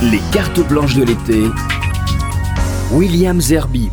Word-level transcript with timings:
Les 0.00 0.20
cartes 0.32 0.60
blanches 0.68 0.94
de 0.94 1.02
l'été. 1.02 1.48
William 2.92 3.40
Zerbib. 3.40 3.90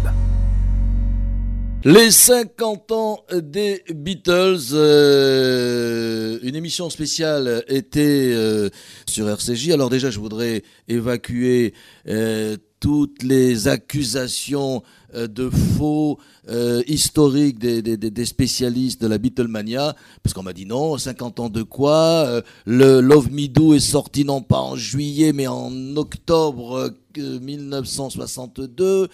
Les 1.83 2.12
50 2.12 2.92
ans 2.92 3.24
des 3.33 3.83
Beatles, 3.92 4.73
euh, 4.73 6.37
une 6.44 6.55
émission 6.55 6.91
spéciale 6.91 7.64
était 7.67 8.32
euh, 8.36 8.70
sur 9.07 9.28
RCJ. 9.28 9.71
Alors 9.71 9.89
déjà, 9.89 10.12
je 10.12 10.20
voudrais 10.20 10.62
évacuer 10.88 11.73
euh, 12.08 12.56
toutes 12.80 13.23
les 13.23 13.68
accusations 13.68 14.84
euh, 15.14 15.28
de 15.28 15.50
faux 15.50 16.20
euh, 16.50 16.84
historiques 16.88 17.60
des, 17.60 17.82
des, 17.82 17.98
des, 17.98 18.25
spécialistes 18.25 19.02
de 19.02 19.07
la 19.07 19.18
Beatlemania, 19.18 19.96
parce 20.21 20.34
qu'on 20.34 20.44
m'a 20.44 20.54
dit 20.54 20.66
non, 20.66 20.98
50 20.98 21.39
ans 21.39 21.50
de 21.50 21.64
quoi 21.64 22.25
euh, 22.28 22.42
Le 22.66 23.00
Love 23.02 23.32
Me 23.32 23.48
Do 23.48 23.74
est 23.74 23.80
sorti 23.80 24.25
non 24.25 24.42
pas 24.42 24.60
en 24.60 24.75
juillet, 24.75 25.34
mais 25.34 25.48
en 25.48 25.96
octobre 25.96 26.93
1962. 27.18 29.10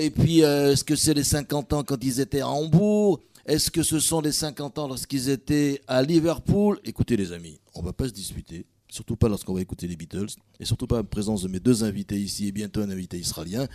et 0.00 0.10
puis, 0.10 0.40
est-ce 0.40 0.84
que 0.84 0.94
c'est 0.96 1.14
les 1.14 1.24
50 1.24 1.72
ans 1.72 1.82
quand 1.82 2.02
ils 2.02 2.20
étaient 2.20 2.40
à 2.40 2.48
Hambourg? 2.48 3.20
Est-ce 3.44 3.70
que 3.72 3.82
ce 3.82 3.98
sont 3.98 4.20
les 4.20 4.30
50 4.30 4.78
ans 4.78 4.88
lorsqu'ils 4.88 5.28
étaient 5.28 5.80
à 5.88 6.02
Liverpool? 6.02 6.78
Écoutez 6.84 7.16
les 7.16 7.32
amis, 7.32 7.58
on 7.74 7.82
va 7.82 7.92
pas 7.92 8.06
se 8.06 8.12
disputer 8.12 8.66
surtout 8.92 9.16
pas 9.16 9.28
lorsqu'on 9.28 9.54
va 9.54 9.62
écouter 9.62 9.88
les 9.88 9.96
Beatles, 9.96 10.28
et 10.60 10.66
surtout 10.66 10.86
pas 10.86 10.98
en 10.98 11.04
présence 11.04 11.42
de 11.42 11.48
mes 11.48 11.60
deux 11.60 11.82
invités 11.82 12.18
ici, 12.18 12.48
et 12.48 12.52
bientôt 12.52 12.82
un 12.82 12.90
invité 12.90 13.18
israélien 13.18 13.66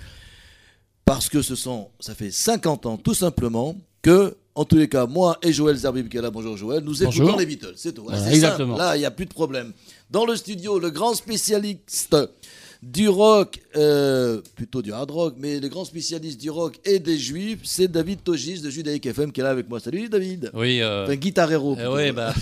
parce 1.05 1.30
que 1.30 1.41
ce 1.41 1.55
sont, 1.55 1.90
ça 2.02 2.13
fait 2.13 2.31
50 2.31 2.85
ans 2.85 2.98
tout 2.98 3.13
simplement 3.13 3.76
que, 4.02 4.35
en 4.55 4.66
tous 4.66 4.76
les 4.76 4.90
cas, 4.90 5.07
moi 5.07 5.38
et 5.41 5.53
Joël 5.53 5.76
Zerbib 5.76 6.09
qui 6.09 6.17
est 6.17 6.21
là, 6.21 6.30
bonjour 6.30 6.55
Joël, 6.55 6.84
nous 6.84 7.02
écoutons 7.02 7.38
les 7.38 7.45
Beatles, 7.45 7.73
c'est 7.77 7.93
tout. 7.93 8.05
exactement. 8.30 8.77
Là, 8.77 8.95
il 8.95 8.99
n'y 8.99 9.05
a 9.05 9.12
plus 9.12 9.26
de 9.26 9.34
problème. 9.34 9.73
Dans 10.12 10.26
le 10.26 10.35
studio, 10.35 10.77
le 10.80 10.91
grand 10.91 11.16
spécialiste 11.16 12.15
du 12.84 13.09
rock, 13.09 13.59
euh, 13.76 14.41
plutôt 14.55 14.82
du 14.82 14.91
hard 14.91 15.10
rock, 15.10 15.35
mais 15.38 15.60
le 15.60 15.68
grand 15.68 15.85
spécialiste 15.85 16.40
du 16.40 16.49
rock 16.49 16.79
et 16.85 16.99
des 16.99 17.18
juifs, 17.18 17.60
c'est 17.63 17.88
David 17.88 18.24
Togis 18.24 18.62
de 18.62 18.70
Judaïque 18.70 19.05
FM 19.05 19.32
qui 19.32 19.41
est 19.41 19.43
là 19.43 19.49
avec 19.49 19.68
moi. 19.70 19.79
Salut 19.79 20.10
David. 20.10 20.52
Oui. 20.54 20.82
Euh... 20.82 21.05
Enfin, 21.05 21.15
guitarero. 21.15 21.76
Eh 21.79 21.87
oui, 21.87 22.12
bah, 22.12 22.34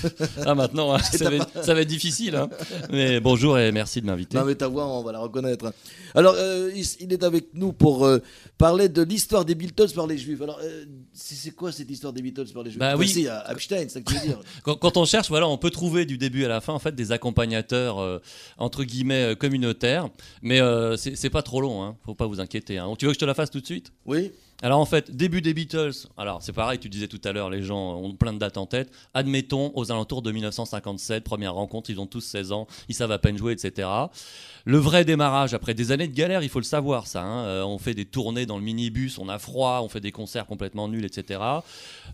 ah, 0.45 0.55
maintenant, 0.55 0.93
hein, 0.93 0.99
ça, 0.99 1.29
va 1.29 1.35
être, 1.37 1.63
ça, 1.63 1.73
va 1.73 1.81
être, 1.81 1.87
difficile. 1.87 2.35
Hein. 2.35 2.49
Mais 2.91 3.19
bonjour 3.19 3.57
et 3.57 3.71
merci 3.71 4.01
de 4.01 4.05
m'inviter. 4.07 4.37
Non, 4.37 4.45
mais 4.45 4.55
ta 4.55 4.67
voix, 4.67 4.87
on 4.87 5.03
va 5.03 5.11
la 5.13 5.19
reconnaître. 5.19 5.71
Alors, 6.13 6.35
euh, 6.37 6.71
il, 6.99 7.13
est 7.13 7.23
avec 7.23 7.53
nous 7.53 7.71
pour 7.73 8.05
euh, 8.05 8.19
parler 8.57 8.89
de 8.89 9.01
l'histoire 9.01 9.45
des 9.45 9.55
Beatles 9.55 9.93
par 9.93 10.07
les 10.07 10.17
juifs. 10.17 10.41
Alors, 10.41 10.59
c'est 11.13 11.51
quoi 11.51 11.71
cette 11.71 11.89
histoire 11.89 12.13
des 12.13 12.21
Beatles 12.21 12.51
par 12.53 12.63
les 12.63 12.71
juifs? 12.71 12.79
Bah, 12.79 12.95
oui. 12.97 13.27
à 13.27 13.51
Epstein, 13.51 13.87
ça 13.89 14.01
que 14.01 14.11
tu 14.11 14.19
veux 14.19 14.27
dire. 14.27 14.39
quand, 14.63 14.75
quand, 14.75 14.97
on 14.97 15.05
cherche, 15.05 15.29
voilà, 15.29 15.47
on 15.47 15.57
peut 15.57 15.71
trouver 15.71 16.05
du 16.05 16.17
début 16.17 16.43
à 16.43 16.49
la 16.49 16.61
fin, 16.61 16.73
en 16.73 16.79
fait, 16.79 16.93
des 16.93 17.11
accompagnateurs, 17.11 18.21
entre 18.57 18.83
guillemets, 18.83 19.35
communautaires. 19.37 20.09
Mais 20.41 20.59
c'est 20.97 21.29
pas 21.29 21.41
trop 21.41 21.61
long, 21.61 21.83
hein. 21.83 21.97
faut 22.05 22.15
pas 22.15 22.27
vous 22.27 22.39
inquiéter. 22.39 22.77
Hein. 22.77 22.93
Tu 22.97 23.05
veux 23.05 23.11
que 23.11 23.15
je 23.15 23.19
te 23.19 23.25
la 23.25 23.33
fasse 23.33 23.51
tout 23.51 23.61
de 23.61 23.65
suite? 23.65 23.91
Oui. 24.05 24.31
Alors 24.65 24.79
en 24.79 24.85
fait, 24.85 25.15
début 25.15 25.43
des 25.43 25.53
Beatles, 25.53 26.07
alors 26.17 26.41
c'est 26.41 26.51
pareil, 26.51 26.79
tu 26.79 26.89
disais 26.89 27.07
tout 27.07 27.21
à 27.23 27.31
l'heure, 27.31 27.51
les 27.51 27.61
gens 27.61 27.97
ont 27.97 28.15
plein 28.15 28.33
de 28.33 28.39
dates 28.39 28.57
en 28.57 28.65
tête. 28.65 28.91
Admettons, 29.13 29.71
aux 29.75 29.91
alentours 29.91 30.23
de 30.23 30.31
1957, 30.31 31.23
première 31.23 31.53
rencontre, 31.53 31.91
ils 31.91 31.99
ont 31.99 32.07
tous 32.07 32.21
16 32.21 32.51
ans, 32.51 32.65
ils 32.89 32.95
savent 32.95 33.11
à 33.11 33.19
peine 33.19 33.37
jouer, 33.37 33.53
etc. 33.53 33.87
Le 34.67 34.79
vrai 34.79 35.05
démarrage, 35.05 35.53
après 35.53 35.75
des 35.75 35.91
années 35.91 36.07
de 36.07 36.15
galère, 36.15 36.41
il 36.41 36.49
faut 36.49 36.57
le 36.57 36.65
savoir 36.65 37.05
ça. 37.05 37.21
Hein. 37.21 37.45
Euh, 37.45 37.63
on 37.63 37.77
fait 37.77 37.93
des 37.93 38.05
tournées 38.05 38.47
dans 38.47 38.57
le 38.57 38.63
minibus, 38.63 39.19
on 39.19 39.29
a 39.29 39.37
froid, 39.37 39.81
on 39.83 39.89
fait 39.89 39.99
des 39.99 40.11
concerts 40.11 40.47
complètement 40.47 40.87
nuls, 40.87 41.05
etc. 41.05 41.39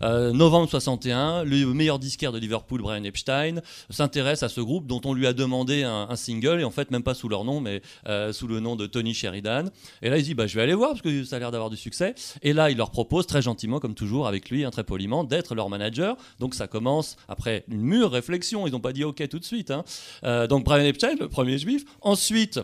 Euh, 0.02 0.34
novembre 0.34 0.68
61, 0.68 1.44
le 1.44 1.64
meilleur 1.72 1.98
disquaire 1.98 2.32
de 2.32 2.38
Liverpool, 2.38 2.82
Brian 2.82 3.04
Epstein, 3.04 3.62
s'intéresse 3.88 4.42
à 4.42 4.50
ce 4.50 4.60
groupe 4.60 4.86
dont 4.86 5.00
on 5.06 5.14
lui 5.14 5.26
a 5.26 5.32
demandé 5.32 5.84
un, 5.84 6.14
single, 6.16 6.60
et 6.60 6.64
en 6.64 6.70
fait 6.70 6.90
même 6.90 7.02
pas 7.02 7.14
sous 7.14 7.30
leur 7.30 7.44
nom, 7.44 7.62
mais 7.62 7.80
euh, 8.08 8.34
sous 8.34 8.46
le 8.46 8.60
nom 8.60 8.76
de 8.76 8.84
Tony 8.84 9.14
Sheridan. 9.14 9.70
Et 10.02 10.10
là 10.10 10.18
il 10.18 10.24
dit, 10.24 10.34
bah, 10.34 10.46
je 10.46 10.54
vais 10.54 10.62
aller 10.62 10.74
voir 10.74 10.90
parce 10.90 11.00
que 11.00 11.24
ça 11.24 11.36
a 11.36 11.38
l'air 11.38 11.50
d'avoir 11.50 11.70
du 11.70 11.78
succès. 11.78 12.14
Et 12.42 12.52
là 12.52 12.70
il 12.70 12.76
leur 12.76 12.90
propose 12.90 13.26
très 13.26 13.42
gentiment, 13.42 13.80
comme 13.80 13.94
toujours 13.94 14.26
avec 14.26 14.50
lui, 14.50 14.64
un 14.64 14.70
très 14.70 14.84
poliment, 14.84 15.24
d'être 15.24 15.54
leur 15.54 15.68
manager. 15.68 16.16
Donc 16.38 16.54
ça 16.54 16.66
commence 16.66 17.16
après 17.28 17.64
une 17.68 17.80
mûre 17.80 18.10
réflexion, 18.10 18.66
ils 18.66 18.72
n'ont 18.72 18.80
pas 18.80 18.92
dit 18.92 19.04
ok 19.04 19.26
tout 19.28 19.38
de 19.38 19.44
suite. 19.44 19.70
Hein. 19.70 19.84
donc 20.46 20.64
Brian 20.64 20.84
Epstein, 20.84 21.16
le 21.20 21.28
premier 21.28 21.58
juif. 21.58 21.84
Ensuite, 22.00 22.60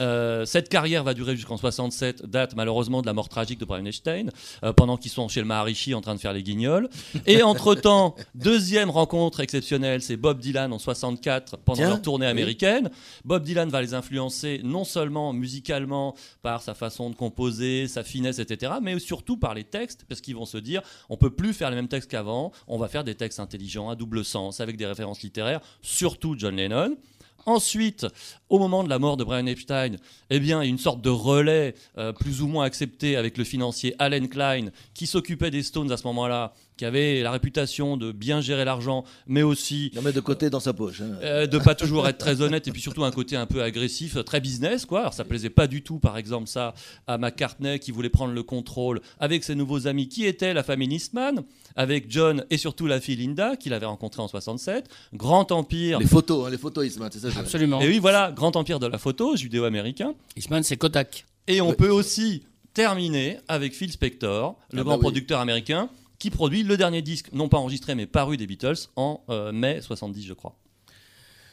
euh, 0.00 0.44
cette 0.44 0.68
carrière 0.68 1.04
va 1.04 1.14
durer 1.14 1.36
jusqu'en 1.36 1.56
67, 1.56 2.26
date 2.26 2.54
malheureusement 2.56 3.02
de 3.02 3.06
la 3.06 3.12
mort 3.12 3.28
tragique 3.28 3.58
de 3.60 3.64
Brian 3.64 3.84
Epstein, 3.84 4.26
euh, 4.64 4.72
pendant 4.72 4.96
qu'ils 4.96 5.10
sont 5.10 5.28
chez 5.28 5.40
le 5.40 5.46
Maharishi 5.46 5.94
en 5.94 6.00
train 6.00 6.14
de 6.14 6.20
faire 6.20 6.32
les 6.32 6.42
guignols. 6.42 6.88
Et 7.26 7.42
entre-temps, 7.44 8.16
deuxième 8.34 8.90
rencontre 8.90 9.40
exceptionnelle, 9.40 10.02
c'est 10.02 10.16
Bob 10.16 10.40
Dylan 10.40 10.72
en 10.72 10.78
64, 10.78 11.58
pendant 11.58 11.82
leur 11.82 12.02
tournée 12.02 12.26
américaine. 12.26 12.90
Bob 13.24 13.44
Dylan 13.44 13.68
va 13.68 13.82
les 13.82 13.94
influencer 13.94 14.60
non 14.64 14.84
seulement 14.84 15.32
musicalement 15.32 16.14
par 16.42 16.62
sa 16.62 16.74
façon 16.74 17.10
de 17.10 17.14
composer, 17.14 17.86
sa 17.86 18.02
finesse, 18.02 18.38
etc., 18.38 18.72
mais 18.82 18.98
surtout 18.98 19.36
par 19.36 19.54
les 19.54 19.64
textes, 19.64 20.04
parce 20.08 20.20
qu'ils 20.20 20.36
vont 20.36 20.46
se 20.46 20.58
dire, 20.58 20.82
on 21.08 21.16
peut 21.16 21.30
plus 21.30 21.52
faire 21.52 21.70
les 21.70 21.76
mêmes 21.76 21.88
textes 21.88 22.10
qu'avant, 22.10 22.52
on 22.66 22.78
va 22.78 22.88
faire 22.88 23.04
des 23.04 23.14
textes 23.14 23.40
intelligents, 23.40 23.90
à 23.90 23.96
double 23.96 24.24
sens, 24.24 24.60
avec 24.60 24.76
des 24.76 24.86
références 24.86 25.22
littéraires, 25.22 25.60
surtout 25.82 26.34
John 26.38 26.56
Lennon. 26.56 26.96
Ensuite, 27.46 28.06
au 28.48 28.58
moment 28.58 28.84
de 28.84 28.88
la 28.88 28.98
mort 28.98 29.16
de 29.16 29.24
Brian 29.24 29.46
Epstein, 29.46 29.96
eh 30.30 30.40
bien, 30.40 30.60
une 30.62 30.78
sorte 30.78 31.00
de 31.00 31.10
relais 31.10 31.74
euh, 31.98 32.12
plus 32.12 32.42
ou 32.42 32.46
moins 32.46 32.64
accepté 32.64 33.16
avec 33.16 33.38
le 33.38 33.44
financier 33.44 33.94
Allen 33.98 34.28
Klein, 34.28 34.68
qui 34.94 35.06
s'occupait 35.06 35.50
des 35.50 35.62
Stones 35.62 35.92
à 35.92 35.96
ce 35.96 36.06
moment-là, 36.08 36.52
qui 36.80 36.86
avait 36.86 37.20
la 37.20 37.30
réputation 37.30 37.98
de 37.98 38.10
bien 38.10 38.40
gérer 38.40 38.64
l'argent, 38.64 39.04
mais 39.26 39.42
aussi... 39.42 39.90
De 39.94 40.00
mettre 40.00 40.16
de 40.16 40.20
côté 40.20 40.48
dans 40.48 40.60
sa 40.60 40.72
poche. 40.72 41.02
Hein. 41.02 41.10
Euh, 41.22 41.46
de 41.46 41.58
pas 41.58 41.74
toujours 41.74 42.08
être 42.08 42.16
très 42.16 42.40
honnête, 42.40 42.68
et 42.68 42.72
puis 42.72 42.80
surtout 42.80 43.04
un 43.04 43.10
côté 43.10 43.36
un 43.36 43.44
peu 43.44 43.62
agressif, 43.62 44.16
très 44.24 44.40
business, 44.40 44.86
quoi. 44.86 45.00
Alors 45.00 45.12
ça 45.12 45.26
plaisait 45.26 45.50
pas 45.50 45.66
du 45.66 45.82
tout, 45.82 45.98
par 45.98 46.16
exemple, 46.16 46.48
ça, 46.48 46.72
à 47.06 47.18
McCartney, 47.18 47.80
qui 47.80 47.90
voulait 47.90 48.08
prendre 48.08 48.32
le 48.32 48.42
contrôle 48.42 49.02
avec 49.18 49.44
ses 49.44 49.54
nouveaux 49.54 49.88
amis, 49.88 50.08
qui 50.08 50.24
étaient 50.24 50.54
la 50.54 50.62
famille 50.62 50.88
Eastman, 50.88 51.42
avec 51.76 52.06
John 52.08 52.46
et 52.48 52.56
surtout 52.56 52.86
la 52.86 52.98
fille 52.98 53.16
Linda, 53.16 53.56
qu'il 53.56 53.74
avait 53.74 53.84
rencontrée 53.84 54.22
en 54.22 54.28
67. 54.28 54.88
Grand 55.12 55.52
empire... 55.52 55.98
Les 55.98 56.06
photos, 56.06 56.46
hein, 56.46 56.50
les 56.50 56.56
photos 56.56 56.86
Eastman, 56.86 57.10
c'est 57.12 57.30
ça 57.30 57.38
Absolument. 57.38 57.82
Et 57.82 57.88
oui, 57.88 57.98
voilà, 57.98 58.32
grand 58.32 58.56
empire 58.56 58.80
de 58.80 58.86
la 58.86 58.96
photo, 58.96 59.36
judéo-américain. 59.36 60.14
Eastman, 60.34 60.62
c'est 60.62 60.78
Kodak. 60.78 61.26
Et 61.46 61.60
on 61.60 61.74
peut 61.74 61.90
aussi 61.90 62.42
terminer 62.72 63.38
avec 63.48 63.74
Phil 63.74 63.92
Spector, 63.92 64.56
le 64.72 64.80
ah 64.80 64.84
grand 64.84 64.96
bah 64.96 65.02
producteur 65.02 65.40
américain, 65.40 65.90
qui 66.20 66.30
produit 66.30 66.62
le 66.62 66.76
dernier 66.76 67.02
disque, 67.02 67.30
non 67.32 67.48
pas 67.48 67.58
enregistré 67.58 67.96
mais 67.96 68.06
paru 68.06 68.36
des 68.36 68.46
Beatles 68.46 68.76
en 68.94 69.24
euh, 69.30 69.50
mai 69.50 69.80
70, 69.80 70.24
je 70.24 70.34
crois. 70.34 70.54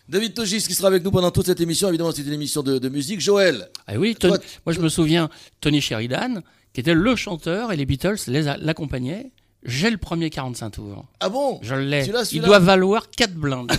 David 0.10 0.36
Togis 0.36 0.64
qui 0.68 0.74
sera 0.74 0.90
avec 0.90 1.04
nous 1.04 1.12
pendant 1.12 1.32
toute 1.32 1.48
cette 1.48 1.60
émission. 1.60 1.90
Évidemment, 1.90 2.12
c'est 2.12 2.22
une 2.22 2.34
émission 2.34 2.64
de, 2.64 2.88
musique. 2.90 3.20
Joël. 3.20 3.70
Ah 3.88 3.96
oui, 3.98 4.16
moi 4.24 4.74
je 4.74 4.80
me 4.80 4.90
souviens 4.90 5.30
Tony 5.60 5.82
Sheridan, 5.82 6.42
qui 6.74 6.82
était 6.82 6.94
le 6.94 7.16
chanteur 7.16 7.72
et 7.72 7.78
les 7.78 7.86
Beatles 7.86 8.18
l'accompagnaient. 8.28 9.32
J'ai 9.64 9.90
le 9.90 9.98
premier 9.98 10.30
45 10.30 10.70
tours. 10.70 11.06
Ah 11.20 11.28
bon? 11.30 11.60
Je 11.62 11.76
l'ai. 11.76 12.10
Il 12.32 12.42
doit 12.42 12.60
valoir 12.60 13.10
4 13.10 13.34
blindes. 13.34 13.72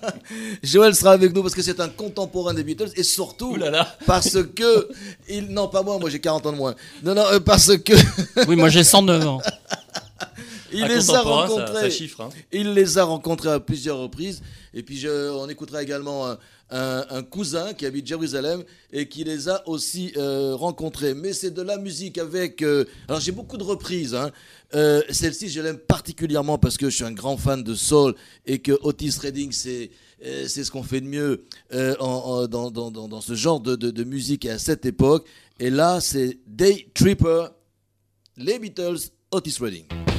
Joël 0.62 0.94
sera 0.94 1.12
avec 1.12 1.34
nous 1.34 1.42
parce 1.42 1.54
que 1.54 1.62
c'est 1.62 1.80
un 1.80 1.88
contemporain 1.88 2.54
des 2.54 2.64
Beatles 2.64 2.90
et 2.96 3.02
surtout 3.02 3.58
parce 4.06 4.38
que 4.54 4.88
il 5.28 5.48
non 5.48 5.68
pas 5.68 5.82
moi, 5.82 5.98
moi 5.98 6.08
j'ai 6.08 6.20
40 6.20 6.46
ans 6.46 6.52
de 6.52 6.56
moins. 6.56 6.74
Non 7.02 7.14
non 7.14 7.24
euh, 7.32 7.40
parce 7.40 7.76
que 7.76 7.92
Oui, 8.48 8.56
moi 8.56 8.68
j'ai 8.68 8.84
109 8.84 9.26
ans. 9.26 9.42
il 10.72 10.84
les 10.86 11.10
a 11.10 11.20
rencontrés. 11.22 11.90
Hein. 12.18 12.28
Il 12.52 12.72
les 12.72 12.98
a 12.98 13.04
rencontrés 13.04 13.50
à 13.50 13.60
plusieurs 13.60 13.98
reprises. 13.98 14.42
Et 14.74 14.82
puis 14.82 14.98
je, 14.98 15.30
on 15.30 15.48
écoutera 15.48 15.82
également 15.82 16.36
un, 16.70 17.22
cousin 17.22 17.74
qui 17.74 17.86
habite 17.86 18.06
Jérusalem 18.06 18.64
et 18.92 19.08
qui 19.08 19.24
les 19.24 19.48
a 19.48 19.66
aussi 19.68 20.12
euh, 20.16 20.54
rencontrés. 20.54 21.14
Mais 21.14 21.32
c'est 21.32 21.52
de 21.52 21.62
la 21.62 21.78
musique 21.78 22.18
avec. 22.18 22.62
Euh, 22.62 22.84
alors 23.08 23.20
j'ai 23.20 23.32
beaucoup 23.32 23.56
de 23.56 23.62
reprises. 23.62 24.14
Hein. 24.14 24.30
Euh, 24.74 25.02
celle-ci, 25.10 25.48
je 25.48 25.60
l'aime 25.60 25.78
particulièrement 25.78 26.58
parce 26.58 26.76
que 26.76 26.90
je 26.90 26.96
suis 26.96 27.04
un 27.04 27.12
grand 27.12 27.36
fan 27.36 27.62
de 27.62 27.74
soul 27.74 28.14
et 28.46 28.58
que 28.58 28.72
Otis 28.82 29.18
Redding, 29.20 29.52
c'est 29.52 29.90
c'est 30.18 30.64
ce 30.64 30.70
qu'on 30.70 30.82
fait 30.82 31.02
de 31.02 31.06
mieux 31.06 31.44
dans, 31.70 32.48
dans, 32.48 32.70
dans, 32.70 32.90
dans, 32.90 33.20
ce 33.20 33.34
genre 33.34 33.60
de, 33.60 33.76
de, 33.76 33.90
de 33.90 34.02
musique 34.02 34.46
à 34.46 34.58
cette 34.58 34.86
époque. 34.86 35.26
Et 35.60 35.68
là, 35.68 36.00
c'est 36.00 36.38
Day 36.46 36.88
Tripper, 36.94 37.48
les 38.38 38.58
Beatles, 38.58 39.10
Otis 39.32 39.60
Redding. 39.60 40.15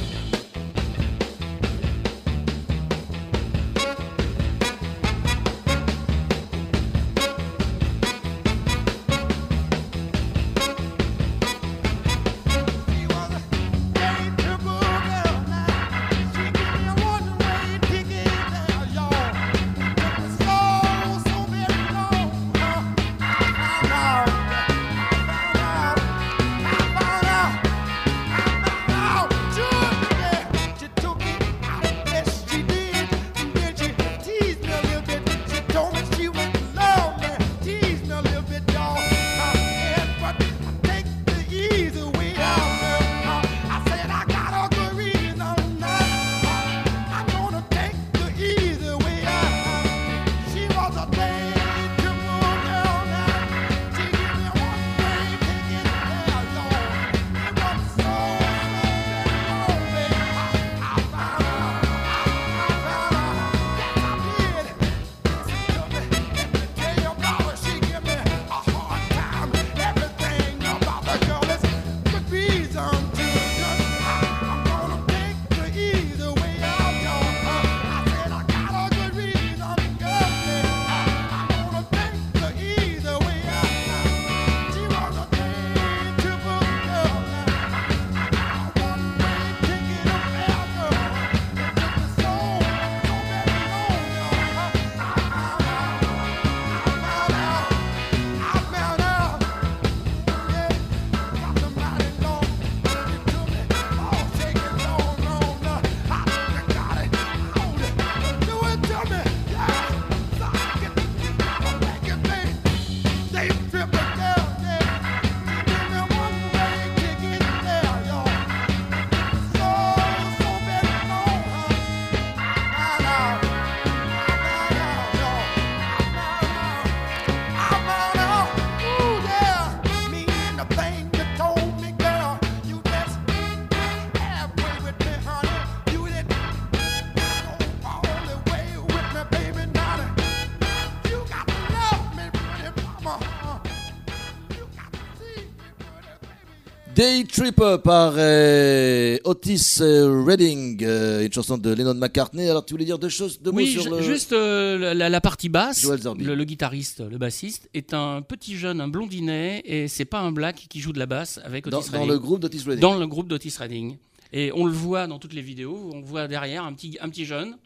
Day 147.08 147.24
Tripper 147.24 147.76
par 147.82 148.14
euh, 148.18 149.16
Otis 149.24 149.78
euh, 149.80 150.22
Redding, 150.26 150.84
euh, 150.84 151.24
une 151.24 151.32
chanson 151.32 151.56
de 151.56 151.72
Lennon 151.72 151.94
McCartney. 151.94 152.50
Alors 152.50 152.66
tu 152.66 152.74
voulais 152.74 152.84
dire 152.84 152.98
deux 152.98 153.08
choses, 153.08 153.40
deux 153.40 153.50
Oui, 153.50 153.74
mots 153.76 153.82
sur 153.82 153.94
le. 153.94 154.02
juste 154.02 154.32
euh, 154.34 154.92
la, 154.92 155.08
la 155.08 155.20
partie 155.22 155.48
basse. 155.48 155.84
Le, 155.84 156.34
le 156.34 156.44
guitariste, 156.44 157.00
le 157.08 157.16
bassiste, 157.16 157.70
est 157.72 157.94
un 157.94 158.20
petit 158.20 158.56
jeune, 158.58 158.80
un 158.82 158.88
blondinet, 158.88 159.62
et 159.64 159.88
c'est 159.88 160.04
pas 160.04 160.18
un 160.20 160.32
black 160.32 160.66
qui 160.68 160.80
joue 160.80 160.92
de 160.92 160.98
la 160.98 161.06
basse 161.06 161.40
avec 161.44 161.66
dans, 161.68 161.78
Otis 161.78 161.90
dans 161.90 161.98
Redding. 162.00 162.12
le 162.12 162.18
groupe 162.18 162.40
d'Otis 162.40 162.62
Redding. 162.66 162.80
Dans 162.80 162.96
le 162.98 163.06
groupe 163.06 163.28
d'Otis 163.28 163.54
Redding. 163.58 163.96
Et 164.34 164.52
on 164.54 164.66
le 164.66 164.72
voit 164.72 165.06
dans 165.06 165.18
toutes 165.18 165.32
les 165.32 165.40
vidéos, 165.40 165.90
on 165.94 166.02
voit 166.02 166.28
derrière 166.28 166.64
un 166.64 166.74
petit, 166.74 166.98
un 167.00 167.08
petit 167.08 167.24
jeune 167.24 167.56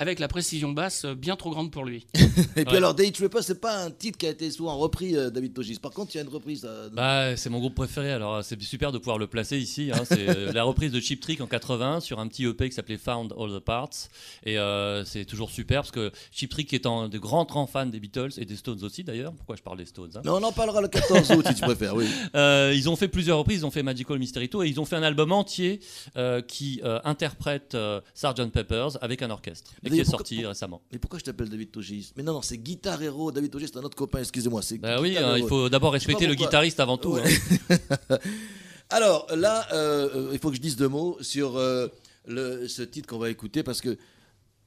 avec 0.00 0.18
la 0.18 0.26
précision 0.28 0.72
basse 0.72 1.06
bien 1.06 1.36
trop 1.36 1.50
grande 1.50 1.70
pour 1.70 1.84
lui. 1.84 2.06
Et 2.56 2.64
puis 2.64 2.72
Ouais. 2.72 2.76
alors 2.78 2.94
Day 2.94 3.10
Tripper, 3.12 3.42
c'est 3.42 3.60
pas 3.60 3.84
un 3.84 3.90
titre 3.90 4.18
qui 4.18 4.26
a 4.26 4.30
été 4.30 4.50
souvent 4.50 4.76
repris, 4.76 5.16
euh, 5.16 5.30
David 5.30 5.54
Togis. 5.54 5.78
Par 5.80 5.92
contre, 5.92 6.12
il 6.14 6.18
y 6.18 6.20
a 6.20 6.24
une 6.24 6.28
reprise. 6.30 6.64
euh, 6.68 6.88
Bah, 6.92 7.36
c'est 7.36 7.48
mon 7.48 7.60
groupe 7.60 7.74
préféré, 7.76 8.10
alors 8.12 8.42
c'est 8.42 8.60
super 8.62 8.90
de 8.92 8.98
pouvoir 8.98 9.18
le 9.18 9.26
placer 9.28 9.56
ici. 9.56 9.90
hein. 9.94 10.02
C'est 10.04 10.28
euh, 10.28 10.52
la 10.52 10.64
reprise 10.64 10.90
de 10.90 10.98
Cheap 11.00 11.20
Trick 11.20 11.40
en 11.40 11.46
80 11.46 12.00
sur 12.00 12.18
un 12.18 12.26
petit 12.26 12.44
EP 12.44 12.68
qui 12.68 12.74
s'appelait 12.74 12.98
Found 12.98 13.32
All 13.38 13.50
the 13.50 13.60
Parts. 13.60 14.08
Et 14.44 14.58
euh, 14.58 15.04
c'est 15.04 15.24
toujours 15.24 15.50
super 15.50 15.82
parce 15.82 15.92
que 15.92 16.10
Cheap 16.32 16.50
Trick 16.50 16.72
étant 16.74 17.08
de 17.08 17.18
grands, 17.18 17.44
grands 17.44 17.66
fans 17.68 17.86
des 17.86 18.00
Beatles 18.00 18.32
et 18.38 18.44
des 18.44 18.56
Stones 18.56 18.82
aussi 18.82 19.04
d'ailleurs. 19.04 19.32
Pourquoi 19.34 19.54
je 19.56 19.62
parle 19.62 19.78
des 19.78 19.86
Stones 19.86 20.10
hein? 20.16 20.22
Mais 20.24 20.30
on 20.30 20.42
en 20.42 20.52
parlera 20.52 20.80
le 20.80 20.88
14 20.88 21.30
août 21.32 21.44
si 21.48 21.54
tu 21.54 21.62
préfères, 21.62 21.94
oui. 21.94 22.06
Euh, 22.34 22.72
ils 22.74 22.88
ont 22.88 22.96
fait 22.96 23.06
plusieurs 23.08 23.38
reprises, 23.38 23.60
ils 23.60 23.66
ont 23.66 23.70
fait 23.70 23.82
Magical 23.84 24.18
Mystery 24.18 24.48
Tour 24.48 24.64
et 24.64 24.68
ils 24.68 24.80
ont 24.80 24.84
fait 24.84 24.96
un 24.96 25.02
album 25.04 25.30
entier 25.30 25.78
euh, 26.16 26.42
qui 26.42 26.80
euh, 26.84 26.98
interprète 27.04 27.74
euh, 27.74 28.00
Sgt 28.14 28.50
Peppers 28.50 28.98
avec 29.02 29.22
un 29.22 29.30
orchestre 29.30 29.70
et 29.84 29.90
qui 29.90 30.00
est 30.00 30.04
pourquoi- 30.04 30.18
sorti 30.18 30.44
récemment. 30.46 30.82
Mais 30.92 30.98
pourquoi 30.98 31.18
je 31.18 31.24
t'appelle 31.24 31.48
David 31.48 31.70
Togis 31.70 32.12
Mais 32.16 32.22
non, 32.22 32.32
non, 32.34 32.42
c'est 32.42 32.58
Guitar 32.58 33.02
Hero. 33.02 33.30
David 33.32 33.50
Togis, 33.50 33.66
c'est 33.72 33.78
un 33.78 33.82
autre 33.82 33.96
copain, 33.96 34.20
excusez-moi. 34.20 34.60
Bah 34.80 35.00
oui, 35.00 35.16
hein, 35.18 35.36
il 35.38 35.46
faut 35.46 35.68
d'abord 35.68 35.92
respecter 35.92 36.26
le 36.26 36.34
guitariste 36.34 36.80
avant 36.80 36.98
tout. 36.98 37.12
Ouais. 37.12 37.22
hein. 37.70 38.18
Alors 38.90 39.26
là, 39.34 39.66
euh, 39.72 40.08
euh, 40.14 40.30
il 40.32 40.38
faut 40.38 40.50
que 40.50 40.56
je 40.56 40.60
dise 40.60 40.76
deux 40.76 40.88
mots 40.88 41.16
sur 41.20 41.56
euh, 41.56 41.88
le- 42.26 42.68
ce 42.68 42.82
titre 42.82 43.08
qu'on 43.08 43.18
va 43.18 43.30
écouter 43.30 43.62
parce 43.62 43.80
que 43.80 43.96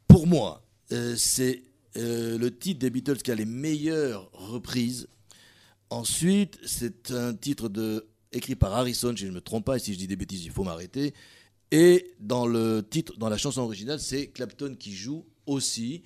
pour 0.08 0.28
moi, 0.28 0.64
euh, 0.92 1.16
c'est 1.18 1.64
le 1.96 2.50
titre 2.50 2.80
des 2.80 2.90
Beatles 2.92 3.18
qui 3.18 3.32
a 3.32 3.36
les 3.36 3.46
meilleures 3.46 4.30
reprises. 4.34 5.08
Ensuite, 5.90 6.60
c'est 6.66 7.12
un 7.12 7.34
titre 7.34 7.70
de, 7.70 8.06
écrit 8.32 8.56
par 8.56 8.74
Harrison, 8.76 9.14
si 9.16 9.24
je 9.24 9.30
ne 9.30 9.36
me 9.36 9.42
trompe 9.42 9.66
pas, 9.66 9.78
et 9.78 9.80
si 9.80 9.94
je 9.94 9.98
dis 9.98 10.08
des 10.08 10.16
bêtises, 10.16 10.44
il 10.46 10.52
faut 10.52 10.64
m'arrêter. 10.64 11.14
Et 11.72 12.14
dans 12.20 12.48
le 12.48 12.86
titre, 12.88 13.14
dans 13.18 13.30
la 13.30 13.38
chanson 13.38 13.62
originale, 13.62 14.00
c'est 14.00 14.28
Clapton 14.28 14.76
qui 14.78 14.94
joue 14.96 15.26
aussi, 15.46 16.04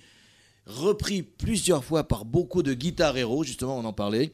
repris 0.66 1.22
plusieurs 1.22 1.84
fois 1.84 2.04
par 2.04 2.24
beaucoup 2.24 2.62
de 2.62 2.74
guitar 2.74 3.16
héros, 3.16 3.44
justement, 3.44 3.78
on 3.78 3.84
en 3.84 3.92
parlait. 3.92 4.32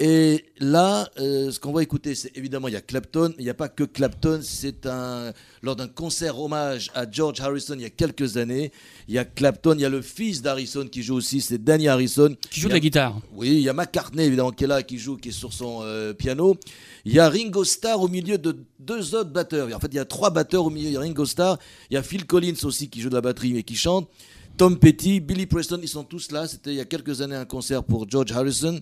Et 0.00 0.44
là, 0.60 1.10
euh, 1.18 1.50
ce 1.50 1.58
qu'on 1.58 1.72
va 1.72 1.82
écouter, 1.82 2.14
c'est 2.14 2.30
évidemment, 2.36 2.68
il 2.68 2.74
y 2.74 2.76
a 2.76 2.80
Clapton, 2.80 3.34
il 3.36 3.42
n'y 3.42 3.50
a 3.50 3.54
pas 3.54 3.68
que 3.68 3.82
Clapton, 3.82 4.38
c'est 4.44 4.86
un, 4.86 5.32
lors 5.60 5.74
d'un 5.74 5.88
concert 5.88 6.38
hommage 6.38 6.92
à 6.94 7.10
George 7.10 7.40
Harrison 7.40 7.74
il 7.74 7.80
y 7.80 7.84
a 7.84 7.90
quelques 7.90 8.36
années, 8.36 8.70
il 9.08 9.14
y 9.14 9.18
a 9.18 9.24
Clapton, 9.24 9.74
il 9.74 9.80
y 9.80 9.84
a 9.84 9.88
le 9.88 10.00
fils 10.00 10.40
d'Harrison 10.40 10.86
qui 10.86 11.02
joue 11.02 11.16
aussi, 11.16 11.40
c'est 11.40 11.58
Danny 11.58 11.88
Harrison. 11.88 12.36
Qui 12.48 12.60
joue 12.60 12.68
de 12.68 12.74
la 12.74 12.80
guitare. 12.80 13.20
oui, 13.32 13.48
il 13.48 13.62
y 13.62 13.68
a 13.68 13.72
McCartney 13.72 14.24
évidemment 14.24 14.52
qui 14.52 14.62
est 14.62 14.68
là, 14.68 14.84
qui 14.84 14.98
joue, 14.98 15.16
qui 15.16 15.30
est 15.30 15.32
sur 15.32 15.52
son 15.52 15.80
euh, 15.82 16.12
piano. 16.12 16.56
Il 17.04 17.12
y 17.12 17.18
a 17.18 17.28
Ringo 17.28 17.64
Starr 17.64 18.00
au 18.00 18.08
milieu 18.08 18.38
de 18.38 18.56
deux 18.88 19.14
autres 19.14 19.30
batteurs. 19.30 19.68
En 19.74 19.78
fait, 19.78 19.88
il 19.88 19.96
y 19.96 20.00
a 20.00 20.04
trois 20.04 20.30
batteurs 20.30 20.64
au 20.64 20.70
milieu. 20.70 20.88
Il 20.88 20.92
y 20.94 20.96
a 20.96 21.00
Ringo 21.00 21.26
Starr, 21.26 21.58
il 21.90 21.94
y 21.94 21.96
a 21.96 22.02
Phil 22.02 22.26
Collins 22.26 22.64
aussi 22.64 22.88
qui 22.88 23.00
joue 23.00 23.10
de 23.10 23.14
la 23.14 23.20
batterie 23.20 23.52
mais 23.52 23.62
qui 23.62 23.76
chante. 23.76 24.08
Tom 24.56 24.76
Petty, 24.76 25.20
Billy 25.20 25.46
Preston, 25.46 25.78
ils 25.80 25.88
sont 25.88 26.02
tous 26.02 26.32
là. 26.32 26.48
C'était 26.48 26.70
il 26.70 26.76
y 26.76 26.80
a 26.80 26.84
quelques 26.84 27.20
années 27.20 27.36
un 27.36 27.44
concert 27.44 27.84
pour 27.84 28.08
George 28.08 28.32
Harrison. 28.32 28.80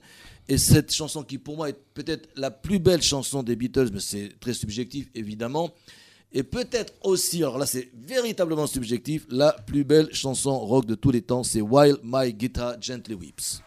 Et 0.48 0.58
cette 0.58 0.94
chanson 0.94 1.22
qui 1.22 1.38
pour 1.38 1.56
moi 1.56 1.68
est 1.68 1.78
peut-être 1.92 2.28
la 2.36 2.50
plus 2.50 2.78
belle 2.78 3.02
chanson 3.02 3.42
des 3.42 3.56
Beatles, 3.56 3.90
mais 3.92 4.00
c'est 4.00 4.38
très 4.40 4.54
subjectif 4.54 5.08
évidemment. 5.14 5.74
Et 6.32 6.44
peut-être 6.44 6.92
aussi, 7.02 7.38
alors 7.38 7.58
là 7.58 7.66
c'est 7.66 7.90
véritablement 7.94 8.66
subjectif, 8.66 9.26
la 9.28 9.52
plus 9.52 9.84
belle 9.84 10.08
chanson 10.12 10.56
rock 10.58 10.86
de 10.86 10.94
tous 10.94 11.10
les 11.10 11.22
temps, 11.22 11.42
c'est 11.42 11.60
While 11.60 11.96
My 12.04 12.32
Guitar 12.32 12.80
Gently 12.80 13.14
Weeps. 13.14 13.62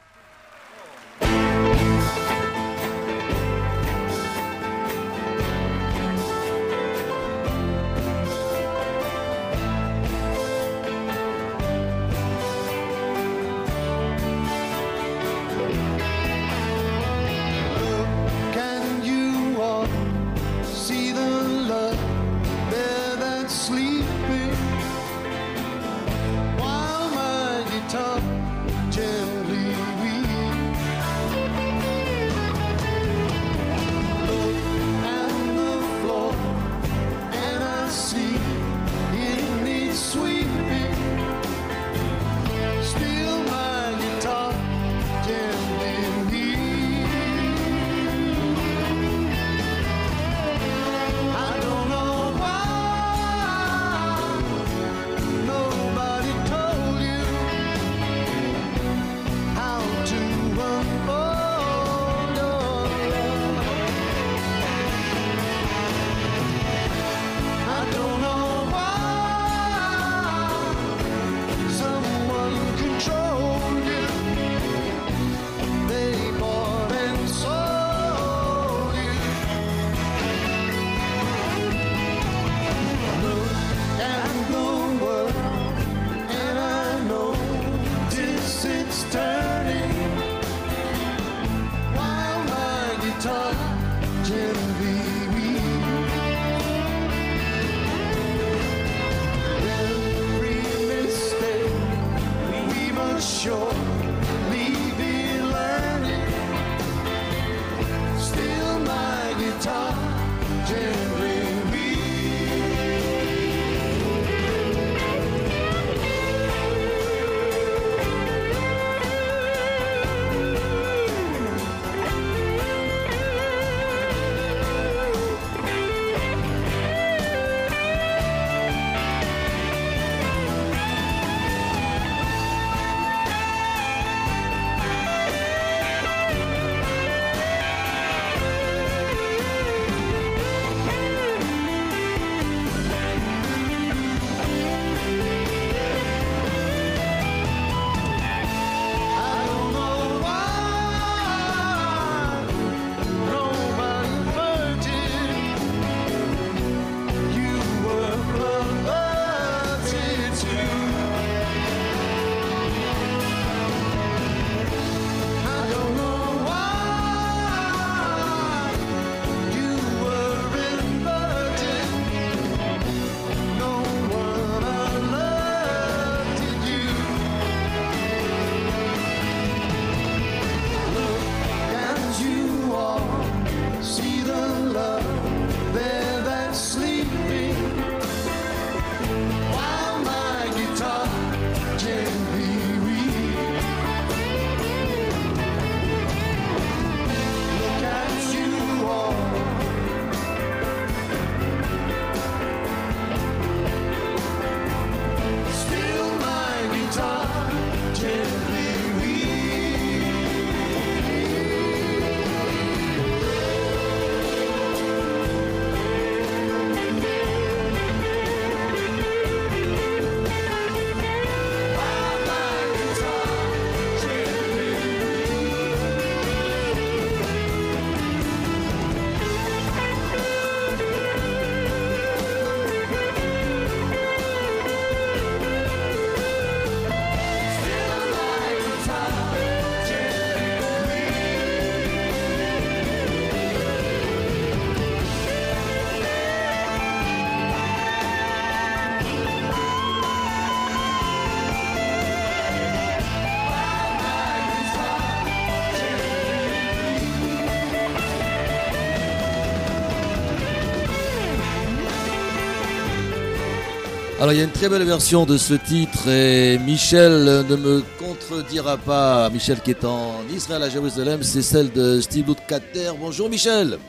Alors 264.29 264.37
il 264.37 264.41
y 264.41 264.43
a 264.43 264.45
une 264.45 264.51
très 264.51 264.69
belle 264.69 264.83
version 264.83 265.25
de 265.25 265.37
ce 265.37 265.55
titre 265.55 266.07
et 266.07 266.59
Michel 266.59 267.47
ne 267.49 267.55
me 267.55 267.81
contredira 267.97 268.77
pas. 268.77 269.27
Michel 269.31 269.59
qui 269.59 269.71
est 269.71 269.83
en 269.83 270.21
Israël 270.31 270.61
à 270.61 270.69
Jérusalem, 270.69 271.23
c'est 271.23 271.41
celle 271.41 271.71
de 271.71 271.99
Steve 271.99 272.27
Lutkater. 272.27 272.91
Bonjour 272.99 273.27
Michel. 273.27 273.79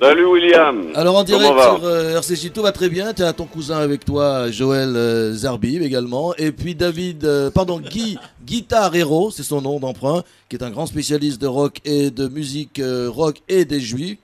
Salut 0.00 0.26
William. 0.26 0.92
Alors 0.94 1.16
en 1.16 1.24
direct 1.24 1.52
Comment 1.52 1.78
sur 1.78 1.84
euh, 1.84 2.16
RCJ, 2.16 2.52
tout 2.52 2.62
va 2.62 2.70
très 2.70 2.88
bien. 2.88 3.12
Tu 3.12 3.24
as 3.24 3.32
ton 3.32 3.46
cousin 3.46 3.78
avec 3.78 4.04
toi, 4.04 4.52
Joël 4.52 4.94
euh, 4.94 5.32
Zarbib 5.32 5.82
également. 5.82 6.32
Et 6.36 6.52
puis 6.52 6.76
David, 6.76 7.24
euh, 7.24 7.50
pardon, 7.50 7.80
Guy 7.80 8.18
Guitar 8.46 8.94
Hero, 8.94 9.32
c'est 9.32 9.42
son 9.42 9.62
nom 9.62 9.80
d'emprunt, 9.80 10.22
qui 10.48 10.54
est 10.54 10.62
un 10.62 10.70
grand 10.70 10.86
spécialiste 10.86 11.40
de 11.40 11.48
rock 11.48 11.80
et 11.84 12.12
de 12.12 12.28
musique 12.28 12.78
euh, 12.78 13.10
rock 13.10 13.42
et 13.48 13.64
des 13.64 13.80
juifs. 13.80 14.18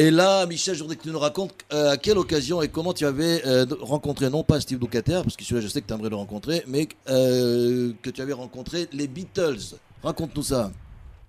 Et 0.00 0.12
là, 0.12 0.46
Michel, 0.46 0.76
je 0.76 0.80
voudrais 0.82 0.94
que 0.96 1.02
tu 1.02 1.08
nous 1.10 1.18
racontes 1.18 1.52
euh, 1.72 1.90
à 1.90 1.96
quelle 1.96 2.18
occasion 2.18 2.62
et 2.62 2.68
comment 2.68 2.92
tu 2.92 3.04
avais 3.04 3.44
euh, 3.44 3.66
rencontré, 3.80 4.30
non 4.30 4.44
pas 4.44 4.60
Steve 4.60 4.78
Lukather, 4.80 5.22
parce 5.24 5.36
que 5.36 5.42
celui-là, 5.42 5.60
je 5.60 5.66
sais 5.66 5.82
que 5.82 5.88
tu 5.88 5.92
aimerais 5.92 6.08
le 6.10 6.14
rencontrer, 6.14 6.62
mais 6.68 6.86
euh, 7.10 7.90
que 8.00 8.10
tu 8.10 8.20
avais 8.22 8.32
rencontré 8.32 8.86
les 8.92 9.08
Beatles. 9.08 9.76
Raconte-nous 10.04 10.44
ça. 10.44 10.70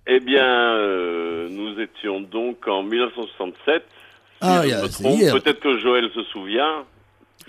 Eh 0.05 0.19
bien, 0.19 0.45
euh, 0.45 1.49
nous 1.49 1.79
étions 1.79 2.21
donc 2.21 2.67
en 2.67 2.83
1967. 2.83 3.81
Si 3.81 4.37
Ah, 4.41 4.61
je 4.61 4.67
il 4.67 4.69
y 4.69 4.73
a- 4.73 4.83
me 4.83 4.87
c'est 4.87 5.03
trompe. 5.03 5.19
hier. 5.19 5.33
Peut-être 5.33 5.59
que 5.61 5.79
Joël 5.79 6.07
se 6.13 6.21
souvient. 6.25 6.85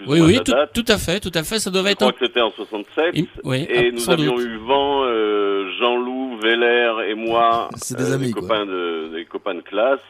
Oui, 0.07 0.21
oui, 0.23 0.41
tout, 0.43 0.53
à 0.89 0.97
fait, 0.97 1.21
tout 1.21 1.33
à 1.35 1.43
fait. 1.43 1.59
Ça 1.59 1.69
devait 1.71 1.89
Je 1.91 1.93
être. 1.93 1.99
crois 1.99 2.09
un- 2.09 2.13
que 2.13 2.25
c'était 2.27 2.41
en 2.41 2.51
67. 2.53 3.11
Il- 3.13 3.27
oui, 3.45 3.67
et 3.69 3.89
ah, 3.89 3.91
nous 3.93 4.09
avions 4.11 4.37
doute. 4.37 4.47
eu 4.47 4.57
vent, 4.57 5.03
euh, 5.05 5.71
Jean-Loup, 5.79 6.39
Véler 6.43 6.93
et 7.11 7.15
moi, 7.15 7.69
euh, 7.71 7.77
C'est 7.77 7.99
des 7.99 8.11
amis, 8.11 8.29
des, 8.29 8.33
quoi. 8.33 8.41
copains 8.43 8.65
de, 8.65 9.11
des 9.15 9.27
copains 9.27 9.55
de 9.57 9.61
classe, 9.61 10.01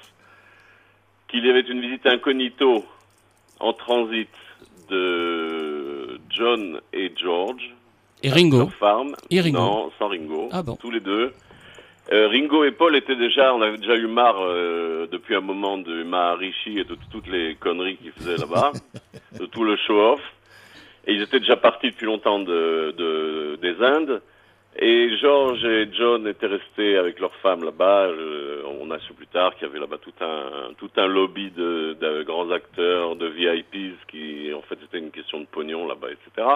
qu'il 1.30 1.44
y 1.46 1.50
avait 1.50 1.60
une 1.60 1.80
visite 1.80 2.06
incognito 2.06 2.84
en 3.60 3.72
transit 3.72 4.28
de 4.88 6.18
John 6.30 6.80
et 6.92 7.12
George. 7.16 7.74
Et 8.22 8.30
Ringo. 8.30 8.68
Farm. 8.78 9.14
Et 9.30 9.40
Ringo. 9.40 9.58
Non, 9.58 9.90
sans 9.98 10.08
Ringo. 10.08 10.48
Ah 10.52 10.62
bon. 10.62 10.76
Tous 10.76 10.90
les 10.90 11.00
deux. 11.00 11.32
Euh, 12.12 12.28
Ringo 12.28 12.64
et 12.64 12.72
Paul 12.72 12.96
étaient 12.96 13.16
déjà, 13.16 13.54
on 13.54 13.62
avait 13.62 13.78
déjà 13.78 13.94
eu 13.96 14.06
marre 14.08 14.40
euh, 14.40 15.06
depuis 15.10 15.34
un 15.36 15.40
moment 15.40 15.78
de 15.78 16.02
Maharishi 16.02 16.78
et 16.78 16.84
de 16.84 16.96
toutes 17.10 17.28
les 17.28 17.54
conneries 17.54 17.96
qu'ils 17.98 18.12
faisaient 18.12 18.36
là-bas, 18.36 18.72
de 19.38 19.46
tout 19.46 19.62
le 19.64 19.76
show-off. 19.76 20.20
Et 21.06 21.14
ils 21.14 21.22
étaient 21.22 21.38
déjà 21.40 21.56
partis 21.56 21.90
depuis 21.90 22.06
longtemps 22.06 22.40
de, 22.40 22.92
de- 22.98 23.58
des 23.62 23.82
Indes. 23.84 24.20
Et 24.78 25.16
George 25.20 25.64
et 25.64 25.88
John 25.92 26.26
étaient 26.28 26.46
restés 26.46 26.96
avec 26.96 27.18
leurs 27.18 27.34
femmes 27.42 27.64
là-bas. 27.64 28.06
Euh, 28.06 28.62
on 28.80 28.90
a 28.92 28.98
su 29.00 29.12
plus 29.14 29.26
tard 29.26 29.54
qu'il 29.56 29.66
y 29.66 29.70
avait 29.70 29.80
là-bas 29.80 29.98
tout 30.00 30.12
un, 30.20 30.72
tout 30.78 30.90
un 30.96 31.06
lobby 31.06 31.50
de, 31.50 31.96
de 32.00 32.22
grands 32.22 32.50
acteurs, 32.50 33.16
de 33.16 33.26
VIPs, 33.26 34.06
qui 34.08 34.52
en 34.54 34.62
fait 34.62 34.78
c'était 34.80 34.98
une 35.04 35.10
question 35.10 35.40
de 35.40 35.46
pognon 35.46 35.86
là-bas, 35.88 36.08
etc. 36.12 36.46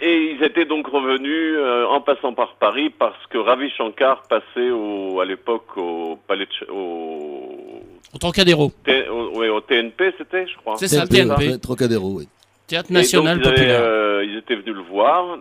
Et 0.00 0.32
ils 0.32 0.42
étaient 0.44 0.64
donc 0.64 0.86
revenus 0.86 1.56
euh, 1.58 1.84
en 1.86 2.00
passant 2.00 2.32
par 2.32 2.54
Paris 2.54 2.88
parce 2.88 3.26
que 3.26 3.36
Ravi 3.38 3.68
Shankar 3.70 4.22
passait 4.28 4.70
au, 4.70 5.20
à 5.20 5.24
l'époque 5.24 5.76
au 5.76 6.18
palais 6.26 6.46
de 6.46 6.70
au, 6.72 7.82
Au 8.14 8.18
Trocadéro. 8.18 8.72
T- 8.84 9.08
au, 9.08 9.36
ouais, 9.38 9.48
au 9.48 9.60
TNP, 9.60 10.14
c'était, 10.16 10.46
je 10.46 10.56
crois. 10.56 10.76
C'est 10.78 10.88
ça, 10.88 11.02
le 11.02 11.08
TNP, 11.08 11.46
TNP. 11.48 11.60
Trocadéro, 11.60 12.12
oui. 12.18 12.28
Théâtre 12.66 12.90
Et 12.90 12.94
National 12.94 13.38
donc, 13.40 13.44
ils, 13.44 13.48
avaient, 13.48 13.56
Populaire. 13.58 13.80
euh, 13.82 14.24
ils 14.24 14.36
étaient 14.36 14.54
venus 14.56 14.74
le 14.76 14.82
voir 14.82 15.38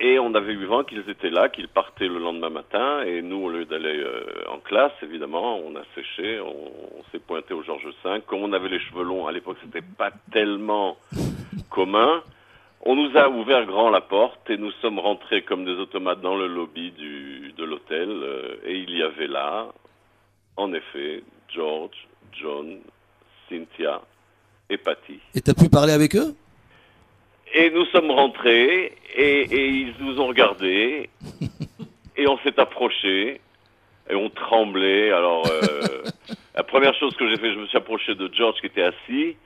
et 0.00 0.18
on 0.20 0.34
avait 0.34 0.52
eu 0.52 0.64
vent 0.64 0.84
qu'ils 0.84 1.08
étaient 1.10 1.30
là, 1.30 1.48
qu'ils 1.48 1.66
partaient 1.66 2.06
le 2.06 2.18
lendemain 2.18 2.50
matin 2.50 3.02
et 3.02 3.20
nous, 3.20 3.44
au 3.44 3.50
lieu 3.50 3.64
d'aller 3.64 3.98
euh, 3.98 4.22
en 4.48 4.58
classe, 4.58 4.92
évidemment, 5.02 5.58
on 5.58 5.74
a 5.74 5.82
séché, 5.94 6.40
on, 6.40 7.02
s'est 7.10 7.18
pointé 7.18 7.52
au 7.52 7.64
Georges 7.64 7.88
V. 8.04 8.20
Comme 8.26 8.42
on 8.42 8.52
avait 8.52 8.68
les 8.68 8.78
cheveux 8.78 9.02
longs, 9.02 9.26
à 9.26 9.32
l'époque, 9.32 9.56
c'était 9.64 9.84
pas 9.96 10.10
tellement 10.30 10.98
commun. 11.70 12.22
On 12.82 12.94
nous 12.94 13.16
a 13.16 13.28
ouvert 13.28 13.66
grand 13.66 13.90
la 13.90 14.00
porte 14.00 14.48
et 14.50 14.56
nous 14.56 14.70
sommes 14.82 15.00
rentrés 15.00 15.42
comme 15.42 15.64
des 15.64 15.72
automates 15.72 16.20
dans 16.20 16.36
le 16.36 16.46
lobby 16.46 16.92
du, 16.92 17.52
de 17.56 17.64
l'hôtel 17.64 18.08
euh, 18.08 18.56
et 18.64 18.76
il 18.76 18.96
y 18.96 19.02
avait 19.02 19.26
là, 19.26 19.66
en 20.56 20.72
effet, 20.74 21.24
George, 21.48 22.06
John, 22.32 22.78
Cynthia 23.48 24.00
et 24.70 24.76
Patty. 24.76 25.18
Et 25.34 25.40
tu 25.40 25.50
as 25.50 25.54
pu 25.54 25.68
parler 25.68 25.92
avec 25.92 26.14
eux? 26.14 26.36
Et 27.54 27.70
nous 27.70 27.84
sommes 27.86 28.10
rentrés 28.10 28.92
et, 29.16 29.40
et 29.42 29.66
ils 29.68 29.94
nous 30.00 30.20
ont 30.20 30.26
regardés 30.26 31.08
et 32.16 32.26
on 32.28 32.38
s'est 32.38 32.58
approchés 32.60 33.40
et 34.10 34.14
on 34.14 34.28
tremblait. 34.30 35.10
Alors, 35.12 35.46
euh, 35.46 36.02
la 36.54 36.62
première 36.62 36.94
chose 36.94 37.14
que 37.16 37.28
j'ai 37.28 37.36
fait, 37.36 37.52
je 37.52 37.58
me 37.58 37.66
suis 37.66 37.78
approché 37.78 38.14
de 38.14 38.30
George 38.32 38.60
qui 38.60 38.66
était 38.66 38.82
assis. 38.82 39.36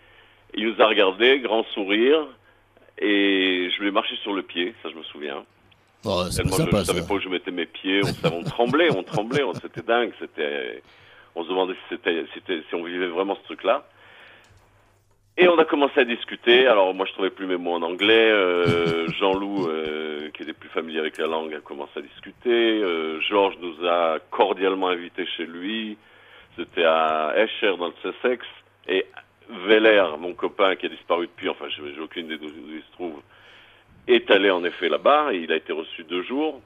Il 0.55 0.67
nous 0.69 0.83
a 0.83 0.87
regardé, 0.87 1.41
grand 1.41 1.65
sourire, 1.75 2.27
et 2.99 3.71
je 3.75 3.81
lui 3.81 3.89
ai 3.89 3.91
marché 3.91 4.15
sur 4.23 4.33
le 4.35 4.43
pied, 4.43 4.75
ça 4.83 4.91
je 4.91 4.97
me 4.97 5.03
souviens. 5.05 5.45
oh, 6.05 6.25
C'est 6.31 6.43
pas 6.43 6.51
Tellement 6.51 6.57
je 6.57 6.63
sympa 6.65 6.79
ne 6.81 6.85
savais 6.85 7.07
pas 7.07 7.15
où 7.15 7.21
je 7.21 7.29
mettais 7.29 7.51
mes 7.51 7.65
pieds, 7.67 8.01
on, 8.03 8.07
savait- 8.09 8.37
on 8.37 8.43
tremblait, 8.43 8.91
on 8.95 9.03
tremblait, 9.03 9.43
on- 9.45 9.55
c'était 9.55 9.81
dingue, 9.83 10.13
c'était, 10.19 10.83
on 11.35 11.43
se 11.45 11.49
demandait 11.49 11.73
si, 11.89 11.97
c'était- 12.35 12.63
si 12.69 12.75
on 12.75 12.85
vivait 12.85 13.07
vraiment 13.07 13.35
ce 13.37 13.43
truc-là. 13.45 13.87
Et 15.39 15.49
on 15.49 15.59
a 15.59 15.65
commencé 15.65 15.99
à 15.99 16.05
discuter. 16.05 16.67
Alors 16.67 16.93
moi 16.95 17.07
je 17.07 17.13
trouvais 17.13 17.31
plus 17.31 17.47
mes 17.47 17.57
mots 17.57 17.75
en 17.75 17.83
anglais. 17.83 18.31
Euh, 18.31 19.09
Jean-Loup, 19.19 19.67
euh, 19.67 20.29
qui 20.35 20.43
était 20.43 20.53
plus 20.53 20.69
familier 20.69 20.99
avec 20.99 21.17
la 21.17 21.27
langue, 21.27 21.55
a 21.55 21.61
commencé 21.61 21.93
à 21.97 22.03
discuter. 22.03 22.83
Euh, 22.83 23.21
Georges 23.23 23.57
nous 23.63 23.87
a 23.87 24.19
cordialement 24.31 24.89
invités 24.89 25.27
chez 25.37 25.47
lui. 25.47 25.97
C'était 26.57 26.85
à 26.85 27.33
Escher 27.37 27.75
dans 27.79 27.89
le 27.89 27.95
Sussex. 28.03 28.45
Et 28.89 29.07
Veller, 29.67 30.05
mon 30.19 30.35
copain 30.35 30.77
qui 30.77 30.87
a 30.87 30.89
disparu 30.91 31.27
depuis, 31.27 31.49
enfin 31.49 31.67
j'ai 31.69 32.01
aucune 32.01 32.27
idée 32.27 32.37
d'où 32.37 32.49
il 32.49 32.83
se 32.83 32.93
trouve, 32.93 33.21
est 34.09 34.31
allé 34.31 34.51
en 34.51 34.65
effet 34.65 34.91
là-bas. 34.91 35.33
Il 35.33 35.51
a 35.51 35.57
été 35.57 35.73
reçu 35.73 36.05
deux 36.05 36.23
jours. 36.23 36.61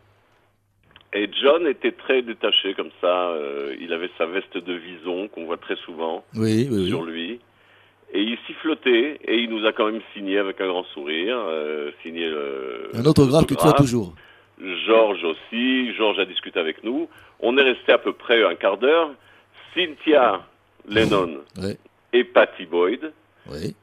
Et 1.12 1.30
John 1.40 1.68
était 1.68 1.92
très 1.92 2.22
détaché 2.22 2.74
comme 2.74 2.90
ça. 3.00 3.32
il 3.80 3.92
avait 3.92 4.10
sa 4.18 4.26
veste 4.26 4.58
de 4.58 4.72
vison 4.72 5.28
qu'on 5.28 5.44
voit 5.44 5.56
très 5.56 5.76
souvent 5.76 6.24
Oui, 6.34 6.68
oui, 6.70 6.88
sur 6.88 7.04
lui. 7.04 7.40
Et 8.12 8.22
il 8.22 8.38
sifflotait 8.46 9.18
et 9.24 9.36
il 9.38 9.50
nous 9.50 9.66
a 9.66 9.72
quand 9.72 9.86
même 9.90 10.00
signé 10.14 10.38
avec 10.38 10.60
un 10.60 10.68
grand 10.68 10.84
sourire, 10.94 11.36
euh, 11.38 11.90
signé 12.02 12.28
le, 12.28 12.90
Un 12.94 13.04
autographe 13.04 13.46
que 13.46 13.54
tu 13.54 13.66
as 13.66 13.72
toujours. 13.72 14.14
Georges 14.86 15.24
aussi, 15.24 15.92
Georges 15.94 16.18
a 16.20 16.24
discuté 16.24 16.58
avec 16.58 16.82
nous. 16.84 17.08
On 17.40 17.58
est 17.58 17.62
resté 17.62 17.92
à 17.92 17.98
peu 17.98 18.12
près 18.12 18.42
un 18.44 18.54
quart 18.54 18.78
d'heure. 18.78 19.10
Cynthia 19.74 20.40
Lennon 20.88 21.40
Ouais. 21.60 21.76
et 22.12 22.24
Patty 22.24 22.64
Boyd 22.66 23.12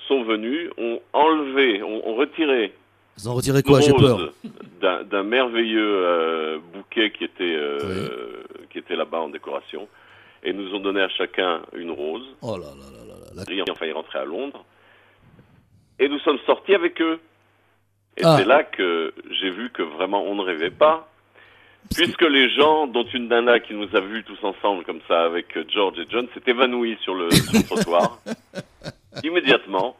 sont 0.07 0.23
venus, 0.23 0.69
ont 0.77 0.99
enlevé, 1.13 1.83
ont, 1.83 2.07
ont 2.09 2.15
retiré 2.15 2.73
Ils 3.17 3.29
ont 3.29 3.35
retiré 3.35 3.61
quoi? 3.63 3.79
J'ai 3.81 3.93
peur. 3.93 4.33
d'un 4.81 5.03
d'un 5.03 5.23
merveilleux 5.23 5.79
euh, 6.05 6.57
bouquet 6.73 7.11
qui 7.11 7.23
était, 7.25 7.43
euh, 7.55 8.43
qui 8.71 8.79
était 8.79 8.95
là-bas 8.95 9.19
en 9.21 9.29
décoration 9.29 9.87
et 10.43 10.53
nous 10.53 10.73
ont 10.75 10.79
donné 10.79 11.01
à 11.01 11.09
chacun 11.09 11.61
une 11.75 11.91
rose. 11.91 12.25
Oh 12.41 12.57
là 12.57 12.65
là 12.67 12.89
là 12.91 13.13
là 13.35 13.43
là. 13.57 13.63
Enfin, 13.71 13.85
il 13.85 13.93
rentrait 13.93 14.19
à 14.19 14.25
Londres. 14.25 14.63
Et 15.99 16.07
nous 16.09 16.19
sommes 16.19 16.39
sortis 16.45 16.75
avec 16.75 17.01
eux. 17.01 17.19
Et 18.17 18.21
Ah. 18.23 18.35
c'est 18.37 18.45
là 18.45 18.63
que 18.63 19.13
j'ai 19.31 19.49
vu 19.49 19.69
que 19.71 19.81
vraiment 19.81 20.23
on 20.23 20.35
ne 20.35 20.43
rêvait 20.43 20.69
pas. 20.71 21.09
Puisque 21.95 22.21
les 22.21 22.49
gens, 22.51 22.87
dont 22.87 23.03
une 23.05 23.27
nana 23.27 23.59
qui 23.59 23.73
nous 23.73 23.93
a 23.95 23.99
vus 23.99 24.23
tous 24.23 24.41
ensemble 24.43 24.85
comme 24.85 25.01
ça 25.07 25.23
avec 25.25 25.47
George 25.69 25.99
et 25.99 26.05
John, 26.09 26.27
s'est 26.33 26.43
évanouie 26.49 26.97
sur 27.01 27.13
le, 27.13 27.29
sur 27.31 27.53
le 27.53 27.63
trottoir. 27.63 28.19
immédiatement. 29.23 29.97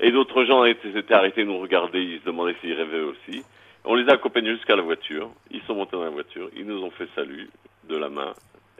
Et 0.00 0.10
d'autres 0.10 0.44
gens 0.44 0.64
étaient, 0.64 0.92
s'étaient 0.92 1.14
arrêtés 1.14 1.44
nous 1.44 1.58
regarder, 1.58 2.00
ils 2.02 2.20
se 2.20 2.24
demandaient 2.24 2.56
s'ils 2.60 2.72
rêvaient 2.74 3.00
aussi. 3.02 3.44
On 3.84 3.94
les 3.94 4.08
a 4.08 4.14
accompagnés 4.14 4.54
jusqu'à 4.54 4.74
la 4.76 4.82
voiture. 4.82 5.30
Ils 5.50 5.62
sont 5.62 5.74
montés 5.74 5.92
dans 5.96 6.04
la 6.04 6.10
voiture, 6.10 6.48
ils 6.56 6.66
nous 6.66 6.82
ont 6.82 6.90
fait 6.90 7.08
salut 7.14 7.50
de 7.88 7.96
la 7.96 8.08
main 8.08 8.32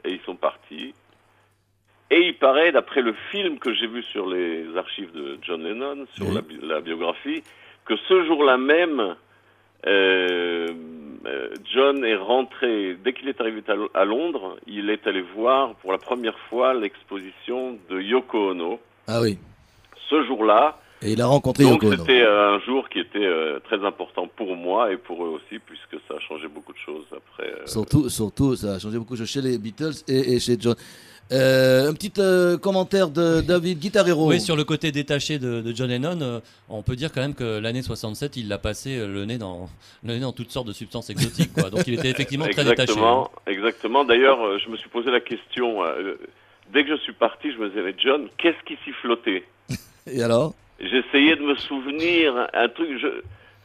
et 0.03 0.11
ils 0.13 0.21
sont 0.21 0.35
partis. 0.35 0.93
Et 2.11 2.19
il 2.27 2.35
paraît, 2.37 2.71
d'après 2.71 3.01
le 3.01 3.13
film 3.31 3.57
que 3.59 3.73
j'ai 3.73 3.87
vu 3.87 4.03
sur 4.03 4.27
les 4.29 4.65
archives 4.77 5.11
de 5.13 5.37
John 5.41 5.63
Lennon, 5.63 6.05
sur 6.13 6.27
Oui. 6.27 6.35
la, 6.35 6.41
bi- 6.41 6.59
la 6.61 6.81
biographie, 6.81 7.43
que 7.85 7.95
ce 8.07 8.25
jour-là 8.25 8.57
même, 8.57 9.15
euh, 9.87 10.67
euh, 11.25 11.49
John 11.73 12.03
est 12.05 12.15
rentré, 12.15 12.95
dès 13.03 13.13
qu'il 13.13 13.27
est 13.29 13.39
arrivé 13.41 13.61
à 13.93 14.05
Londres, 14.05 14.57
il 14.67 14.89
est 14.89 15.05
allé 15.07 15.21
voir 15.21 15.75
pour 15.75 15.91
la 15.91 15.97
première 15.97 16.37
fois 16.49 16.73
l'exposition 16.73 17.77
de 17.89 17.99
Yoko 17.99 18.51
Ono. 18.51 18.79
Ah 19.07 19.19
oui. 19.21 19.37
Ce 20.09 20.23
jour-là, 20.25 20.77
Et 21.03 21.11
il 21.13 21.21
a 21.21 21.27
rencontré 21.27 21.63
donc 21.65 21.83
Yoko 21.83 21.93
Ono. 21.95 22.05
c'était 22.05 22.25
un 22.25 22.59
jour 22.61 22.87
qui 22.89 22.99
était 22.99 23.19
euh, 23.25 23.59
très 23.59 23.83
important 23.85 24.27
pour 24.35 24.55
moi 24.55 24.91
et 24.91 24.97
pour 24.97 25.23
eux 25.25 25.29
aussi, 25.29 25.59
puisque 25.59 26.01
ça 26.07 26.15
a 26.15 26.19
changé 26.19 26.47
beaucoup 26.47 26.71
de 26.73 26.77
choses 26.77 27.05
après. 27.11 27.49
euh, 27.51 27.65
Surtout, 27.65 28.09
surtout, 28.09 28.55
ça 28.55 28.75
a 28.75 28.79
changé 28.79 28.97
beaucoup 28.97 29.13
de 29.13 29.19
choses 29.19 29.29
chez 29.29 29.41
les 29.41 29.57
Beatles 29.57 29.93
et, 30.07 30.33
et 30.35 30.39
chez 30.39 30.55
John. 30.59 30.75
Euh, 31.31 31.89
un 31.89 31.93
petit 31.93 32.11
euh, 32.19 32.57
commentaire 32.57 33.09
de 33.09 33.41
David 33.41 33.79
Guitarero. 33.79 34.27
Oui, 34.29 34.41
sur 34.41 34.55
le 34.57 34.65
côté 34.65 34.91
détaché 34.91 35.39
de, 35.39 35.61
de 35.61 35.73
John 35.75 35.89
Lennon, 35.89 36.19
euh, 36.21 36.39
on 36.69 36.83
peut 36.83 36.95
dire 36.97 37.11
quand 37.13 37.21
même 37.21 37.33
que 37.33 37.59
l'année 37.59 37.81
67, 37.81 38.35
il 38.37 38.49
l'a 38.49 38.57
passé 38.57 38.97
le 38.99 39.25
nez 39.25 39.37
dans 39.37 39.69
le 40.03 40.13
nez 40.13 40.19
dans 40.19 40.33
toutes 40.33 40.51
sortes 40.51 40.67
de 40.67 40.73
substances 40.73 41.09
exotiques. 41.09 41.53
Quoi. 41.53 41.69
Donc 41.69 41.87
il 41.87 41.93
était 41.95 42.09
effectivement 42.09 42.45
très 42.47 42.63
détaché. 42.65 42.83
Exactement, 42.91 43.31
exactement. 43.47 44.03
D'ailleurs, 44.05 44.41
euh, 44.45 44.57
je 44.63 44.69
me 44.69 44.77
suis 44.77 44.89
posé 44.89 45.11
la 45.11 45.21
question. 45.21 45.83
euh, 45.83 46.17
dès 46.73 46.83
que 46.83 46.89
je 46.95 47.01
suis 47.01 47.13
parti, 47.13 47.51
je 47.51 47.57
me 47.57 47.69
disais, 47.69 47.81
mais 47.83 47.95
John, 47.97 48.27
qu'est-ce 48.37 48.61
qui 48.65 48.77
s'y 48.83 48.91
flottait? 49.01 49.43
Et 50.07 50.21
alors? 50.21 50.53
J'essayais 50.83 51.35
de 51.35 51.41
me 51.43 51.55
souvenir 51.55 52.47
un 52.53 52.67
truc, 52.69 52.89
je 52.99 53.07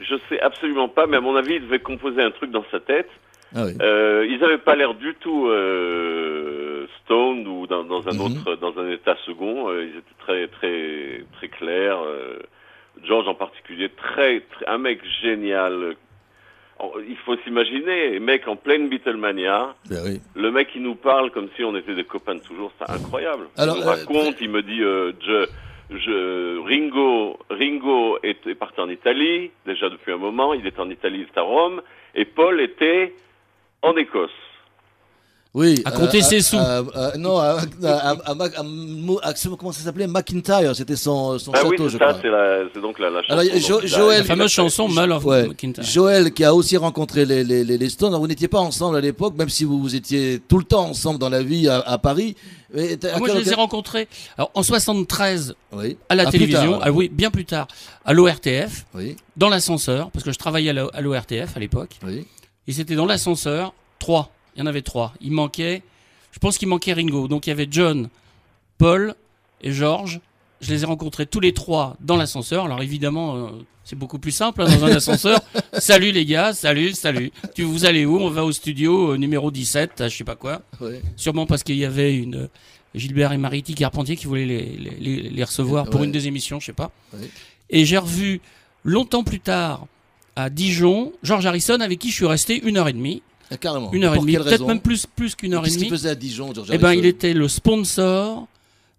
je 0.00 0.14
sais 0.28 0.38
absolument 0.40 0.88
pas, 0.88 1.06
mais 1.08 1.16
à 1.16 1.20
mon 1.20 1.34
avis, 1.34 1.54
il 1.54 1.62
devait 1.62 1.80
composer 1.80 2.22
un 2.22 2.30
truc 2.30 2.52
dans 2.52 2.64
sa 2.70 2.78
tête. 2.78 3.08
Ah 3.56 3.64
oui. 3.64 3.72
Euh, 3.82 4.24
ils 4.30 4.38
n'avaient 4.38 4.58
pas 4.58 4.76
l'air 4.76 4.94
du 4.94 5.14
tout 5.16 5.48
euh, 5.48 6.86
stoned 7.02 7.46
ou 7.48 7.66
dans, 7.66 7.82
dans 7.82 8.06
un 8.06 8.12
Mhm. 8.12 8.20
autre, 8.20 8.54
dans 8.56 8.78
un 8.78 8.88
état 8.90 9.16
second. 9.26 9.68
Euh, 9.70 9.84
ils 9.86 9.98
étaient 9.98 10.18
très, 10.20 10.46
très, 10.48 11.24
très 11.32 11.48
clairs. 11.48 11.98
Euh, 12.00 12.38
George 13.04 13.26
en 13.26 13.34
particulier, 13.34 13.88
très, 13.88 14.40
très- 14.52 14.66
un 14.68 14.78
mec 14.78 15.00
génial. 15.22 15.96
Il 17.08 17.16
faut 17.24 17.36
s'imaginer, 17.38 18.20
mec 18.20 18.46
en 18.46 18.54
pleine 18.54 18.88
Beatlemania, 18.88 19.74
Ben 19.90 19.98
oui. 20.04 20.20
le 20.36 20.52
mec 20.52 20.68
qui 20.70 20.78
nous 20.78 20.94
parle 20.94 21.32
comme 21.32 21.48
si 21.56 21.64
on 21.64 21.74
était 21.74 21.94
des 21.96 22.04
copains 22.04 22.36
de 22.36 22.40
toujours, 22.40 22.70
c'est 22.78 22.88
incroyable. 22.88 23.46
Alors, 23.56 23.76
il 23.76 23.80
nous 23.82 23.86
raconte, 23.88 24.36
il 24.40 24.48
me 24.48 24.62
dit, 24.62 24.78
je, 24.78 25.46
je, 25.90 26.58
Ringo, 26.60 27.38
Ringo 27.50 28.18
est, 28.22 28.54
parti 28.54 28.80
en 28.80 28.88
Italie 28.88 29.50
déjà 29.66 29.88
depuis 29.88 30.12
un 30.12 30.18
moment. 30.18 30.54
Il 30.54 30.66
est 30.66 30.78
en 30.78 30.90
Italie, 30.90 31.20
il 31.20 31.26
est 31.26 31.38
à 31.38 31.42
Rome, 31.42 31.82
et 32.14 32.24
Paul 32.24 32.60
était 32.60 33.14
en 33.82 33.96
Écosse. 33.96 34.30
Oui. 35.58 35.82
À 35.84 35.90
compter 35.90 36.22
ses 36.22 36.40
sous. 36.40 36.56
à- 36.56 36.84
à- 36.94 37.16
non, 37.18 37.36
à, 37.38 37.58
à- 37.84 38.10
à- 38.10 38.30
à 38.30 38.34
Mac- 38.34 38.56
à 38.56 38.62
Mo- 38.62 39.18
à- 39.22 39.32
comment 39.58 39.72
ça 39.72 39.82
s'appelait 39.82 40.06
McIntyre, 40.06 40.74
c'était 40.76 40.96
son, 40.96 41.38
son 41.38 41.50
Ah 41.54 41.60
oui, 41.64 41.70
château, 41.72 41.88
c'est 41.88 41.94
je 41.94 41.98
ça, 41.98 42.04
crois. 42.06 42.18
c'est 42.22 42.28
la- 42.28 42.58
c'est 42.72 42.80
donc 42.80 42.98
la, 42.98 43.10
la 43.10 43.22
chanson. 43.22 43.32
Alors, 43.40 43.58
Jo- 43.60 43.80
Joël- 43.86 44.18
La 44.20 44.24
fameuse 44.24 44.50
chanson 44.52 44.88
Mull 44.88 45.10
of 45.12 45.24
Ouais. 45.24 45.48
McIntyre. 45.48 45.82
Joël 45.84 46.32
qui 46.32 46.44
a 46.44 46.54
aussi 46.54 46.76
rencontré 46.76 47.24
les, 47.24 47.42
les, 47.44 47.64
les, 47.64 47.76
les 47.76 47.88
Stones. 47.90 48.08
Alors, 48.10 48.20
vous 48.20 48.28
n'étiez 48.28 48.48
pas 48.48 48.60
ensemble 48.60 48.96
à 48.96 49.00
l'époque, 49.00 49.34
même 49.36 49.48
si 49.48 49.64
vous, 49.64 49.80
vous 49.80 49.94
étiez 49.96 50.40
tout 50.48 50.58
le 50.58 50.64
temps 50.64 50.88
ensemble 50.90 51.18
dans 51.18 51.28
la 51.28 51.42
vie 51.42 51.68
à, 51.68 51.80
à 51.80 51.98
Paris. 51.98 52.36
À 52.72 52.78
Ah, 53.14 53.18
Moi, 53.18 53.28
je 53.32 53.38
les 53.38 53.50
ai 53.50 53.54
rencontrés 53.54 54.08
alors, 54.36 54.50
en 54.54 54.62
73 54.62 55.54
Oui. 55.72 55.96
à 56.08 56.14
la 56.14 56.24
Ah, 56.28 56.30
télévision, 56.30 56.72
tard, 56.72 56.80
ah 56.84 56.92
oui, 56.92 57.08
bien 57.12 57.30
plus 57.30 57.44
tard, 57.46 57.66
à 58.04 58.12
l'ORTF, 58.12 58.84
Oui, 58.94 59.16
dans 59.36 59.48
l'ascenseur, 59.48 60.10
parce 60.10 60.24
que 60.24 60.32
je 60.32 60.38
travaillais 60.38 60.70
à 60.70 61.00
l'ORTF 61.00 61.56
à 61.56 61.60
l'époque. 61.60 61.98
oui. 62.06 62.26
Et 62.66 62.72
c'était 62.72 62.94
dans 62.94 63.06
l'ascenseur, 63.06 63.72
trois. 63.98 64.30
Il 64.58 64.62
y 64.62 64.64
en 64.64 64.66
avait 64.66 64.82
trois. 64.82 65.14
Il 65.20 65.30
manquait, 65.30 65.82
je 66.32 66.40
pense 66.40 66.58
qu'il 66.58 66.66
manquait 66.66 66.92
Ringo. 66.92 67.28
Donc 67.28 67.46
il 67.46 67.50
y 67.50 67.52
avait 67.52 67.68
John, 67.70 68.08
Paul 68.76 69.14
et 69.62 69.70
George. 69.72 70.20
Je 70.60 70.72
les 70.72 70.82
ai 70.82 70.86
rencontrés 70.86 71.26
tous 71.26 71.38
les 71.38 71.52
trois 71.54 71.96
dans 72.00 72.16
l'ascenseur. 72.16 72.64
Alors 72.64 72.82
évidemment, 72.82 73.36
euh, 73.36 73.46
c'est 73.84 73.94
beaucoup 73.94 74.18
plus 74.18 74.32
simple 74.32 74.62
hein, 74.62 74.64
dans 74.66 74.84
un 74.84 74.96
ascenseur. 74.96 75.40
salut 75.78 76.10
les 76.10 76.24
gars, 76.26 76.52
salut, 76.52 76.92
salut. 76.92 77.30
Tu 77.54 77.62
vous 77.62 77.84
allez 77.86 78.04
où? 78.04 78.18
On 78.18 78.30
va 78.30 78.44
au 78.44 78.50
studio 78.50 79.12
euh, 79.12 79.16
numéro 79.16 79.52
17, 79.52 80.00
à 80.00 80.08
je 80.08 80.16
sais 80.16 80.24
pas 80.24 80.34
quoi. 80.34 80.62
Sûrement 81.14 81.46
parce 81.46 81.62
qu'il 81.62 81.76
y 81.76 81.84
avait 81.84 82.16
une 82.16 82.34
euh, 82.34 82.48
Gilbert 82.96 83.32
et 83.32 83.38
Mariti 83.38 83.74
Carpentier 83.76 84.16
qui 84.16 84.26
voulaient 84.26 84.44
les, 84.46 84.62
les- 84.76 84.96
les- 84.98 85.30
les 85.30 85.44
recevoir 85.44 85.84
pour 85.88 86.00
Ouais. 86.00 86.06
une 86.06 86.12
des 86.12 86.26
émissions, 86.26 86.58
je 86.58 86.66
sais 86.66 86.72
pas. 86.72 86.90
Ouais. 87.12 87.30
Et 87.70 87.84
j'ai 87.84 87.98
revu 87.98 88.40
longtemps 88.82 89.22
plus 89.22 89.38
tard 89.40 89.86
à 90.34 90.50
Dijon 90.50 91.12
George 91.22 91.46
Harrison 91.46 91.78
avec 91.80 92.00
qui 92.00 92.10
je 92.10 92.14
suis 92.16 92.26
resté 92.26 92.60
une 92.66 92.76
heure 92.78 92.88
et 92.88 92.92
demie. 92.92 93.22
Ah, 93.50 93.56
carrément. 93.56 93.90
Une 93.92 94.04
heure 94.04 94.14
et 94.14 94.18
demie, 94.18 94.36
peut-être 94.36 94.66
même 94.66 94.80
plus, 94.80 95.06
plus 95.06 95.34
qu'une 95.34 95.54
heure 95.54 95.62
et 95.62 95.64
Qu'est-ce 95.64 95.78
qu'il 95.78 95.88
demie. 95.88 95.96
faisait 95.98 96.10
à 96.10 96.14
Dijon, 96.14 96.52
George 96.54 96.68
Eh 96.72 96.78
ben, 96.78 96.92
il 96.92 97.06
était 97.06 97.32
le 97.34 97.48
sponsor 97.48 98.46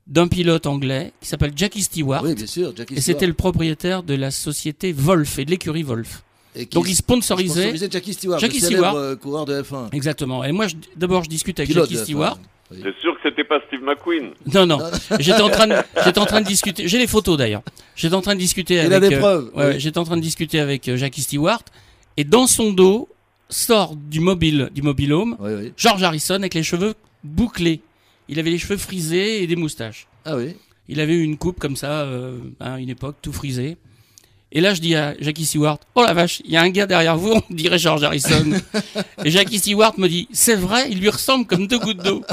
d'un 0.08 0.28
pilote 0.28 0.66
anglais 0.66 1.14
qui 1.22 1.28
s'appelle 1.28 1.52
Jackie 1.56 1.84
Stewart. 1.84 2.24
Oui, 2.24 2.34
bien 2.34 2.48
sûr, 2.48 2.74
Jackie 2.76 2.96
et 2.96 3.02
c'était 3.02 3.28
le 3.28 3.34
propriétaire 3.36 4.02
de 4.04 4.16
la 4.16 4.32
société 4.32 4.92
Wolf 4.92 5.38
et 5.40 5.46
de 5.46 5.52
l'écurie 5.52 5.84
Wolf. 5.84 6.24
Et 6.56 6.66
qui 6.66 6.76
Donc 6.76 6.90
il 6.90 6.96
sponsorisait. 6.96 7.54
sponsorisait 7.62 7.90
Jackie 7.92 8.14
Stewart, 8.14 8.40
Jackie 8.40 8.60
le 8.60 8.66
célèbre 8.66 8.88
Stewart. 8.88 8.96
euh, 9.04 9.16
coureur 9.16 9.46
de 9.46 9.62
F1. 9.62 9.90
Exactement. 9.94 10.44
Et 10.44 10.52
moi, 10.52 10.66
d'abord, 10.96 11.24
je 11.24 11.30
discute 11.30 11.60
avec 11.60 11.70
Pilote 11.70 11.84
Jackie 11.86 11.96
de 11.96 12.00
F1. 12.02 12.04
Stewart. 12.06 12.40
Oui. 12.72 12.78
C'est 12.84 13.00
sûr 13.02 13.14
que 13.16 13.20
c'était 13.30 13.44
pas 13.44 13.60
Steve 13.68 13.82
McQueen. 13.84 14.32
Non, 14.54 14.66
non. 14.66 14.80
J'étais 15.20 15.42
en 15.42 15.50
train 15.50 15.68
de, 15.68 15.76
j'étais 16.04 16.20
en 16.20 16.26
train 16.26 16.42
de 16.42 16.46
discuter. 16.48 16.88
J'ai 16.88 16.98
les 17.00 17.08
photos 17.08 17.38
d'ailleurs. 17.38 17.62
J'étais 17.96 18.14
en 18.16 18.22
train 18.22 18.36
de 18.36 18.40
discuter 18.40 18.76
Il 18.76 18.80
avec. 18.80 18.94
a 18.94 19.00
des 19.10 19.16
euh, 19.16 19.20
preuves. 19.20 19.52
ouais, 19.56 19.68
oui. 19.74 19.80
J'étais 19.80 19.98
en 20.00 20.04
train 20.04 20.18
de 20.18 20.22
discuter 20.22 20.60
avec 20.60 20.88
euh, 20.88 20.96
Jackie 20.98 21.22
Stewart. 21.22 21.62
Et 22.18 22.24
dans 22.24 22.46
son 22.48 22.72
dos 22.74 23.10
sort 23.50 23.96
du 23.96 24.20
mobile, 24.20 24.70
du 24.74 24.82
mobilhome, 24.82 25.36
Oui, 25.40 25.52
oui. 25.58 25.74
George 25.78 26.04
Harrison 26.04 26.36
avec 26.36 26.54
les 26.54 26.64
cheveux 26.64 26.94
bouclés. 27.24 27.82
Il 28.28 28.40
avait 28.40 28.52
les 28.52 28.60
cheveux 28.60 28.78
frisés 28.78 29.42
et 29.44 29.48
des 29.48 29.56
moustaches. 29.56 30.08
Ah 30.26 30.36
oui. 30.36 30.56
Il 30.88 31.00
avait 31.00 31.14
eu 31.14 31.24
une 31.24 31.38
coupe 31.38 31.60
comme 31.60 31.76
ça, 31.76 32.02
euh, 32.02 32.38
à 32.60 32.80
une 32.80 32.90
époque, 32.90 33.18
tout 33.22 33.34
frisé. 33.34 33.78
Et 34.52 34.62
là, 34.62 34.74
je 34.74 34.82
dis 34.82 34.96
à 34.96 35.16
Jackie 35.20 35.46
Stewart, 35.46 35.78
oh 35.94 36.04
la 36.04 36.14
vache, 36.14 36.42
il 36.44 36.52
y 36.52 36.58
a 36.58 36.62
un 36.62 36.70
gars 36.70 36.88
derrière 36.88 37.18
vous, 37.18 37.34
on 37.50 37.54
dirait 37.54 37.78
George 37.78 38.04
Harrison. 38.04 38.52
et 39.24 39.30
Jackie 39.30 39.60
Stewart 39.60 39.94
me 39.98 40.08
dit, 40.08 40.28
c'est 40.32 40.56
vrai, 40.56 40.90
il 40.90 41.00
lui 41.00 41.10
ressemble 41.10 41.46
comme 41.46 41.68
deux 41.68 41.78
gouttes 41.78 42.04
d'eau. 42.04 42.24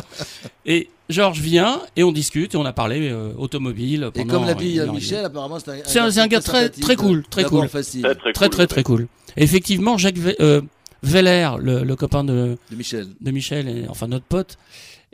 Et 0.65 0.89
George 1.11 1.41
vient 1.41 1.81
et 1.95 2.03
on 2.05 2.13
discute 2.13 2.55
et 2.55 2.57
on 2.57 2.65
a 2.65 2.73
parlé 2.73 3.11
euh, 3.11 3.33
automobile. 3.37 4.11
Et 4.15 4.21
pendant 4.21 4.35
comme 4.35 4.47
l'a 4.47 4.55
dit 4.55 4.81
euh, 4.81 4.87
et. 4.87 4.91
Michel, 4.91 5.25
apparemment, 5.25 5.59
c'est 5.61 5.99
un, 5.99 6.27
gars 6.27 6.41
très- 6.41 6.71
très 6.71 6.97
cool, 6.97 7.23
très 7.29 7.45
cool. 7.45 7.69
facile 7.69 8.03
Très, 8.03 8.15
très, 8.15 8.33
Très 8.33 8.47
cool, 8.47 8.51
très 8.57 8.67
très 8.67 8.83
cool. 8.83 9.09
Et 9.37 9.43
effectivement, 9.43 9.99
Jacques 9.99 10.17
euh, 10.41 10.63
Veller, 11.07 11.51
le, 11.61 11.83
le 11.85 11.97
copain 11.97 12.25
de, 12.25 12.57
de 12.71 12.77
Michel. 12.77 13.07
de 13.21 13.31
Michel, 13.31 13.69
et, 13.69 13.89
enfin 13.89 14.09
notre 14.09 14.25
pote, 14.27 14.59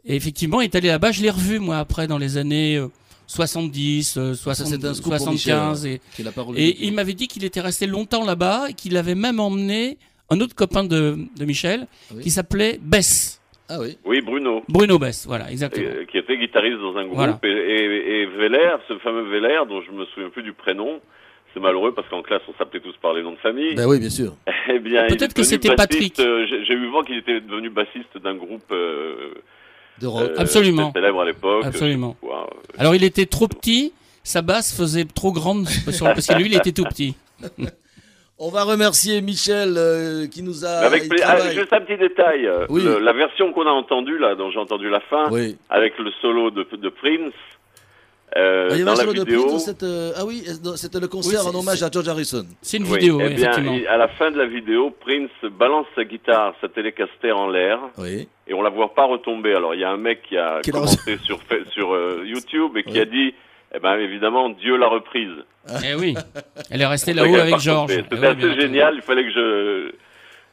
et 0.05 0.17
effectivement 0.17 0.61
est 0.61 0.75
allé 0.75 0.89
là-bas. 0.89 1.13
Je 1.13 1.23
l'ai 1.23 1.31
revu 1.31 1.59
moi 1.59 1.79
après 1.79 2.07
dans 2.07 2.19
les 2.19 2.37
années 2.39 2.77
euh, 2.77 2.89
70, 3.27 4.17
euh, 4.19 4.35
60, 4.35 4.67
c'est 4.67 4.85
un 4.85 4.95
scoop 4.95 5.11
pour 5.13 5.19
75 5.19 5.85
Michel, 5.85 6.01
et, 6.57 6.85
il 6.87 6.93
m'avait 6.93 7.15
dit 7.15 7.29
qu'il 7.29 7.45
était 7.45 7.61
resté 7.61 7.87
longtemps 7.87 8.25
là-bas 8.25 8.67
et 8.71 8.75
qu'il 8.75 8.97
avait 8.97 9.15
même 9.15 9.41
emmené 9.41 9.97
un 10.31 10.41
autre 10.41 10.55
copain 10.55 10.85
de, 10.85 11.19
de 11.39 11.45
Michel 11.45 11.87
Oui. 12.15 12.23
qui 12.23 12.31
s'appelait 12.31 12.79
Bess, 12.83 13.41
Ah 13.69 13.79
oui. 13.81 13.97
Oui, 14.05 14.21
Bruno. 14.23 14.63
Bruno 14.69 14.99
Bess, 14.99 15.25
voilà, 15.27 15.51
exactement. 15.51 15.87
euh, 15.87 16.05
qui 16.11 16.19
était 16.19 16.37
guitariste 16.39 16.79
dans 16.79 16.97
un 16.97 17.05
groupe. 17.05 17.17
Voilà. 17.17 17.39
Et, 17.45 17.49
et, 17.49 18.21
et 18.23 18.27
Veller, 18.27 18.77
ce 18.89 18.99
fameux 18.99 19.29
Veller, 19.31 19.61
dont 19.69 19.83
je 19.83 19.93
me 19.93 20.05
souviens 20.07 20.31
plus 20.31 20.43
du 20.43 20.53
prénom, 20.53 21.01
c'est 21.55 21.61
malheureux 21.61 21.93
parce 21.93 22.09
qu'en 22.09 22.23
classe 22.23 22.43
on 22.49 22.55
s'appelait 22.59 22.81
tous 22.81 22.97
par 23.03 23.13
les 23.15 23.23
noms 23.23 23.33
de 23.33 23.39
famille. 23.39 23.75
Ben 23.75 23.87
oui, 23.87 23.99
bien 23.99 24.11
sûr. 24.11 24.35
Eh 24.69 24.79
bien, 24.79 25.07
Peut-être 25.09 25.35
que 25.35 25.43
c'était 25.43 25.75
Patrick. 25.75 26.19
euh, 26.21 26.47
J'ai 26.67 26.75
eu 26.75 26.89
vent 26.91 27.03
qu'il 27.03 27.19
était 27.19 27.41
devenu 27.41 27.69
bassiste 27.71 28.17
d'un 28.23 28.35
groupe 28.35 28.71
euh, 28.71 29.35
De 30.01 30.07
rock. 30.07 30.23
euh, 30.31 30.35
Absolument. 30.39 30.93
célèbre 30.93 31.21
à 31.21 31.25
l'époque. 31.25 31.65
Absolument. 31.65 32.17
Quoi. 32.21 32.49
Alors 32.79 32.95
il 32.95 33.05
était 33.05 33.27
trop 33.27 33.49
petit, 33.49 33.93
sa 34.23 34.41
basse 34.43 34.77
faisait 34.77 35.05
trop 35.05 35.33
grande 35.33 35.69
sur- 35.69 36.07
parce 36.07 36.27
que 36.27 36.35
lui 36.35 36.47
il 36.47 36.55
était 36.57 36.73
tout 36.73 36.85
petit. 36.85 37.15
On 38.39 38.51
va 38.51 38.65
remercier 38.65 39.21
Michel 39.21 39.75
euh, 39.77 40.27
qui 40.27 40.43
nous 40.43 40.65
a. 40.65 40.69
Avec 40.87 41.05
ah, 41.23 41.51
juste 41.53 41.73
un 41.73 41.81
petit 41.81 41.97
détail. 41.99 42.49
Oui. 42.71 42.83
le- 42.83 42.99
la 42.99 43.13
version 43.13 43.53
qu'on 43.53 43.67
a 43.67 43.71
entendue 43.71 44.19
là, 44.19 44.35
dont 44.35 44.51
j'ai 44.51 44.59
entendu 44.59 44.89
la 44.91 44.99
fin, 45.01 45.31
Oui. 45.31 45.57
avec 45.71 45.97
le 45.99 46.11
solo 46.21 46.51
de, 46.51 46.67
de 46.77 46.89
Prince. 46.89 47.33
Euh, 48.37 48.69
Ah, 48.71 48.75
il 48.75 48.79
y 48.79 48.83
avait 48.83 48.85
dans 48.85 49.01
un 49.01 49.05
la 49.07 49.13
vidéo, 49.13 49.41
Prince 49.43 49.53
dans 49.53 49.59
cette. 49.59 49.83
euh, 49.83 50.13
Ah 50.17 50.25
oui, 50.25 50.45
dans- 50.63 50.77
c'était 50.77 51.01
le 51.01 51.09
concert 51.09 51.41
Oui, 51.45 51.51
en 51.55 51.59
hommage 51.59 51.83
à 51.83 51.91
George 51.91 52.09
Harrison. 52.09 52.47
C'est 52.63 52.79
une 52.79 52.85
Oui, 52.85 52.99
vidéo, 52.99 53.19
eh 53.21 53.25
oui, 53.29 53.35
bien, 53.35 53.51
effectivement. 53.51 53.73
il- 53.75 53.87
à 53.87 53.97
la 53.97 54.09
fin 54.09 54.31
de 54.31 54.39
la 54.39 54.47
vidéo, 54.47 54.91
Prince 55.01 55.31
balance 55.59 55.87
sa 55.95 56.05
guitare, 56.05 56.55
sa 56.61 56.69
télécaster 56.69 57.33
en 57.33 57.49
l'air, 57.49 57.79
Oui. 57.99 58.29
et 58.47 58.55
on 58.55 58.63
la 58.63 58.71
voit 58.71 58.95
pas 58.95 59.05
retomber. 59.07 59.55
Alors 59.55 59.75
il 59.75 59.81
y 59.81 59.85
a 59.85 59.91
un 59.91 59.97
mec 59.99 60.23
qui 60.29 60.37
a 60.39 60.61
Qui 60.63 60.71
l'a 60.73 60.79
commenté 60.81 61.19
sur, 61.25 61.39
sur 61.73 61.93
euh, 61.93 62.23
YouTube 62.25 62.77
et 62.77 62.85
qui 62.85 62.99
a 62.99 63.05
dit, 63.05 63.35
eh 63.75 63.79
ben 63.81 63.97
évidemment, 63.99 64.49
Dieu 64.51 64.77
l'a 64.77 64.89
reprise. 64.89 65.33
Eh 65.85 65.95
oui, 65.95 66.15
elle 66.71 66.81
est 66.83 66.87
restée 66.87 67.13
là-haut 67.15 67.35
avec 67.37 67.59
George. 67.59 67.91
Eh 67.93 67.97
C'était 67.97 68.15
oui, 68.15 68.21
bien 68.21 68.31
assez 68.51 68.61
génial, 68.61 68.95
il 68.97 69.03
fallait 69.03 69.25
que 69.25 69.31
je, 69.31 69.93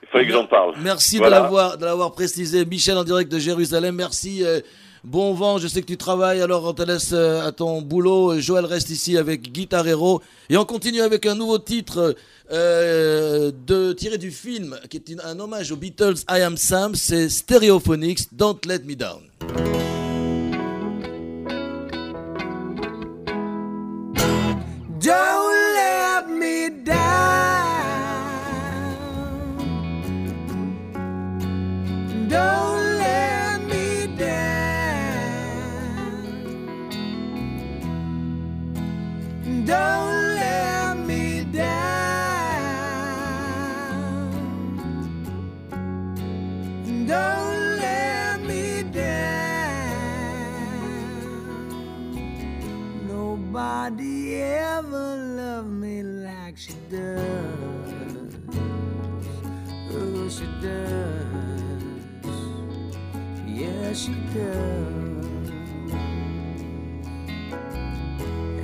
il 0.03 0.07
fallait 0.09 0.25
que 0.27 0.33
j'en 0.33 0.45
parle. 0.45 0.73
Merci 0.83 1.17
Voilà. 1.17 1.37
de 1.37 1.43
l'avoir 1.43 1.77
de 1.77 1.85
l'avoir 1.85 2.11
précisé. 2.11 2.65
Michel 2.65 2.97
en 2.97 3.03
direct 3.03 3.31
de 3.31 3.39
Jérusalem. 3.39 3.95
Merci. 3.95 4.43
Bon 5.03 5.33
vent. 5.33 5.57
Je 5.57 5.67
sais 5.67 5.81
que 5.81 5.87
tu 5.87 5.97
travailles. 5.97 6.41
Alors 6.41 6.65
on 6.65 6.73
te 6.73 6.83
laisse 6.83 7.11
euh, 7.13 7.45
à 7.45 7.51
ton 7.51 7.81
boulot. 7.81 8.39
Joël 8.39 8.65
reste 8.65 8.89
ici 8.89 9.17
avec 9.17 9.51
Guitar 9.51 9.87
Hero. 9.87 10.21
Et 10.49 10.57
on 10.57 10.65
continue 10.65 11.01
avec 11.01 11.25
un 11.25 11.35
nouveau 11.35 11.59
titre 11.59 12.15
euh, 12.51 13.51
de 13.65 13.93
tiré 13.93 14.17
du 14.17 14.31
film 14.31 14.77
qui 14.89 14.97
est 14.97 15.11
un 15.23 15.39
hommage 15.39 15.71
aux 15.71 15.77
Beatles. 15.77 16.15
I 16.29 16.41
Am 16.41 16.57
Sam. 16.57 16.95
C'est 16.95 17.29
Stereophonics. 17.29 18.33
Don't 18.33 18.59
Let 18.65 18.79
Me 18.79 18.95
Down. 18.95 19.78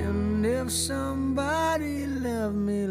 And 0.06 0.46
if 0.46 0.70
somebody 0.70 2.06
loved 2.06 2.56
me 2.56 2.86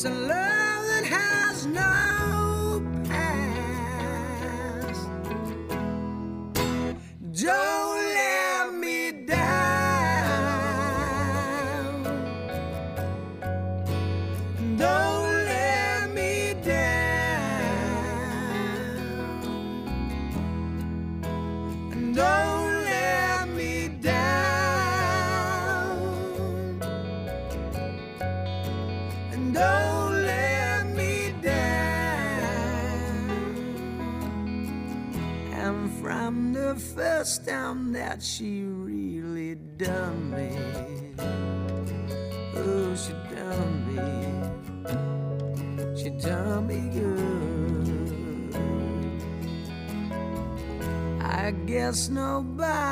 It's 0.00 0.06
a 0.06 0.10
love 0.10 0.39
she 38.20 38.64
really 38.64 39.54
done 39.78 40.30
me, 40.30 40.50
oh, 42.54 42.94
she 42.94 43.12
done 43.34 43.86
me, 43.88 44.02
she 45.96 46.10
done 46.10 46.66
me 46.66 46.80
good. 46.92 47.40
I 51.22 51.52
guess 51.64 52.10
nobody 52.10 52.89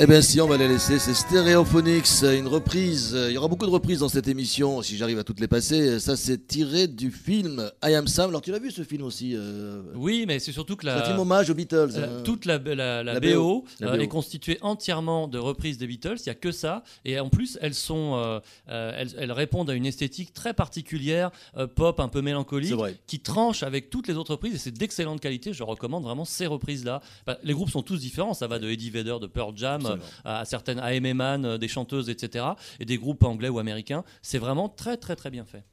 Eh 0.00 0.06
bien 0.06 0.22
si, 0.22 0.40
on 0.40 0.46
va 0.46 0.56
les 0.56 0.68
laisser, 0.68 1.00
c'est 1.00 1.12
Stereophonics, 1.12 2.22
une 2.22 2.46
reprise, 2.46 3.16
il 3.28 3.32
y 3.32 3.36
aura 3.36 3.48
beaucoup 3.48 3.66
de 3.66 3.70
reprises 3.70 3.98
dans 3.98 4.08
cette 4.08 4.28
émission, 4.28 4.80
si 4.80 4.96
j'arrive 4.96 5.18
à 5.18 5.24
toutes 5.24 5.40
les 5.40 5.48
passer, 5.48 5.98
ça 5.98 6.16
c'est 6.16 6.46
tiré 6.46 6.86
du 6.86 7.10
film 7.10 7.68
I 7.84 7.94
Am 7.94 8.06
Sam, 8.06 8.28
alors 8.30 8.40
tu 8.40 8.52
l'as 8.52 8.60
vu 8.60 8.70
ce 8.70 8.84
film 8.84 9.02
aussi 9.02 9.32
euh, 9.34 9.82
Oui, 9.96 10.24
mais 10.28 10.38
c'est 10.38 10.52
surtout 10.52 10.76
que 10.76 10.84
C'est 10.84 10.92
un 10.92 10.98
la, 10.98 11.04
film 11.04 11.18
hommage 11.18 11.50
aux 11.50 11.54
Beatles. 11.54 11.90
euh, 11.96 12.20
hein. 12.20 12.22
toute 12.22 12.44
la, 12.44 12.58
la- 12.58 13.02
la 13.02 13.14
La 13.14 13.18
BO, 13.18 13.62
BO, 13.62 13.64
la 13.80 13.88
euh, 13.88 13.96
BO. 13.96 14.02
est 14.02 14.06
constituée 14.06 14.58
entièrement 14.60 15.26
de 15.26 15.36
reprises 15.38 15.78
des 15.78 15.88
Beatles. 15.88 16.14
Il 16.20 16.28
n'y 16.28 16.30
a 16.30 16.34
que 16.36 16.52
ça. 16.52 16.84
Et 17.04 17.18
en 17.18 17.28
plus, 17.28 17.58
elles, 17.60 17.74
sont, 17.74 18.12
euh, 18.16 18.38
elles, 18.68 19.16
elles 19.18 19.32
répondent 19.32 19.68
à 19.68 19.74
une 19.74 19.86
esthétique 19.86 20.32
très 20.32 20.54
particulière, 20.54 21.32
pop, 21.74 21.98
un 21.98 22.08
peu 22.08 22.22
mélancolique, 22.22 22.72
qui 23.08 23.18
tranche 23.18 23.64
avec 23.64 23.90
toutes 23.90 24.06
les 24.06 24.14
autres 24.14 24.30
reprises. 24.32 24.54
Et 24.54 24.58
c'est 24.58 24.70
d'excellente 24.70 25.18
qualité. 25.20 25.52
Je 25.52 25.64
recommande 25.64 26.04
vraiment 26.04 26.24
ces 26.24 26.46
reprises-là. 26.46 27.00
Bah, 27.26 27.36
les 27.42 27.52
groupes 27.52 27.70
sont 27.70 27.82
tous 27.82 27.98
différents. 27.98 28.32
Ça 28.34 28.46
va 28.46 28.60
de 28.60 28.68
Eddie 28.70 28.90
Vedder, 28.90 29.16
de 29.20 29.26
Pearl 29.26 29.54
Jam, 29.56 29.87
Absolument. 29.94 30.06
à 30.24 30.44
certaines. 30.44 30.78
Eman, 30.80 31.44
euh, 31.44 31.58
des 31.58 31.68
chanteuses, 31.68 32.08
etc. 32.10 32.44
Et 32.80 32.84
des 32.84 32.98
groupes 32.98 33.22
anglais 33.24 33.48
ou 33.48 33.58
américains. 33.58 34.04
C'est 34.22 34.38
vraiment 34.38 34.68
très, 34.68 34.96
très, 34.96 35.16
très 35.16 35.30
bien 35.30 35.44
fait. 35.44 35.64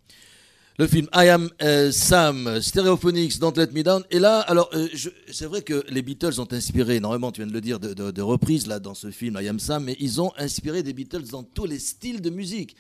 Le 0.78 0.88
film 0.88 1.08
I 1.16 1.30
Am 1.30 1.50
euh, 1.62 1.90
Sam, 1.92 2.60
Stereophonics, 2.62 3.40
Don't 3.40 3.54
Let 3.56 3.68
Me 3.72 3.82
Down. 3.82 4.04
Et 4.12 4.20
là, 4.20 4.40
alors, 4.42 4.70
euh, 4.74 4.90
c'est 5.32 5.46
vrai 5.46 5.62
que 5.62 5.86
les 5.90 6.02
Beatles 6.02 6.40
ont 6.42 6.48
inspiré 6.52 6.98
énormément, 6.98 7.32
tu 7.32 7.40
viens 7.40 7.48
de 7.48 7.54
le 7.54 7.62
dire, 7.62 7.80
de, 7.80 7.94
de- 7.94 8.12
de 8.12 8.22
reprises 8.22 8.68
là 8.68 8.80
dans 8.80 8.94
ce 8.94 9.10
film 9.10 9.40
I 9.42 9.48
Am 9.48 9.58
Sam, 9.58 9.86
mais 9.86 9.96
ils 10.02 10.20
ont 10.20 10.34
inspiré 10.38 10.84
des 10.84 10.92
Beatles 10.92 11.28
dans 11.32 11.44
tous 11.44 11.66
les 11.66 11.80
styles 11.80 12.20
de 12.22 12.30
musique. 12.30 12.76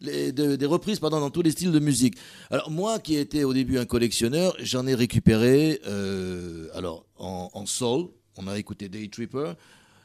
Les- 0.00 0.32
de- 0.32 0.56
des 0.56 0.66
reprises 0.66 0.98
pardon, 0.98 1.20
dans 1.20 1.30
tous 1.30 1.42
les 1.42 1.52
styles 1.52 1.70
de 1.70 1.78
musique. 1.78 2.16
Alors 2.50 2.68
moi 2.68 2.98
qui 2.98 3.14
étais 3.14 3.44
au 3.44 3.54
début 3.54 3.78
un 3.78 3.86
collectionneur, 3.86 4.56
j'en 4.58 4.84
ai 4.88 4.96
récupéré 4.96 5.80
euh, 5.86 6.66
alors 6.74 7.06
en, 7.16 7.48
en 7.54 7.64
soul, 7.64 8.08
on 8.36 8.48
a 8.48 8.58
écouté 8.58 8.88
Day 8.88 9.08
Tripper, 9.08 9.52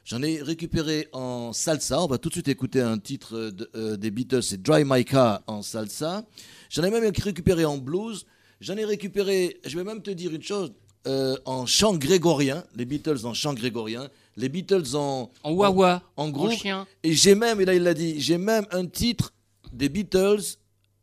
j'en 0.04 0.22
ai 0.22 0.42
récupéré 0.42 1.08
en 1.14 1.54
salsa, 1.54 2.02
on 2.02 2.08
va 2.08 2.18
tout 2.18 2.30
de 2.30 2.34
suite 2.34 2.48
écouter 2.48 2.82
un 2.82 2.98
titre 2.98 3.50
de- 3.52 3.70
euh, 3.76 3.98
des 3.98 4.12
Beatles, 4.12 4.44
c'est 4.44 4.62
Dry 4.62 4.84
My 4.86 5.06
Car 5.06 5.42
en 5.48 5.62
salsa. 5.62 6.24
J'en 6.70 6.84
ai 6.84 6.90
même 6.92 7.12
récupéré 7.24 7.66
en 7.66 7.78
blues, 7.78 8.26
j'en 8.60 8.76
ai 8.78 8.86
récupéré, 8.86 9.60
je 9.66 9.78
vais 9.78 9.84
même 9.84 10.02
te 10.02 10.12
dire 10.12 10.34
une 10.34 10.42
chose, 10.44 10.72
euh, 11.08 11.36
en 11.46 11.66
chant 11.66 11.96
grégorien, 11.96 12.64
les 12.76 12.86
Beatles 12.86 13.26
en 13.26 13.34
chant 13.34 13.54
grégorien, 13.54 14.10
les 14.38 14.50
Beatles 14.50 14.96
en, 14.96 15.32
En 15.44 15.52
wawa, 15.52 16.04
en 16.16 16.26
en 16.26 16.30
groupe, 16.30 16.52
chien. 16.52 16.88
et 17.04 17.14
j'ai 17.14 17.36
même, 17.36 17.60
et 17.62 17.66
là 17.66 17.74
il 17.74 17.84
l'a 17.84 17.94
dit, 17.94 18.20
j'ai 18.22 18.38
même 18.38 18.66
un 18.72 18.86
titre 18.86 19.34
des 19.74 19.90
Beatles 19.90 20.42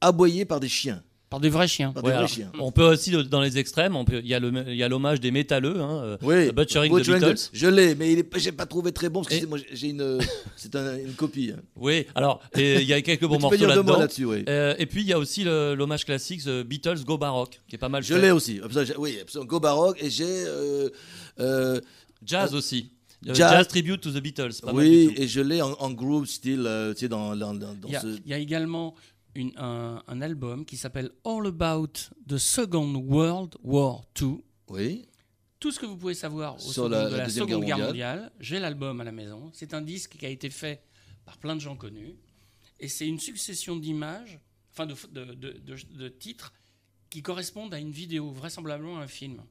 aboyé 0.01 0.45
par 0.45 0.61
des 0.61 0.69
chiens. 0.69 1.03
Par 1.31 1.41
des 1.41 1.51
vrais 1.51 1.69
chiens. 1.69 1.93
Par 1.93 2.03
Ouais, 2.05 2.09
des 2.11 2.15
vrais 2.15 2.19
alors, 2.21 2.29
chiens. 2.31 2.51
on 2.59 2.73
peut 2.73 2.85
aussi, 2.85 3.15
euh, 3.15 3.23
dans 3.23 3.43
les 3.43 3.59
extrêmes, 3.59 3.95
il 4.11 4.27
y 4.27 4.83
a 4.83 4.89
l'hommage 4.89 5.21
des 5.21 5.31
métalleux, 5.31 5.79
hein, 5.81 6.01
euh, 6.03 6.17
Oui, 6.23 6.51
Butchering 6.53 6.91
Butch 6.91 7.07
the 7.07 7.11
Beatles. 7.13 7.51
Je 7.53 7.67
l'ai, 7.67 7.95
mais 7.95 8.13
est, 8.13 8.39
j'ai 8.39 8.53
pas 8.53 8.65
trouvé 8.65 8.93
très 8.93 9.11
bon 9.11 9.21
parce 9.21 9.29
que 9.29 9.35
Et- 9.35 9.41
c'est- 9.41 9.47
moi 9.47 9.59
j'ai 9.71 9.89
une, 9.91 10.19
c'est 10.57 10.75
un- 10.75 10.97
une 10.99 11.13
copie. 11.13 11.53
hein. 11.55 11.61
Oui, 11.77 12.07
alors 12.15 12.41
il 12.57 12.83
y 12.85 12.93
a 12.95 13.03
quelques 13.03 13.27
bons 13.27 13.39
morceaux 13.41 13.67
là-dedans. 13.67 14.07
oui. 14.21 14.45
Euh, 14.49 14.75
et 14.79 14.87
puis 14.87 15.03
il 15.03 15.07
y 15.09 15.13
a 15.13 15.19
aussi 15.19 15.45
l'hommage 15.45 16.05
classique 16.07 16.45
The 16.45 16.63
Beatles 16.63 17.05
Go 17.05 17.19
Baroque, 17.19 17.61
qui 17.69 17.75
est 17.75 17.79
pas 17.79 17.91
mal 17.91 18.03
Je 18.03 18.15
l'ai 18.15 18.31
aussi. 18.31 18.61
Oui. 18.97 19.19
Go 19.35 19.61
Baroque 19.61 20.03
et 20.03 20.09
j'ai. 20.11 20.25
euh, 20.27 20.89
euh, 21.41 21.81
Jazz 22.25 22.55
aussi. 22.55 22.91
Euh, 23.27 23.35
Jazz. 23.35 23.53
Jazz. 23.53 23.69
Tribute 23.69 24.01
to 24.01 24.11
the 24.13 24.23
Beatles. 24.23 24.55
Pas 24.63 24.73
mal 24.73 24.77
oui, 24.77 25.09
du 25.09 25.15
tout. 25.15 25.23
et 25.23 25.29
je 25.29 25.41
l'ai 25.41 25.61
en, 25.61 25.73
en 25.73 25.91
groove 25.91 26.27
style, 26.27 26.65
euh, 26.67 26.95
tu 26.95 27.01
sais, 27.01 27.09
dans, 27.09 27.35
dans, 27.37 27.53
dans- 27.53 27.75
dans 27.75 27.89
Il 27.89 27.93
y 27.93 27.97
a, 27.97 28.01
ce. 28.01 28.07
il 28.07 28.31
y 28.31 28.33
a 28.33 28.39
également 28.39 28.95
une- 29.39 29.53
un, 29.57 30.03
un 30.07 30.21
album 30.21 30.65
qui 30.65 30.77
s'appelle 30.77 31.11
All 31.25 31.47
About 31.47 31.93
the 32.29 32.37
Second 32.39 32.95
World 32.97 33.55
War 33.63 34.05
II. 34.21 34.43
Oui. 34.69 35.07
Tout 35.61 35.73
ce 35.73 35.81
que 35.81 35.87
vous 35.87 35.97
pouvez 35.97 36.15
savoir 36.15 36.55
au 36.57 36.59
Sur 36.59 36.73
second 36.85 36.89
la- 36.91 37.05
de 37.07 37.11
la 37.13 37.17
la 37.19 37.25
Deuxième 37.25 37.49
Seconde 37.49 37.65
Guerre 37.65 37.79
mondiale. 37.79 38.19
mondiale. 38.21 38.33
J'ai 38.41 38.59
l'album 38.61 39.01
à 39.01 39.05
la 39.05 39.13
maison. 39.13 39.51
C'est 39.53 39.75
un 39.75 39.81
disque 39.83 40.17
qui 40.19 40.27
a 40.27 40.29
été 40.29 40.51
fait 40.51 40.83
par 41.25 41.39
plein 41.39 41.57
de 41.57 41.61
gens 41.61 41.77
connus. 41.77 42.15
Et 42.81 42.87
c'est 42.89 43.09
une 43.09 43.19
succession 43.19 43.77
d'images, 43.77 44.39
enfin 44.73 44.87
de, 44.87 44.95
de- 45.11 45.35
de- 45.35 45.53
de- 45.59 45.97
de 45.99 46.09
titres, 46.09 46.53
qui 47.11 47.23
correspondent 47.23 47.75
à 47.75 47.79
une 47.81 47.91
vidéo, 47.91 48.31
vraisemblablement 48.31 48.99
un 49.01 49.09
film. 49.09 49.43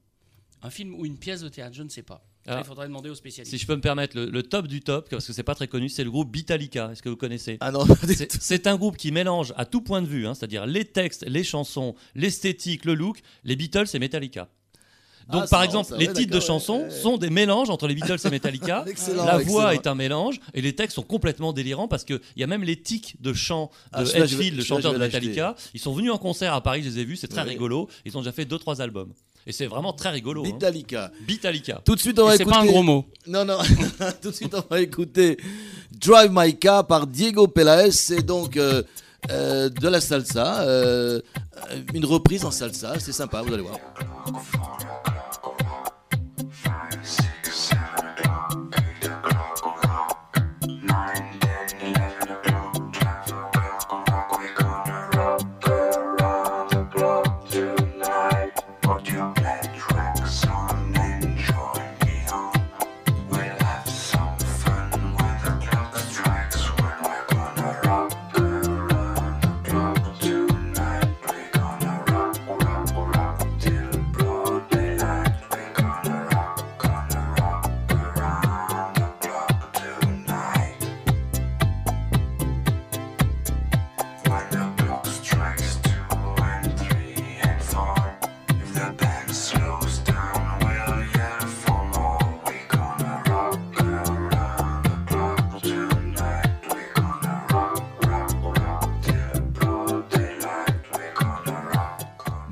Un 0.61 0.69
film 0.69 0.95
ou 0.95 1.05
une 1.05 1.17
pièce 1.17 1.41
de 1.41 1.49
théâtre, 1.49 1.75
je 1.75 1.83
ne 1.83 1.89
sais 1.89 2.03
pas. 2.03 2.25
Ah. 2.47 2.59
il 2.63 2.65
faudrait 2.65 2.87
demander 2.87 3.09
aux 3.09 3.15
spécialistes. 3.15 3.51
Si 3.53 3.57
je 3.61 3.67
peux 3.67 3.75
me 3.75 3.81
permettre, 3.81 4.15
le, 4.17 4.29
le 4.29 4.43
top 4.43 4.67
du 4.67 4.81
top, 4.81 5.09
parce 5.09 5.27
que 5.27 5.33
c'est 5.33 5.43
pas 5.43 5.55
très 5.55 5.67
connu, 5.67 5.89
c'est 5.89 6.03
le 6.03 6.11
groupe 6.11 6.31
Beatallica. 6.31 6.89
Est-ce 6.91 7.01
que 7.01 7.09
vous 7.09 7.15
connaissez 7.17 7.57
Ah 7.59 7.71
non, 7.71 7.85
C'est- 8.39 8.67
un 8.67 8.75
groupe 8.77 8.97
qui 8.97 9.11
mélange 9.11 9.53
à 9.57 9.65
tout 9.65 9.81
point 9.81 10.01
de 10.01 10.07
vue, 10.07 10.25
hein, 10.27 10.33
c'est-à-dire 10.33 10.65
les 10.65 10.85
textes, 10.85 11.25
les 11.27 11.43
chansons, 11.43 11.95
l'esthétique, 12.15 12.85
le 12.85 12.93
look, 12.95 13.19
les 13.43 13.55
Beatles 13.55 13.85
et 13.93 13.99
Metallica. 13.99 14.49
Donc, 15.29 15.41
Ah, 15.43 15.45
c'est 15.47 15.49
par 15.51 15.63
exemple, 15.63 15.93
les 15.97 16.07
titres 16.13 16.33
de 16.33 16.39
chansons 16.39 16.77
ouais, 16.77 16.83
ouais. 16.85 16.89
sont 16.89 17.17
des 17.17 17.29
mélanges 17.29 17.69
entre 17.69 17.85
les 17.89 17.95
Beatles 17.95 18.15
et 18.25 18.29
Metallica. 18.29 18.85
Excellent, 18.87 19.25
La 19.25 19.35
excellent. 19.41 19.51
voix 19.51 19.73
est 19.75 19.85
un 19.85 19.93
mélange 19.93 20.39
et 20.53 20.61
les 20.61 20.73
textes 20.73 20.95
sont 20.95 21.01
complètement 21.01 21.51
délirants 21.51 21.89
parce 21.89 22.05
qu'il 22.05 22.21
y 22.37 22.43
a 22.43 22.47
même 22.47 22.63
les 22.63 22.81
tics 22.81 23.21
de 23.21 23.33
chant 23.33 23.69
Ah, 23.91 24.03
de 24.05 24.09
vais- 24.09 24.21
Hetfield, 24.21 24.55
le 24.55 24.63
chanteur 24.63 24.93
de. 24.93 24.97
Metallica. 24.99 25.55
Ils 25.73 25.81
sont 25.81 25.91
venus 25.93 26.11
en 26.11 26.17
concert 26.17 26.53
à 26.53 26.63
Paris, 26.63 26.81
je 26.81 26.87
les 26.87 26.99
ai 26.99 27.03
vus, 27.03 27.17
c'est 27.17 27.27
très 27.27 27.41
Ouais. 27.41 27.49
rigolo. 27.49 27.89
Ils 28.05 28.15
ont 28.17 28.21
déjà 28.21 28.31
fait 28.31 28.45
deux 28.45 28.57
trois 28.57 28.79
albums. 28.81 29.11
Et 29.49 29.53
c'est 29.53 29.65
vraiment 29.67 29.93
très 29.93 30.09
rigolo. 30.09 30.43
hein. 30.45 30.49
Metallica. 30.51 31.09
Bitalica. 31.25 31.81
Tout 31.85 31.95
de 31.95 31.99
suite, 32.01 32.19
on 32.19 32.23
Et 32.25 32.31
va 32.31 32.31
C'est 32.35 32.41
écouter. 32.43 32.55
pas 32.57 32.61
un 32.63 32.65
gros 32.65 32.83
mot. 32.83 33.05
Non, 33.25 33.45
non. 33.45 33.57
Tout 34.21 34.29
de 34.31 34.35
suite, 34.35 34.53
on 34.53 34.63
va 34.69 34.81
écouter 34.81 35.37
Drive 35.91 36.29
My 36.33 36.53
Car 36.57 36.85
par 36.85 37.07
Diego 37.07 37.47
Pelaez. 37.47 37.91
C'est 37.93 38.21
donc 38.23 38.57
euh, 38.57 38.83
euh, 39.31 39.69
de 39.69 39.87
la 39.87 40.01
salsa, 40.01 40.61
euh, 40.63 41.21
euh, 41.71 41.81
une 41.93 42.05
reprise 42.05 42.43
en 42.43 42.51
salsa. 42.51 42.99
C'est 42.99 43.13
sympa, 43.13 43.41
vous 43.41 43.53
allez 43.53 43.63
voir. 43.63 43.79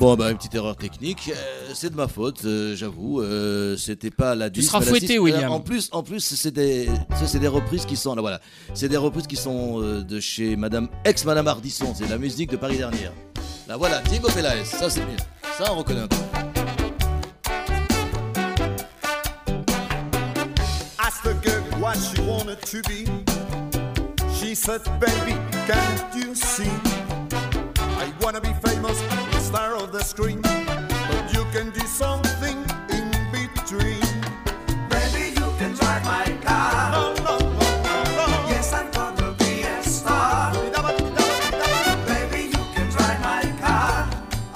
Bon, 0.06 0.16
bah, 0.16 0.30
une 0.30 0.38
petite 0.38 0.54
erreur 0.54 0.76
technique. 0.76 1.32
Euh, 1.36 1.72
c'est 1.74 1.90
de 1.90 1.96
ma 1.96 2.08
faute, 2.08 2.46
euh, 2.46 2.76
j'avoue. 2.76 3.22
Euh, 3.22 3.76
C'était 3.76 4.12
pas 4.12 4.36
la 4.36 4.52
10. 4.52 4.62
seras 4.68 4.80
mais 4.82 4.86
la 4.86 4.92
fouetté, 4.92 5.08
6. 5.14 5.18
William. 5.18 5.52
en 5.52 5.60
plus, 5.60 5.90
en 5.94 6.04
plus 6.04 6.20
c'est 6.20 6.52
des, 6.52 6.86
ça, 7.20 7.26
c'est 7.26 7.40
des 7.40 7.48
reprises 7.48 7.88
qui 7.88 7.96
sont. 7.96 8.14
Là, 8.14 8.22
voilà. 8.22 8.40
C'est 8.76 8.88
des 8.88 8.98
reprises 8.98 9.26
qui 9.26 9.36
sont 9.36 9.80
de 9.80 10.20
chez 10.20 10.58
Madame, 10.58 10.90
ex-Madame 11.06 11.48
Ardisson. 11.48 11.96
C'est 11.96 12.08
la 12.08 12.20
musique 12.20 12.52
de 12.52 12.58
Paris 12.58 12.78
dernière. 12.78 13.14
Là, 13.68 13.78
voilà. 13.78 14.02
Diego 14.02 14.30
Pelaez. 14.30 14.64
Ça, 14.66 14.92
c'est 14.92 15.00
mieux. 15.00 15.18
Ça, 15.58 15.74
on 15.74 15.78
reconnaît 15.78 16.02
un 16.02 16.08
peu. 16.08 16.18
asked 21.00 21.24
the 21.24 21.34
girl 21.42 21.64
what 21.82 21.96
she 21.96 22.20
wanted 22.20 22.62
to 22.62 22.84
be. 22.84 23.08
She 24.36 24.54
said, 24.54 24.84
Baby, 25.00 25.36
can't 25.66 26.16
you 26.16 26.36
see? 26.36 26.70
I 27.98 28.14
wanna 28.22 28.40
be 28.40 28.54
famous, 28.62 29.02
star 29.56 29.76
of 29.76 29.94
the 29.94 30.04
screen. 30.04 30.42
But 30.42 31.34
you 31.34 31.46
can 31.54 31.70
do 31.70 31.80
something 31.88 32.58
in 32.98 33.08
between. 33.32 34.04
Baby, 34.92 35.32
you 35.40 35.48
can 35.60 35.72
drive 35.80 36.04
my 36.04 36.28
car. 36.44 36.92
No, 36.92 37.14
no, 37.28 37.38
no, 37.40 37.98
no. 38.20 38.28
Yes, 38.52 38.74
I'm 38.74 38.92
gonna 38.92 39.32
be 39.40 39.62
a 39.62 39.82
star. 39.82 40.52
Baby, 42.12 42.42
you 42.54 42.64
can 42.76 42.88
drive 42.96 43.20
my 43.32 43.44
car. 43.64 43.94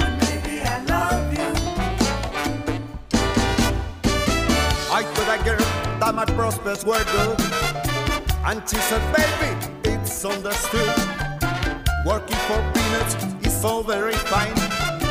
And 0.03 0.13
maybe 0.23 0.53
I 0.73 0.77
love 0.93 1.27
you. 1.37 1.49
I 4.97 5.01
told 5.13 5.27
that 5.31 5.41
girl 5.45 5.65
that 6.01 6.13
my 6.13 6.25
prospects 6.25 6.83
were 6.83 7.05
good. 7.15 7.39
And 8.47 8.57
she 8.69 8.79
said, 8.89 9.03
Baby, 9.15 9.51
it's 9.93 10.25
understood. 10.25 10.93
Working 12.05 12.41
for 12.47 12.59
peanuts 12.73 13.15
is 13.47 13.63
all 13.63 13.81
very 13.81 14.19
fine. 14.33 14.68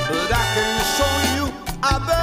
But 0.09 0.33
I 0.33 0.45
can 0.55 0.81
show 0.97 1.15
you 1.37 1.45
a 1.83 2.18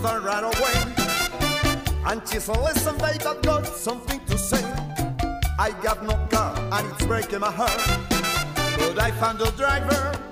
Start 0.00 0.22
right 0.22 0.42
away. 0.42 0.94
And 2.06 2.26
she 2.26 2.40
said, 2.40 2.56
listen, 2.56 2.96
babe, 2.96 3.20
I've 3.26 3.42
got 3.42 3.66
something 3.66 4.18
to 4.24 4.38
say. 4.38 4.64
I 5.58 5.78
got 5.82 6.02
no 6.02 6.16
car 6.30 6.56
and 6.72 6.90
it's 6.90 7.04
breaking 7.04 7.40
my 7.40 7.50
heart. 7.50 7.76
But 8.78 8.98
I 8.98 9.10
found 9.10 9.42
a 9.42 9.50
driver 9.50 10.29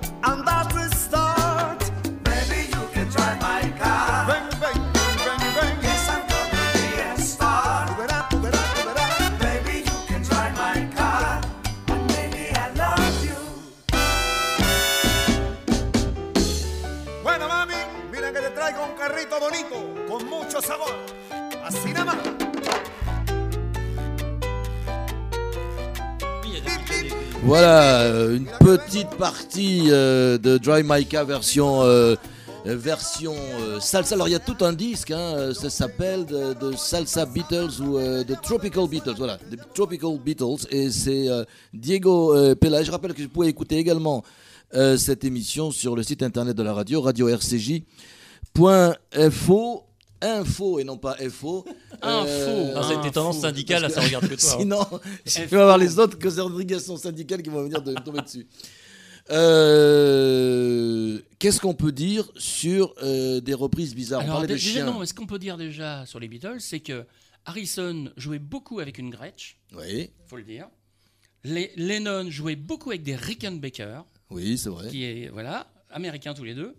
Voilà, 27.49 28.01
euh, 28.01 28.37
une 28.37 28.45
petite 28.45 29.09
partie 29.17 29.85
euh, 29.87 30.37
de 30.37 30.59
Dry 30.59 30.83
Micah 30.85 31.23
version 31.23 31.81
euh, 31.81 32.15
version 32.63 33.33
salsa. 33.79 34.13
Alors 34.13 34.27
il 34.27 34.33
y 34.33 34.35
a 34.35 34.39
tout 34.39 34.63
un 34.63 34.71
disque, 34.71 35.09
hein, 35.09 35.51
ça 35.55 35.71
s'appelle 35.71 36.27
de, 36.27 36.53
de 36.53 36.75
Salsa 36.75 37.25
Beatles 37.25 37.81
ou 37.81 37.97
de 37.97 38.35
Tropical 38.35 38.87
Beatles. 38.87 39.15
Voilà, 39.17 39.39
de 39.49 39.57
Tropical 39.73 40.19
Beatles 40.23 40.67
et 40.69 40.91
c'est 40.91 41.25
Diego 41.73 42.35
Pela. 42.61 42.83
Je 42.83 42.91
rappelle 42.91 43.15
que 43.15 43.23
vous 43.23 43.29
pouvez 43.29 43.47
écouter 43.47 43.77
également 43.77 44.23
cette 44.71 45.23
émission 45.23 45.71
sur 45.71 45.95
le 45.95 46.03
site 46.03 46.21
internet 46.21 46.55
de 46.55 46.61
la 46.61 46.73
radio, 46.73 47.01
radio 47.01 47.35
rcj.fo. 47.35 47.79
Info 50.21 50.79
et 50.79 50.83
non 50.83 50.97
pas 50.97 51.15
FO. 51.29 51.65
Info. 52.01 52.73
Tendances 53.11 53.35
fou. 53.37 53.41
syndicales, 53.41 53.81
là, 53.83 53.89
ça 53.89 54.01
regarde 54.01 54.27
que 54.27 54.35
toi. 54.35 54.53
hein. 54.53 54.57
Sinon, 54.59 54.85
il 55.25 55.45
va 55.47 55.57
y 55.57 55.61
avoir 55.61 55.77
les 55.77 55.97
autres 55.99 56.39
obligations 56.39 56.97
syndicales 56.97 57.41
qui 57.41 57.49
vont 57.49 57.63
venir 57.63 57.81
de 57.81 57.91
me 57.91 57.99
tomber 58.03 58.21
dessus. 58.21 58.47
Euh, 59.99 61.19
Qu'est-ce 61.39 61.59
qu'on 61.61 61.73
peut 61.73 61.91
dire 61.91 62.29
sur 62.35 62.93
euh, 63.01 63.39
des 63.39 63.53
reprises 63.53 63.95
bizarres? 63.95 64.21
On 64.21 64.23
Alors, 64.23 64.35
parlait 64.37 64.47
dé- 64.47 64.53
de 64.55 64.59
déjà, 64.59 64.71
chiens. 64.71 64.85
non, 64.85 64.99
mais 64.99 65.05
ce 65.05 65.13
qu'on 65.13 65.25
peut 65.27 65.39
dire 65.39 65.55
déjà 65.57 66.05
sur 66.05 66.19
les 66.19 66.27
Beatles, 66.27 66.59
c'est 66.59 66.79
que 66.81 67.05
Harrison 67.45 68.09
jouait 68.17 68.39
beaucoup 68.39 68.79
avec 68.79 68.97
une 68.97 69.09
Gretsch, 69.09 69.57
Oui, 69.75 70.09
faut 70.27 70.35
le 70.37 70.43
dire. 70.43 70.67
Les- 71.45 71.71
Lennon 71.77 72.29
jouait 72.29 72.57
beaucoup 72.57 72.89
avec 72.89 73.03
des 73.03 73.15
Rickenbacker, 73.15 74.01
oui, 74.29 74.57
c'est 74.57 74.69
vrai. 74.69 74.89
qui 74.89 75.03
est 75.05 75.29
voilà, 75.29 75.71
américains 75.89 76.33
tous 76.33 76.43
les 76.43 76.53
deux, 76.53 76.75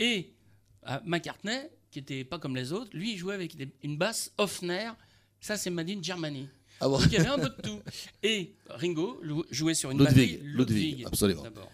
et 0.00 0.32
euh, 0.88 0.98
McCartney, 1.04 1.68
qui 1.90 1.98
était 2.00 2.24
pas 2.24 2.38
comme 2.38 2.54
les 2.56 2.72
autres, 2.72 2.90
lui 2.96 3.12
il 3.12 3.16
jouait 3.18 3.34
avec 3.34 3.56
des- 3.56 3.68
une 3.82 3.96
basse 3.96 4.32
Hofner. 4.38 4.90
Ça, 5.40 5.56
c'est 5.56 5.70
Made 5.70 5.88
in 5.90 6.02
Germany. 6.02 6.48
Ah 6.80 6.88
bon 6.88 6.98
Donc 6.98 7.06
il 7.06 7.12
y 7.14 7.16
avait 7.16 7.28
un 7.28 7.38
peu 7.38 7.48
de 7.48 7.62
tout. 7.62 7.80
Et 8.22 8.52
Ringo 8.68 9.20
jouait 9.50 9.74
sur 9.74 9.90
une 9.90 9.98
Ludwig, 9.98 10.38
batterie 10.38 10.40
Ludwig, 10.42 11.04
absolument. 11.06 11.42
d'abord. 11.42 11.70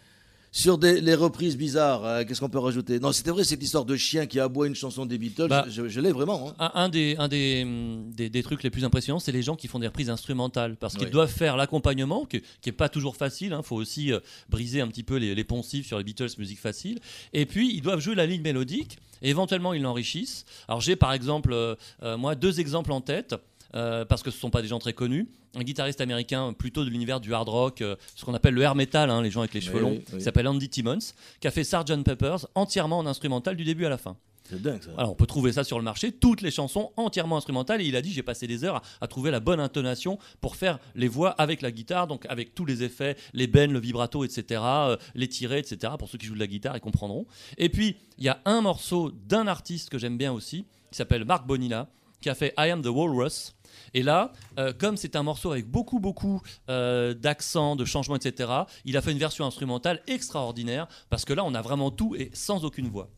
Sur 0.57 0.79
des, 0.79 1.01
les 1.01 1.17
reprises 1.17 1.57
bizarres, 1.57 2.05
euh, 2.05 2.23
qu'est-ce 2.25 2.39
qu'on 2.39 2.49
peut 2.49 2.61
rajouter? 2.61 3.01
Non, 3.01 3.11
c'était 3.11 3.33
vrai 3.33 3.43
cette 3.43 3.61
histoire 3.61 3.85
de 3.85 3.97
chien 3.97 4.27
qui 4.27 4.39
aboie 4.39 4.69
une 4.69 4.77
chanson 4.77 5.05
des 5.05 5.19
Beatles. 5.19 5.49
Bah, 5.49 5.67
je 5.69 5.89
je 5.89 6.01
l'ai 6.01 6.13
vraiment. 6.13 6.51
hein. 6.61 6.71
Un, 6.75 6.85
un 6.85 6.89
des, 6.89 7.17
un 7.19 7.27
des, 7.27 7.63
hum, 7.65 8.13
des, 8.13 8.31
des 8.31 8.43
trucs 8.45 8.63
les 8.63 8.71
plus 8.71 8.85
impressionnants, 8.85 9.19
c'est 9.19 9.33
les 9.33 9.43
gens 9.43 9.57
qui 9.57 9.67
font 9.67 9.81
des 9.81 9.89
reprises 9.89 10.11
instrumentales. 10.11 10.77
Parce 10.77 10.95
qu'ils 10.97 11.11
doivent 11.11 11.29
faire 11.33 11.57
l'accompagnement, 11.57 12.25
qui 12.25 12.41
n'est 12.65 12.71
pas 12.73 12.89
toujours 12.89 13.17
facile. 13.17 13.53
Il 13.59 13.65
faut 13.65 13.75
aussi 13.75 14.13
euh, 14.13 14.21
briser 14.49 14.81
un 14.81 14.87
petit 14.87 15.03
peu 15.03 15.17
les, 15.17 15.35
les 15.35 15.45
poncifs 15.45 15.89
sur 15.89 15.99
les 15.99 16.05
Beatles, 16.05 16.29
musique 16.39 16.61
facile. 16.61 17.01
Et 17.33 17.47
puis, 17.47 17.75
ils 17.75 17.83
doivent 17.83 17.99
jouer 18.01 18.15
la 18.15 18.25
ligne 18.27 18.43
mélodique. 18.43 18.99
Et 19.23 19.31
éventuellement, 19.31 19.73
ils 19.75 19.83
l'enrichissent. 19.83 20.45
Alors, 20.69 20.81
j'ai 20.81 20.95
par 20.95 21.13
exemple, 21.13 21.53
euh, 21.53 22.17
moi, 22.17 22.37
deux 22.37 22.61
exemples 22.61 22.93
en 22.93 23.01
tête. 23.01 23.35
Euh, 23.75 24.05
parce 24.05 24.23
que 24.23 24.31
ce 24.31 24.39
sont 24.39 24.51
pas 24.51 24.63
des 24.63 24.69
gens 24.69 24.79
très 24.79 24.93
connus. 24.93 25.29
Un 25.57 25.63
guitariste 25.63 26.01
américain 26.01 26.53
plutôt 26.53 26.85
de 26.85 26.91
l'univers 26.91 27.21
du 27.21 27.33
hard 27.35 27.49
rock, 27.49 27.81
euh, 27.81 27.97
ce 28.17 28.25
qu'on 28.25 28.35
appelle 28.35 28.55
le 28.55 28.63
air 28.63 28.75
metal, 28.75 29.11
hein, 29.11 29.23
les 29.23 29.31
gens 29.31 29.41
avec 29.41 29.55
les 29.55 29.61
cheveux 29.61 29.77
Oui, 29.77 29.83
longs, 29.83 29.91
oui, 29.91 30.05
oui. 30.13 30.19
qui 30.19 30.25
s'appelle 30.25 30.49
Andy 30.49 30.69
Timmons, 30.69 30.99
qui 31.41 31.47
a 31.47 31.51
fait 31.51 31.65
Sgt 31.65 32.03
Peppers 32.05 32.47
entièrement 32.55 32.99
en 32.99 33.07
instrumental 33.07 33.57
du 33.57 33.65
début 33.65 33.87
à 33.87 33.89
la 33.89 33.99
fin. 33.99 34.17
C'est 34.49 34.61
dingue 34.61 34.83
ça. 34.83 34.91
Alors 34.99 35.13
on 35.13 35.15
peut 35.15 35.27
trouver 35.27 35.53
ça 35.53 35.65
sur 35.65 35.79
le 35.79 35.85
marché, 35.85 36.13
toutes 36.13 36.43
les 36.43 36.51
chansons 36.51 36.91
entièrement 36.99 37.39
instrumentales. 37.39 37.81
Et 37.81 37.87
il 37.87 37.97
a 37.97 38.03
dit 38.03 38.13
j'ai 38.13 38.23
passé 38.23 38.47
des 38.47 38.63
heures 38.65 38.77
à, 38.77 38.83
à 39.01 39.07
trouver 39.07 39.31
la 39.31 39.41
bonne 39.41 39.59
intonation 39.59 40.19
pour 40.43 40.57
faire 40.57 40.79
les 40.95 41.09
voix 41.09 41.31
avec 41.31 41.63
la 41.63 41.71
guitare, 41.71 42.07
donc 42.07 42.27
avec 42.29 42.55
tous 42.55 42.67
les 42.67 42.83
effets, 42.83 43.17
les 43.33 43.47
bends, 43.47 43.69
le 43.73 43.79
vibrato, 43.79 44.23
etc., 44.23 44.61
euh, 44.63 44.97
les 45.15 45.29
tirés, 45.29 45.61
etc. 45.61 45.95
Pour 45.99 46.11
ceux 46.11 46.19
qui 46.19 46.27
jouent 46.27 46.35
de 46.35 46.41
la 46.41 46.47
guitare, 46.47 46.77
ils 46.77 46.81
comprendront. 46.81 47.27
Et 47.57 47.71
puis 47.71 47.97
il 48.19 48.25
y 48.25 48.29
a 48.29 48.41
un 48.45 48.61
morceau 48.61 49.11
d'un 49.27 49.47
artiste 49.47 49.89
que 49.89 49.97
j'aime 49.97 50.19
bien 50.19 50.31
aussi, 50.33 50.67
qui 50.91 50.99
s'appelle 50.99 51.25
Mark 51.25 51.47
Bonilla, 51.47 51.89
qui 52.21 52.29
a 52.29 52.35
fait 52.35 52.53
I 52.59 52.69
Am 52.69 52.83
the 52.83 52.89
Walrus. 52.89 53.55
Et 53.93 54.03
là, 54.03 54.33
euh, 54.59 54.73
comme 54.73 54.97
c'est 54.97 55.17
un 55.17 55.23
morceau 55.23 55.53
avec 55.53 55.67
beaucoup, 55.69 56.01
beaucoup 56.01 56.43
euh, 56.69 57.15
d'accents, 57.15 57.77
de 57.77 57.85
changements, 57.85 58.17
etc., 58.17 58.51
il 58.85 58.97
a 58.97 59.03
fait 59.03 59.13
une 59.13 59.19
version 59.19 59.45
instrumentale 59.45 60.03
extraordinaire, 60.07 60.89
parce 61.11 61.25
que 61.25 61.33
là, 61.33 61.45
on 61.45 61.55
a 61.55 61.63
vraiment 61.63 61.91
tout 61.91 62.15
et 62.17 62.31
sans 62.35 62.65
aucune 62.65 62.89
voix. 62.89 63.09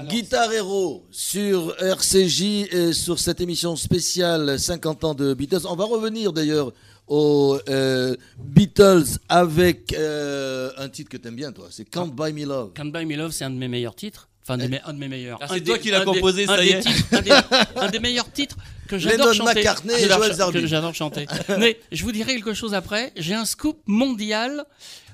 Guitar 0.00 0.52
Hero 0.52 1.06
sur 1.10 1.76
RCJ 1.78 2.42
et 2.72 2.92
sur 2.92 3.18
cette 3.18 3.40
émission 3.40 3.76
spéciale 3.76 4.58
50 4.58 5.04
ans 5.04 5.14
de 5.14 5.34
Beatles. 5.34 5.66
On 5.66 5.76
va 5.76 5.84
revenir 5.84 6.32
d'ailleurs 6.32 6.72
aux 7.06 7.58
euh, 7.68 8.16
Beatles 8.38 9.18
avec 9.28 9.92
euh, 9.92 10.70
un 10.78 10.88
titre 10.88 11.10
que 11.10 11.16
t'aimes 11.18 11.36
bien 11.36 11.52
toi, 11.52 11.66
c'est 11.70 11.84
Can't 11.84 12.08
Buy 12.08 12.32
Me 12.32 12.46
Love. 12.46 12.72
Can't 12.72 12.90
Buy 12.90 13.04
Me 13.04 13.16
Love, 13.16 13.32
c'est 13.32 13.44
un 13.44 13.50
de 13.50 13.56
mes 13.56 13.68
meilleurs 13.68 13.94
titres. 13.94 14.28
Enfin, 14.44 14.56
me- 14.56 14.78
un 14.88 14.92
de 14.92 14.98
mes 14.98 15.08
meilleurs. 15.08 15.38
Ah, 15.40 15.46
c'est 15.48 15.60
toi 15.62 15.78
qui 15.78 15.90
l'as 15.90 16.04
composé, 16.04 16.46
ça 16.46 16.64
y 16.64 16.70
est. 16.70 16.80
titres- 16.80 17.14
un, 17.14 17.20
des, 17.22 17.30
un 17.76 17.88
des 17.90 17.98
meilleurs 18.00 18.30
titres 18.32 18.56
que 18.88 18.98
j'adore 18.98 19.28
Lennon, 19.32 19.46
chanter. 19.46 19.62
Que 19.62 20.66
J'adore 20.66 20.94
chanter. 20.94 21.26
Mais 21.58 21.78
je 21.92 22.02
vous 22.02 22.10
dirai 22.12 22.34
quelque 22.34 22.54
chose 22.54 22.74
après. 22.74 23.12
J'ai 23.16 23.34
un 23.34 23.44
scoop 23.44 23.78
mondial 23.86 24.64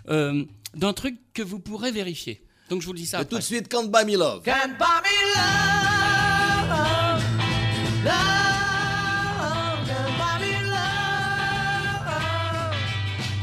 euh, 0.09 0.45
d'un 0.75 0.93
truc 0.95 1.17
que 1.35 1.43
vous 1.43 1.59
pourrez 1.59 1.91
vérifier. 1.93 2.43
Donc 2.71 2.81
je 2.81 2.87
vous 2.87 2.93
le 2.95 2.99
dis 2.99 3.07
ça 3.07 3.19
Et 3.19 3.21
tout 3.27 3.37
après. 3.37 3.39
de 3.41 3.45
suite 3.45 3.69
Can't 3.69 3.89
Buy 3.89 4.05
Me 4.07 4.17
Love. 4.17 4.43
Can't 4.45 4.77
buy 4.79 4.87
me 5.05 5.19
love, 5.37 6.69
love, 8.05 9.89
can't 9.89 10.19
buy 10.19 10.39
me 10.41 10.53
love. 10.71 12.07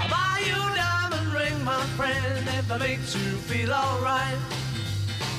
I'll 0.01 0.09
buy 0.09 0.41
you 0.45 0.55
a 0.55 0.75
diamond 0.75 1.33
ring, 1.33 1.63
my 1.63 1.83
friend, 1.97 2.47
if 2.47 2.71
it 2.71 2.79
makes 2.79 3.13
you 3.15 3.38
feel 3.47 3.71
alright. 3.71 4.38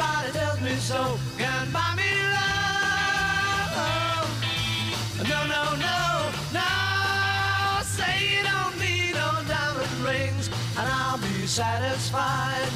Everybody 0.00 0.30
tells 0.32 0.60
me 0.60 0.76
so, 0.76 1.18
can 1.38 1.72
buy 1.72 1.92
me 1.96 2.08
love. 2.36 3.74
No, 5.28 5.46
no, 5.46 5.74
no, 5.74 6.30
no. 6.54 7.82
Say 7.82 8.36
you 8.36 8.44
don't 8.44 8.78
need 8.78 9.14
no 9.14 9.42
diamond 9.48 9.90
rings, 10.04 10.46
and 10.78 10.88
I'll 10.88 11.18
be 11.18 11.46
satisfied. 11.48 12.70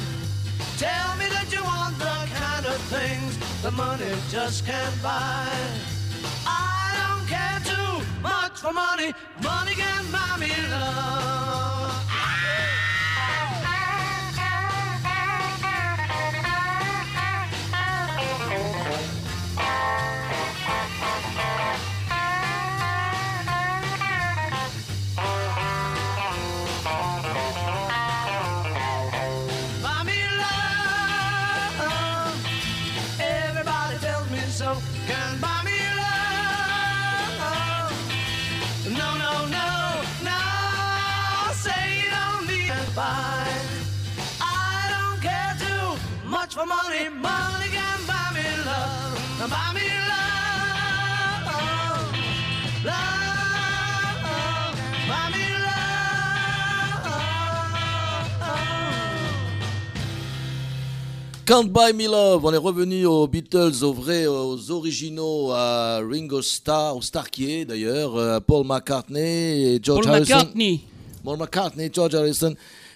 Tell 0.77 1.15
me 1.15 1.29
that 1.29 1.47
you 1.49 1.63
want 1.63 1.97
the 1.97 2.27
kind 2.35 2.65
of 2.65 2.75
things 2.91 3.37
the 3.61 3.71
money 3.71 4.13
just 4.29 4.65
can't 4.65 5.01
buy. 5.01 5.47
I 6.45 6.91
don't 6.99 7.25
care 7.25 7.61
too 7.63 8.03
much 8.21 8.59
for 8.59 8.73
money. 8.73 9.13
Money 9.41 9.75
can 9.75 10.11
buy 10.11 10.35
me 10.37 10.51
love. 10.69 12.12
I 43.05 44.87
don't 44.93 45.19
care 45.21 45.55
too 45.59 45.97
much 46.29 46.53
for 46.55 46.65
money. 46.65 47.09
Money 47.09 47.69
can 47.71 47.99
buy 48.07 48.31
me 48.33 48.47
love. 48.65 49.19
Buy 49.39 49.73
me 49.75 49.87
love. 50.11 51.43
Love. 52.85 54.23
Buy 55.09 55.23
me 55.33 55.45
love. 55.65 55.83
Can't 61.45 61.69
Buy 61.73 61.91
Me 61.93 62.07
Love. 62.07 62.45
On 62.45 62.53
est 62.53 62.57
revenu 62.57 63.05
aux 63.05 63.27
Beatles, 63.27 63.83
aux 63.83 63.91
vrais, 63.91 64.27
aux 64.27 64.71
originaux, 64.71 65.51
à 65.51 65.99
Ringo 65.99 66.41
Starr, 66.41 66.95
au 66.95 67.01
Starkier 67.01 67.65
d'ailleurs, 67.65 68.17
à 68.17 68.39
Paul 68.39 68.65
McCartney 68.65 69.75
et 69.75 69.79
George 69.83 70.05
Paul 70.05 70.15
Harrison. 70.15 70.35
McCartney. 70.37 70.85
Paul 71.21 71.37
McCartney, 71.37 71.89
George 71.93 72.15
Harrison. 72.15 72.55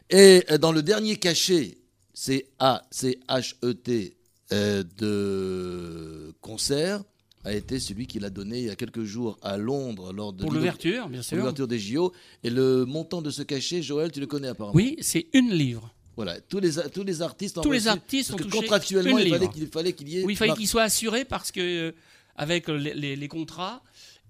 Et 0.10 0.44
euh, 0.52 0.58
dans 0.58 0.72
le 0.72 0.82
dernier 0.84 1.16
cachet, 1.18 1.78
c'est 2.14 2.48
A-C-H-E-T 2.60 4.16
euh, 4.54 4.84
de 4.98 6.34
concert, 6.42 7.04
a 7.44 7.54
été 7.54 7.80
celui 7.80 8.08
qu'il 8.08 8.26
a 8.26 8.30
donné 8.30 8.60
il 8.60 8.66
y 8.66 8.70
a 8.70 8.76
quelques 8.76 9.04
jours 9.04 9.38
à 9.42 9.58
Londres 9.58 10.12
lors 10.14 10.34
de 10.34 10.44
l'ouverture, 10.46 11.08
bien 11.08 11.20
pour 11.20 11.26
sûr. 11.26 11.38
l'ouverture 11.38 11.68
des 11.68 11.80
JO. 11.80 12.14
Et 12.44 12.50
le 12.50 12.86
montant 12.86 13.22
de 13.22 13.30
ce 13.30 13.42
cachet, 13.42 13.82
Joël, 13.82 14.12
tu 14.12 14.20
le 14.20 14.28
connais 14.28 14.48
apparemment. 14.50 14.76
Oui, 14.76 14.98
c'est 15.02 15.28
une 15.34 15.52
livre. 15.52 15.94
Voilà, 16.16 16.42
tous 16.42 16.60
les, 16.60 16.72
tous 16.94 17.04
les 17.04 17.22
artistes 17.22 17.58
ont 17.58 17.62
Tous 17.62 17.72
les 17.72 17.88
artistes 17.88 18.32
parce 18.32 18.42
ont 18.42 18.50
que 18.50 18.52
contractuellement, 18.52 19.18
une 19.20 19.28
il 19.28 19.30
fallait 19.32 19.48
qu'il 19.50 19.68
fallait 19.68 19.94
qu'il 19.94 20.10
y 20.10 20.20
ait. 20.20 20.24
Oui, 20.26 20.34
il 20.34 20.36
fallait 20.36 20.54
qu'ils 20.56 20.68
soient 20.68 20.84
assurés 20.84 21.26
parce 21.26 21.52
que 21.52 21.60
euh, 21.90 21.92
avec 22.36 22.68
les, 22.68 22.94
les- 22.96 23.16
les 23.16 23.28
contrats 23.28 23.82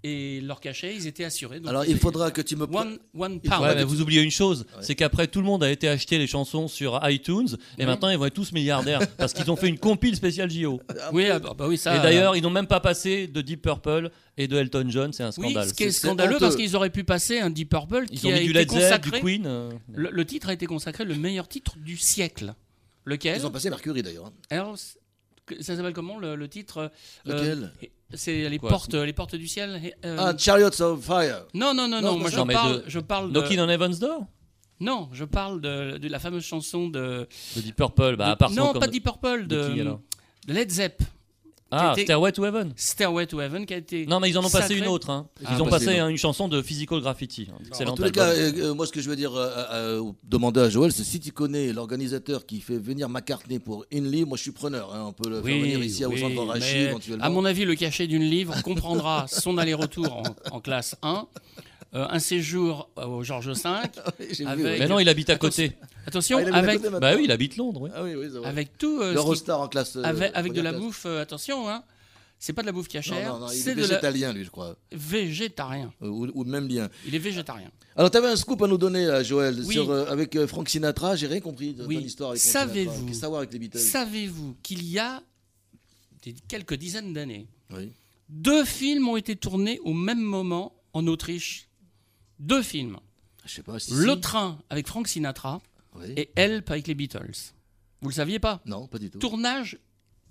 et 0.03 0.39
leur 0.41 0.61
cachet, 0.61 0.95
ils 0.95 1.07
étaient 1.07 1.23
assurés. 1.23 1.59
Donc 1.59 1.69
Alors, 1.69 1.83
il 1.85 1.97
faudra 1.97 2.29
que 2.31 2.41
tu 2.41 2.55
me. 2.55 2.63
One, 2.65 2.99
one 3.17 3.39
pound. 3.41 3.61
Ouais, 3.61 3.83
vous 3.83 3.99
oubliez 4.01 4.21
une 4.21 4.31
chose, 4.31 4.65
Ouais. 4.75 4.81
c'est 4.81 4.95
qu'après 4.95 5.27
tout 5.27 5.39
le 5.39 5.45
monde 5.45 5.63
a 5.63 5.71
été 5.71 5.87
acheter 5.89 6.17
les 6.19 6.27
chansons 6.27 6.67
sur 6.67 6.99
iTunes 7.09 7.47
et 7.77 7.81
Oui. 7.81 7.85
maintenant 7.85 8.09
ils 8.09 8.17
vont 8.17 8.25
être 8.25 8.33
tous 8.33 8.51
milliardaires 8.51 8.99
parce 9.17 9.33
qu'ils 9.33 9.49
ont 9.49 9.55
fait 9.55 9.67
une 9.67 9.79
compile 9.79 10.15
spéciale 10.15 10.49
JO. 10.51 10.79
Oui, 11.13 11.25
ah, 11.29 11.39
bah, 11.39 11.53
bah 11.57 11.67
oui, 11.67 11.77
ça. 11.77 11.95
et 11.97 11.99
d'ailleurs, 11.99 12.35
ils 12.35 12.41
n'ont 12.43 12.49
même 12.51 12.67
pas 12.67 12.79
passé 12.79 13.27
de 13.27 13.41
Deep 13.41 13.63
Purple 13.63 14.11
et 14.37 14.47
de 14.47 14.55
Elton 14.57 14.85
John, 14.89 15.11
c'est 15.13 15.23
un 15.23 15.31
oui, 15.37 15.49
scandale. 15.51 15.67
ce 15.69 15.73
qui 15.73 15.83
est 15.83 15.91
scandaleux 15.91 16.35
honteux. 16.35 16.39
parce 16.39 16.55
qu'ils 16.55 16.75
auraient 16.75 16.91
pu 16.91 17.03
passer 17.03 17.39
un 17.39 17.49
Deep 17.49 17.69
Purple 17.69 18.05
Ils 18.11 18.19
qui 18.19 18.27
ont 18.27 18.29
a 18.29 18.33
mis 18.39 18.45
du 18.45 18.51
été 18.51 18.59
Led 18.59 18.69
Zepp, 18.69 19.01
du 19.01 19.09
consacré. 19.11 19.19
Queen. 19.21 19.45
euh, 19.47 19.71
Le, 19.93 20.09
le 20.11 20.25
titre 20.25 20.49
a 20.49 20.53
été 20.53 20.67
consacré 20.67 21.05
le 21.05 21.15
meilleur 21.15 21.47
titre 21.47 21.75
du 21.77 21.97
siècle. 21.97 22.53
Lequel? 23.05 23.37
Ils 23.39 23.45
ont 23.47 23.51
passé 23.51 23.69
Mercury 23.69 24.03
d'ailleurs. 24.03 24.31
hein. 24.51 24.73
Ça 25.61 25.75
s'appelle 25.77 25.93
comment 25.93 26.19
le, 26.19 26.35
le 26.35 26.47
titre 26.49 26.91
euh, 27.27 27.33
Lequel? 27.33 27.71
C'est 28.13 28.47
les 28.49 28.57
Quoi, 28.57 28.69
portes, 28.69 28.93
les 28.93 29.11
portes 29.13 29.35
du 29.35 29.47
ciel. 29.47 29.93
euh, 30.05 30.15
Ah, 30.19 30.33
Chariots 30.37 30.81
of 30.81 31.03
Fire. 31.03 31.45
non, 31.53 31.73
non, 31.73 31.87
non, 31.87 32.01
non, 32.01 32.13
non. 32.13 32.19
Moi, 32.19 32.29
je. 32.29 32.37
Non, 32.37 32.45
mais 32.45 32.53
parle, 32.53 32.75
de- 32.77 32.83
je 32.87 32.99
parle 32.99 33.31
de. 33.33 33.39
Knocking 33.39 33.59
on 33.59 33.67
Heaven's 33.69 33.99
Door? 33.99 34.25
Non, 34.79 35.09
je 35.11 35.25
parle 35.25 35.59
de, 35.59 35.97
de 35.97 36.07
la 36.07 36.19
fameuse 36.19 36.43
chanson 36.45 36.87
de. 36.87 37.27
De 37.55 37.61
Deep 37.61 37.75
Purple, 37.75 38.15
bah, 38.15 38.27
de- 38.27 38.31
à 38.31 38.35
part 38.37 38.51
non, 38.51 38.73
pas 38.73 38.87
Deep 38.87 39.03
Purple, 39.03 39.47
de 39.47 39.55
de, 39.61 39.73
qui, 39.73 39.81
alors? 39.81 39.99
de 40.47 40.53
Led 40.53 40.69
Zepp. 40.71 41.01
Ah, 41.69 41.93
Stairway 41.97 42.31
to 42.31 42.45
Heaven 42.45 42.71
Stairway 42.77 43.27
to 43.27 43.41
Heaven 43.41 43.65
qui 43.65 43.73
a 43.73 43.77
été. 43.77 44.05
Non, 44.05 44.19
mais 44.21 44.29
ils 44.29 44.37
en 44.37 44.43
ont 44.45 44.49
passé 44.49 44.73
une 44.75 44.87
autre. 44.87 45.09
hein. 45.09 45.27
Ils 45.41 45.47
Ah, 45.49 45.61
ont 45.61 45.65
passé 45.65 45.85
passé 45.87 45.97
une 45.97 46.01
hein, 46.03 46.07
une 46.09 46.17
chanson 46.17 46.47
de 46.47 46.61
Physical 46.61 47.01
Graffiti. 47.01 47.47
hein. 47.51 47.55
En 47.61 47.67
Excellent 47.67 47.95
tous 47.95 48.03
les 48.03 48.11
cas, 48.11 48.27
euh, 48.29 48.51
euh, 48.57 48.73
moi, 48.73 48.85
ce 48.87 48.91
que 48.93 49.01
je 49.01 49.09
veux 49.09 49.17
dire, 49.17 49.33
euh, 49.35 50.01
demander 50.23 50.61
à 50.61 50.69
Joël, 50.69 50.93
c'est 50.93 51.03
si 51.03 51.19
tu 51.19 51.33
connais 51.33 51.73
l'organisateur 51.73 52.45
qui 52.45 52.61
fait 52.61 52.77
venir 52.77 53.09
McCartney 53.09 53.59
pour 53.59 53.85
Inly, 53.91 54.23
moi 54.23 54.37
je 54.37 54.43
suis 54.43 54.51
preneur. 54.51 54.93
hein, 54.95 55.05
on 55.07 55.11
peut 55.13 55.29
le 55.29 55.41
faire 55.41 55.43
Oui, 55.55 55.61
venir 55.61 55.83
ici 55.83 56.05
oui, 56.05 56.19
centre 56.21 56.41
Rachi 56.43 56.77
éventuellement. 56.77 57.25
À 57.25 57.29
mon 57.29 57.43
avis, 57.43 57.65
le 57.65 57.75
cachet 57.75 58.07
d'une 58.07 58.23
livre 58.23 58.61
comprendra 58.61 59.25
son 59.27 59.57
aller-retour 59.57 60.13
en, 60.51 60.55
en 60.55 60.61
classe 60.61 60.95
1, 61.01 61.13
euh, 61.15 61.61
un 62.09 62.19
séjour 62.19 62.89
au 62.97 63.23
Georges 63.23 63.49
V, 63.49 63.61
avec-. 64.45 64.79
Mais 64.79 64.87
non, 64.87 64.99
il 64.99 65.09
habite 65.09 65.29
à 65.29 65.37
côté. 65.37 65.71
attention, 66.05 66.37
Ah, 66.39 66.41
il 66.43 66.53
avec, 66.53 66.81
côté. 66.81 66.99
Bah 66.99 67.15
oui, 67.15 67.23
il 67.25 67.31
habite 67.31 67.55
Londres. 67.57 67.81
oui. 67.83 67.89
Ah 67.95 68.03
oui, 68.03 68.15
oui, 68.15 68.27
avec 68.43 68.77
tout. 68.77 68.99
euh, 69.01 69.09
qui- 69.09 69.15
L'Eurostar 69.15 69.61
en 69.61 69.67
classe. 69.67 69.95
euh, 69.95 70.03
avec, 70.03 70.31
avec 70.35 70.53
de 70.53 70.61
la 70.61 70.71
classe. 70.71 70.81
bouffe, 70.81 71.05
euh, 71.05 71.21
attention, 71.21 71.69
hein. 71.69 71.83
C'est 72.39 72.53
pas 72.53 72.61
de 72.61 72.67
la 72.67 72.71
bouffe 72.71 72.85
Non, 72.87 72.91
cachère, 72.93 73.33
non, 73.33 73.39
non, 73.39 73.47
il 73.51 73.61
est 73.61 73.65
la 73.65 73.73
végétalien, 73.81 74.31
lui, 74.33 74.43
je 74.43 74.51
crois. 74.51 74.75
végétarien. 74.91 75.91
Euh, 76.03 76.07
Ou, 76.07 76.27
ou 76.35 76.43
même 76.43 76.67
lien. 76.67 76.87
Il 77.07 77.15
est 77.15 77.19
végétarien. 77.19 77.71
Alors, 77.95 78.11
tu 78.11 78.17
avais 78.17 78.27
un 78.27 78.35
scoop 78.35 78.61
à 78.61 78.67
nous 78.67 78.77
donner, 78.77 79.05
là, 79.05 79.23
Joël, 79.23 79.59
Oui. 79.65 79.73
sur, 79.73 79.89
euh, 79.89 80.05
avec 80.07 80.35
euh, 80.35 80.45
Frank 80.45 80.69
Sinatra. 80.69 81.15
J'ai 81.15 81.25
rien 81.25 81.39
compris 81.39 81.73
de 81.73 81.83
Oui. 81.85 81.95
ton 81.95 82.01
histoire 82.01 82.29
avec 82.31 82.41
Frank 82.43 82.51
Sinatra. 82.51 82.67
Savez-vous- 82.67 83.75
a 83.75 83.79
Savez-vous 83.79 84.55
qu'il 84.61 84.83
y 84.87 84.99
a 84.99 85.23
des- 86.23 86.35
quelques 86.47 86.75
dizaines 86.75 87.11
d'années, 87.13 87.47
Oui. 87.73 87.91
deux 88.29 88.65
films 88.65 89.07
ont 89.09 89.17
été 89.17 89.35
tournés 89.35 89.79
au 89.83 89.93
même 89.93 90.21
moment 90.21 90.73
en 90.93 91.07
Autriche 91.07 91.66
Deux 92.39 92.61
films. 92.63 92.97
Je 93.45 93.51
sais 93.53 93.63
pas 93.63 93.79
si. 93.79 93.91
Le 93.93 94.15
si. 94.15 94.21
train 94.21 94.59
avec 94.69 94.87
Frank 94.87 95.07
Sinatra 95.07 95.61
Oui. 95.95 96.13
et 96.17 96.29
Help 96.35 96.69
avec 96.71 96.87
les 96.87 96.95
Beatles. 96.95 97.31
Vous 98.01 98.09
le 98.09 98.13
saviez 98.13 98.39
pas? 98.39 98.61
Non, 98.65 98.87
pas 98.87 98.99
du 98.99 99.09
tout. 99.09 99.19
Tournage 99.19 99.77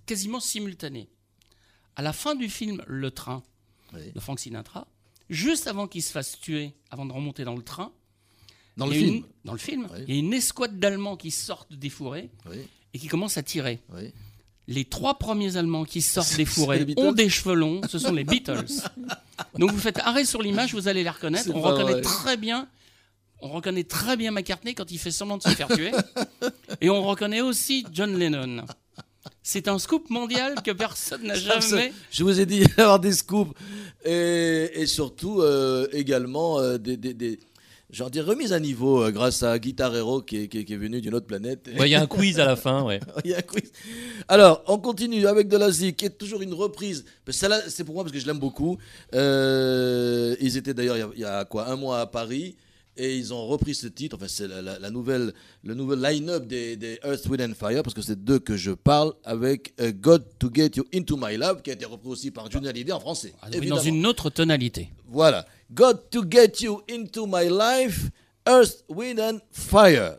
quasiment 0.07 0.39
simultané. 0.41 1.09
À 1.97 2.03
la 2.03 2.13
fin 2.13 2.35
du 2.35 2.49
film 2.49 2.83
Le 2.87 3.11
train 3.11 3.43
Oui. 3.95 4.13
de 4.13 4.21
Frank 4.21 4.39
Sinatra, 4.39 4.87
juste 5.31 5.67
avant 5.67 5.89
qu'il 5.89 6.03
se 6.03 6.13
fasse 6.13 6.39
tuer, 6.39 6.75
avant 6.91 7.07
de 7.07 7.13
remonter 7.13 7.45
dans 7.45 7.57
le 7.57 7.63
train, 7.63 7.93
Dans 8.77 8.87
le 8.87 8.93
il 8.95 9.01
y 9.01 9.03
a 9.03 9.07
film 9.07 9.17
une- 9.17 9.25
dans 9.45 9.53
le 9.53 9.59
film, 9.59 9.89
Oui. 9.93 9.99
il 10.07 10.15
y 10.15 10.17
a 10.19 10.21
une 10.21 10.35
escouade 10.35 10.79
d'Allemands 10.79 11.17
qui 11.17 11.31
sortent 11.31 11.73
des 11.73 11.89
fourrés 11.91 12.31
et 12.93 12.99
qui 12.99 13.09
commencent 13.09 13.39
à 13.39 13.43
tirer. 13.43 13.81
Les 14.69 14.85
trois 14.85 15.19
premiers 15.19 15.57
Allemands 15.57 15.85
qui 15.85 16.03
sortent 16.03 16.35
des 16.37 16.45
fourrés 16.45 16.85
ont 16.97 17.13
des 17.13 17.29
cheveux 17.29 17.55
longs, 17.55 17.81
ce 17.89 17.99
sont 17.99 18.13
les 18.13 18.25
Beatles. 18.25 18.67
Donc 19.59 19.71
vous 19.71 19.79
faites 19.79 19.99
arrêt 20.01 20.25
sur 20.25 20.43
l'image, 20.43 20.75
vous 20.75 20.89
allez 20.89 21.05
les 21.05 21.11
reconnaître. 21.11 21.51
On 21.55 21.61
reconnaît 21.61 21.93
vrai. 21.93 22.01
très 22.03 22.37
bien, 22.37 22.67
on 23.41 23.49
reconnaît 23.49 23.85
très 23.85 24.17
bien 24.17 24.33
McCartney 24.33 24.75
quand 24.75 24.91
il 24.91 24.99
fait 24.99 25.11
semblant 25.13 25.37
de 25.39 25.43
se 25.45 25.51
faire 25.51 25.69
tuer, 25.69 25.93
et 26.81 26.91
on 26.91 27.03
reconnaît 27.05 27.43
aussi 27.43 27.85
John 27.93 28.19
Lennon. 28.19 28.65
C'est 29.43 29.69
un 29.69 29.79
scoop 29.79 30.11
mondial 30.11 30.57
que 30.65 30.73
personne 30.73 31.23
n'a 31.23 31.35
jamais. 31.37 31.93
Je 32.11 32.25
vous 32.25 32.41
ai 32.41 32.47
dit 32.47 32.65
avoir 32.77 32.99
des 32.99 33.13
scoops 33.13 33.55
et, 34.05 34.71
et 34.75 34.87
surtout 34.87 35.41
euh, 35.43 35.87
également 35.93 36.59
euh, 36.59 36.79
des, 36.79 36.97
des, 36.97 37.15
des- 37.15 37.39
j'en 37.91 38.11
dirais 38.11 38.31
remises 38.31 38.53
à 38.53 38.61
niveau 38.61 39.03
euh, 39.03 39.11
grâce 39.11 39.43
à 39.43 39.59
Guitar 39.59 39.95
Hero 39.95 40.21
qui 40.23 40.37
est, 40.43 40.49
qui 40.49 40.59
est- 40.59 40.65
qui 40.65 40.73
est 40.75 40.77
venu 40.77 41.01
d'une 41.01 41.15
autre 41.15 41.27
planète. 41.27 41.69
Ouais, 41.79 41.89
Il 41.89 41.93
y 41.93 41.95
a 41.95 42.03
un 42.03 42.07
quiz 42.07 42.39
à 42.41 42.45
la 42.45 42.57
fin, 42.57 42.83
ouais. 42.83 43.01
Il 43.25 43.31
y 43.31 43.35
a 43.35 43.39
un 43.39 43.43
quiz. 43.43 43.71
Alors, 44.29 44.63
on 44.67 44.79
continue 44.79 45.27
avec 45.27 45.49
de 45.49 45.57
la 45.57 45.71
zik, 45.71 45.97
qui 45.99 46.05
est 46.07 46.11
toujours 46.19 46.43
une 46.43 46.55
reprise. 46.55 47.05
Parce 47.25 47.37
que 47.37 47.41
Celle-là, 47.41 47.61
c'est 47.69 47.85
pour 47.85 47.95
moi 47.95 48.05
parce 48.05 48.13
que 48.13 48.19
je 48.19 48.27
l'aime 48.27 48.39
beaucoup. 48.41 48.77
Euh, 49.15 50.35
ils 50.41 50.57
étaient 50.57 50.75
d'ailleurs 50.75 50.97
il 50.97 51.01
y 51.01 51.03
a- 51.03 51.11
il 51.17 51.21
y, 51.21 51.25
a 51.25 51.45
quoi 51.45 51.69
un 51.69 51.77
mois 51.77 52.01
à 52.01 52.07
Paris. 52.07 52.57
Et 52.99 53.17
ils 53.17 53.35
ont 53.35 53.47
repris 53.47 53.75
ce 53.75 53.87
titre, 53.89 54.17
enfin 54.17 54.27
c'est 54.29 54.49
la, 54.49 54.63
la- 54.63 54.79
la 54.79 54.91
nouvelle, 54.91 55.35
le 55.63 55.75
nouvel 55.75 56.01
line-up 56.01 56.47
des, 56.47 56.77
des 56.77 56.99
Earth, 57.05 57.27
Wind 57.27 57.43
and 57.43 57.55
Fire, 57.55 57.83
parce 57.83 57.93
que 57.95 58.01
c'est 58.01 58.25
d'eux 58.25 58.39
que 58.39 58.57
je 58.57 58.71
parle, 58.73 59.13
avec 59.25 59.75
euh, 59.81 59.93
God 59.93 60.25
to 60.39 60.49
Get 60.53 60.71
You 60.77 60.85
Into 60.95 61.17
My 61.21 61.37
Love, 61.37 61.61
qui 61.63 61.71
a 61.71 61.75
été 61.75 61.85
repris 61.85 62.09
aussi 62.09 62.31
par 62.31 62.51
Johnny 62.51 62.69
Hallyday 62.69 62.93
en 62.93 63.01
français. 63.01 63.35
Ah, 63.43 63.49
oui, 63.53 63.69
dans 63.69 63.81
une 63.81 64.07
autre 64.07 64.31
tonalité. 64.31 64.89
Voilà. 65.09 65.45
God 65.71 66.09
to 66.11 66.25
Get 66.31 66.53
You 66.63 66.81
Into 66.91 67.27
My 67.27 67.49
Life, 67.51 68.09
Earth, 68.49 68.85
Wind 68.89 69.21
and 69.21 69.39
Fire. 69.51 70.17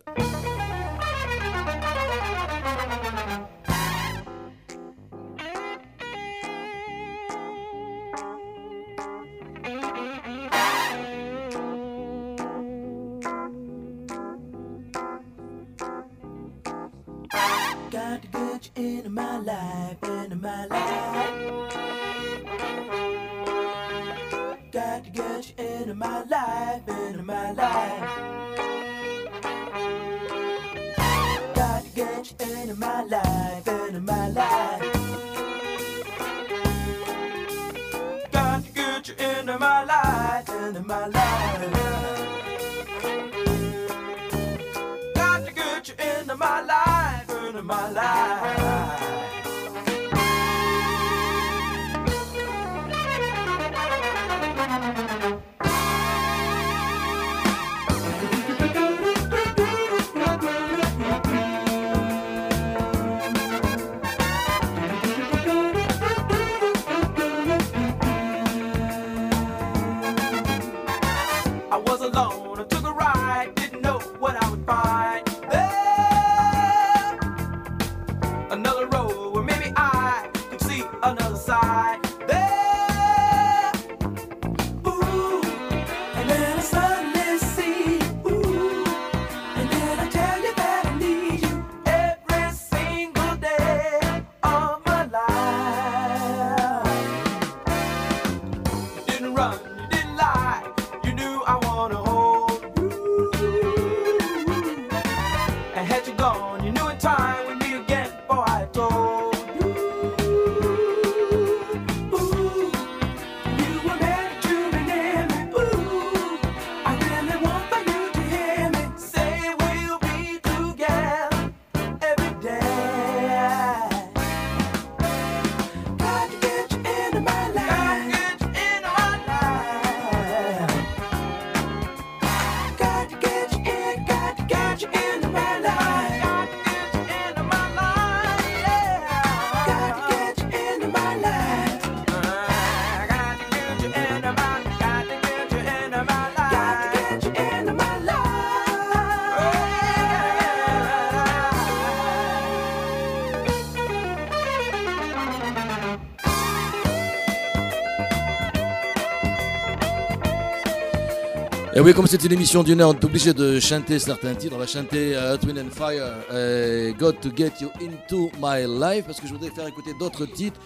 Comme 161.94 162.08
c'est 162.08 162.24
une 162.24 162.34
émission 162.34 162.64
d'une 162.64 162.82
heure, 162.82 162.90
on 162.90 162.94
est 162.94 163.06
obligé 163.06 163.34
de 163.34 163.60
chanter 163.60 163.98
certains 164.00 164.36
titres. 164.36 164.56
On 164.56 164.60
va 164.60 164.68
chanter 164.68 165.12
Earth, 165.12 165.44
Wind 165.46 165.60
and 165.60 165.72
Fire, 165.72 166.16
euh, 166.32 166.92
God 166.94 167.20
to 167.22 167.30
Get 167.36 167.54
You 167.62 167.70
Into 167.82 168.30
My 168.42 168.66
Life, 168.68 169.06
parce 169.06 169.22
que 169.22 169.28
je 169.28 169.34
voudrais 169.34 169.52
faire 169.52 169.68
écouter 169.68 169.92
d'autres 169.98 170.26
titres. 170.26 170.60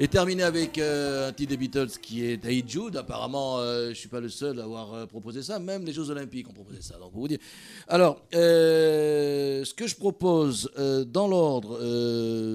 Et 0.00 0.08
terminer 0.08 0.42
avec 0.42 0.76
euh, 0.78 1.28
un 1.28 1.32
titre 1.32 1.50
des 1.50 1.56
Beatles 1.56 2.00
qui 2.02 2.24
est 2.24 2.44
Hey 2.44 2.64
Jude. 2.66 2.96
Apparemment, 2.96 3.58
euh, 3.58 3.84
je 3.84 3.88
ne 3.90 3.94
suis 3.94 4.08
pas 4.08 4.18
le 4.18 4.28
seul 4.28 4.58
à 4.58 4.64
avoir 4.64 4.92
euh, 4.92 5.06
proposé 5.06 5.40
ça. 5.40 5.60
Même 5.60 5.84
les 5.84 5.92
Jeux 5.92 6.10
Olympiques 6.10 6.48
ont 6.48 6.52
proposé 6.52 6.82
ça. 6.82 6.98
Donc, 6.98 7.12
pour 7.12 7.20
vous 7.20 7.28
dire. 7.28 7.38
Alors, 7.86 8.20
ce 8.32 9.72
que 9.74 9.86
je 9.86 9.94
propose 9.94 10.68
dans 11.06 11.28
l'ordre, 11.28 11.78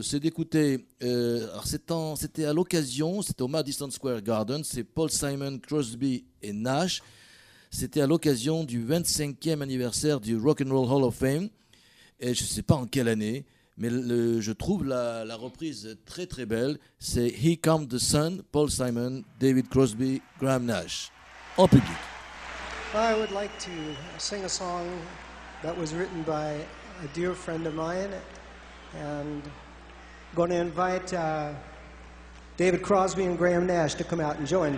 c'est 0.03 0.20
d'écouter. 0.20 0.86
alors, 1.01 1.65
c'était 2.17 2.43
à 2.43 2.51
l'occasion, 2.51 3.22
c'était 3.22 3.43
au 3.43 3.47
Madison 3.47 3.89
Square 3.89 4.22
Garden. 4.22 4.61
C'est 4.65 4.84
Paul 4.84 5.09
Simon, 5.09 5.59
Crosby 5.59 6.26
et 6.41 6.51
Nash. 6.51 7.01
C'était 7.70 8.01
à 8.01 8.07
l'occasion 8.07 8.63
du 8.63 8.84
25e 8.84 9.61
anniversaire 9.61 10.20
du 10.20 10.38
Rock 10.38 10.61
and 10.61 10.70
Roll 10.70 10.91
Hall 10.91 11.03
of 11.03 11.15
Fame. 11.15 11.49
Et 12.20 12.34
je 12.34 12.43
ne 12.43 12.47
sais 12.47 12.63
pas 12.63 12.76
en 12.76 12.86
quelle 12.86 13.07
année, 13.07 13.45
Mais 13.80 13.89
je 13.89 14.51
trouve 14.51 14.84
la, 14.84 15.24
reprise 15.38 15.97
très 16.05 16.26
très 16.26 16.45
belle. 16.45 16.78
C'est 16.99 17.30
Here 17.30 17.55
Comes 17.55 17.88
the 17.88 17.97
Sun, 17.97 18.43
Paul 18.51 18.70
Simon, 18.70 19.24
David 19.39 19.70
Crosby, 19.70 20.22
Graham 20.38 20.65
Nash. 20.65 21.11
En 21.57 21.65
public. 21.65 21.97
I 22.93 23.13
would 23.13 23.32
like 23.32 23.57
to 23.59 23.72
sing 24.17 24.43
a 24.43 24.49
song 24.49 24.86
that 25.63 25.78
was 25.78 25.93
written 25.93 26.24
by 26.24 26.55
a 27.03 27.07
dear 27.13 27.34
friend 27.34 27.65
of 27.67 27.74
mine, 27.74 28.09
and 28.95 29.43
uh, 31.13 31.53
David 32.57 32.82
Crosby 32.82 33.26
and 33.26 33.38
Graham 33.38 33.65
Nash 33.65 33.93
to 33.95 34.03
come 34.03 34.20
out 34.20 34.38
and 34.39 34.47
join. 34.47 34.78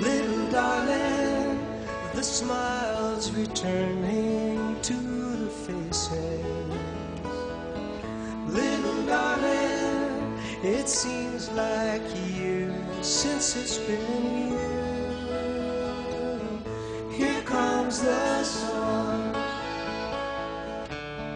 Little 0.00 0.50
darling, 0.50 1.58
the 2.14 2.22
smiles 2.22 3.32
returning 3.32 4.76
to 4.82 4.94
the 4.94 5.48
faces. 5.48 6.44
Little 8.46 9.02
darling, 9.06 10.38
it 10.62 10.88
seems 10.88 11.50
like 11.50 12.02
years 12.36 13.06
since 13.06 13.56
it's 13.56 13.78
been 13.78 14.50
here. 14.50 14.78
Here 17.10 17.42
comes 17.42 18.00
the 18.02 18.44
sun. 18.44 18.67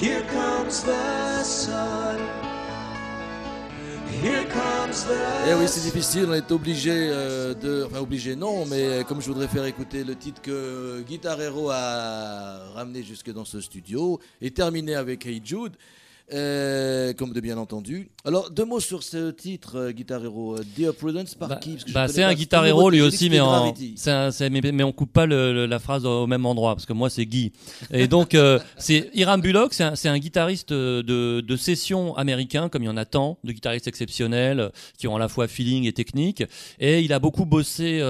Here 0.00 0.22
comes 0.22 0.82
the 0.82 1.42
sun. 1.44 2.18
Here 4.22 4.44
comes 4.44 5.04
the 5.04 5.48
Eh 5.48 5.54
oui, 5.54 5.66
c'est 5.68 5.82
difficile, 5.82 6.26
on 6.28 6.34
est 6.34 6.50
obligé 6.50 6.90
euh, 6.92 7.54
de. 7.54 7.84
Enfin, 7.86 8.00
obligé, 8.00 8.34
non, 8.34 8.66
mais 8.66 9.04
comme 9.06 9.20
je 9.20 9.28
voudrais 9.28 9.48
faire 9.48 9.64
écouter 9.64 10.02
le 10.02 10.16
titre 10.16 10.42
que 10.42 11.02
Guitar 11.02 11.40
Hero 11.40 11.70
a 11.70 12.70
ramené 12.74 13.02
jusque 13.02 13.32
dans 13.32 13.44
ce 13.44 13.60
studio 13.60 14.18
et 14.40 14.50
terminer 14.50 14.96
avec 14.96 15.26
Hey 15.26 15.40
Jude, 15.44 15.76
euh, 16.32 17.12
comme 17.12 17.32
de 17.32 17.40
bien 17.40 17.58
entendu. 17.58 18.08
Alors, 18.24 18.50
deux 18.50 18.64
mots 18.64 18.80
sur 18.80 19.02
ce 19.02 19.30
titre, 19.30 19.76
euh, 19.76 19.92
Guitar 19.92 20.24
Hero. 20.24 20.56
euh, 20.56 20.64
Dear 20.76 20.94
Prudence, 20.94 21.34
par 21.34 21.48
Bah, 21.50 21.56
qui 21.56 21.76
bah, 21.92 22.08
c'est 22.08 22.22
un 22.22 22.32
guitar 22.32 22.64
héros 22.64 22.88
lui 22.88 23.02
aussi, 23.02 23.28
mais, 23.28 23.40
en, 23.40 23.74
un- 24.06 24.30
c'est- 24.30 24.48
mais, 24.48 24.60
mais 24.62 24.82
on 24.82 24.92
coupe 24.92 25.12
pas 25.12 25.26
le- 25.26 25.52
le- 25.52 25.66
la 25.66 25.78
phrase 25.78 26.06
au 26.06 26.26
même 26.26 26.46
endroit 26.46 26.74
parce 26.74 26.86
que 26.86 26.94
moi 26.94 27.10
c'est 27.10 27.26
Guy. 27.26 27.52
Et 27.90 28.08
donc 28.08 28.34
euh, 28.34 28.58
c'est 28.78 29.10
Hiram 29.12 29.40
Bullock, 29.42 29.74
c'est 29.74 30.08
un, 30.08 30.18
guitariste 30.18 30.72
de, 30.72 31.02
de 31.42 31.56
session 31.56 32.16
américain 32.16 32.68
comme 32.70 32.82
il 32.82 32.86
y 32.86 32.88
en 32.88 32.96
a 32.96 33.04
tant 33.04 33.36
de 33.44 33.52
guitaristes 33.52 33.86
exceptionnels 33.88 34.70
qui 34.96 35.06
ont 35.08 35.16
à 35.16 35.18
la 35.18 35.28
fois 35.28 35.46
feeling 35.46 35.84
et 35.84 35.92
technique. 35.92 36.42
Et 36.80 37.00
il 37.02 37.12
a 37.12 37.18
beaucoup 37.18 37.44
bossé 37.44 38.00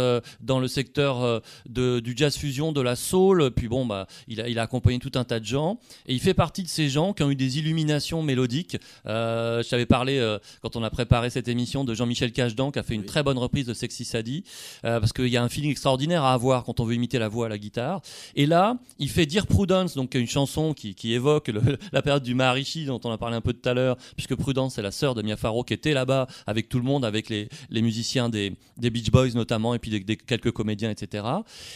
dans 0.40 0.60
le 0.60 0.68
secteur 0.68 1.42
de, 1.68 1.98
du 2.00 2.14
jazz 2.16 2.36
fusion, 2.36 2.70
de 2.72 2.80
la 2.80 2.94
soul. 2.94 3.50
Puis 3.50 3.66
bon, 3.68 3.84
bah, 3.86 4.06
il 4.28 4.40
a, 4.40 4.48
il 4.48 4.58
a 4.58 4.62
accompagné 4.62 4.98
tout 5.00 5.12
un 5.16 5.24
tas 5.24 5.40
de 5.40 5.44
gens. 5.44 5.78
Et 6.06 6.14
il 6.14 6.20
fait 6.20 6.34
partie 6.34 6.62
de 6.62 6.68
ces 6.68 6.88
gens 6.88 7.12
qui 7.12 7.22
ont 7.24 7.30
eu 7.30 7.36
des 7.36 7.58
illuminations 7.58 8.03
mélodiques. 8.22 8.76
Euh, 9.06 9.62
je 9.62 9.68
t'avais 9.68 9.86
parlé 9.86 10.18
euh, 10.18 10.38
quand 10.62 10.76
on 10.76 10.82
a 10.82 10.90
préparé 10.90 11.30
cette 11.30 11.48
émission 11.48 11.84
de 11.84 11.94
Jean-Michel 11.94 12.32
Cajdan 12.32 12.70
qui 12.70 12.78
a 12.78 12.82
fait 12.82 12.94
une 12.94 13.04
très 13.04 13.22
bonne 13.22 13.38
reprise 13.38 13.66
de 13.66 13.74
Sexy 13.74 14.04
Sadie 14.04 14.44
euh, 14.84 15.00
parce 15.00 15.12
qu'il 15.12 15.28
y 15.28 15.36
a 15.36 15.42
un 15.42 15.48
feeling 15.48 15.70
extraordinaire 15.70 16.22
à 16.24 16.32
avoir 16.34 16.64
quand 16.64 16.80
on 16.80 16.84
veut 16.84 16.94
imiter 16.94 17.18
la 17.18 17.28
voix 17.28 17.46
à 17.46 17.48
la 17.48 17.58
guitare. 17.58 18.00
Et 18.36 18.46
là, 18.46 18.76
il 18.98 19.08
fait 19.10 19.26
Dear 19.26 19.46
Prudence, 19.46 19.94
donc 19.94 20.14
une 20.14 20.26
chanson 20.26 20.74
qui, 20.74 20.94
qui 20.94 21.12
évoque 21.14 21.48
le- 21.48 21.78
la 21.92 22.02
période 22.02 22.22
du 22.22 22.34
Maharishi 22.34 22.84
dont 22.86 23.00
on 23.04 23.10
a 23.10 23.18
parlé 23.18 23.36
un 23.36 23.40
peu 23.40 23.52
tout 23.52 23.68
à 23.68 23.74
l'heure, 23.74 23.96
puisque 24.16 24.34
Prudence 24.34 24.74
c'est 24.74 24.82
la 24.82 24.90
sœur 24.90 25.14
de 25.14 25.22
Mia 25.22 25.36
Farrow 25.36 25.64
qui 25.64 25.74
était 25.74 25.94
là-bas 25.94 26.26
avec 26.46 26.68
tout 26.68 26.78
le 26.78 26.84
monde, 26.84 27.04
avec 27.04 27.28
les, 27.28 27.48
les 27.70 27.82
musiciens 27.82 28.28
des, 28.28 28.52
des 28.76 28.90
Beach 28.90 29.10
Boys 29.10 29.30
notamment, 29.34 29.74
et 29.74 29.78
puis 29.78 29.90
des, 29.90 30.00
des- 30.00 30.16
quelques 30.16 30.50
comédiens, 30.50 30.90
etc. 30.90 31.24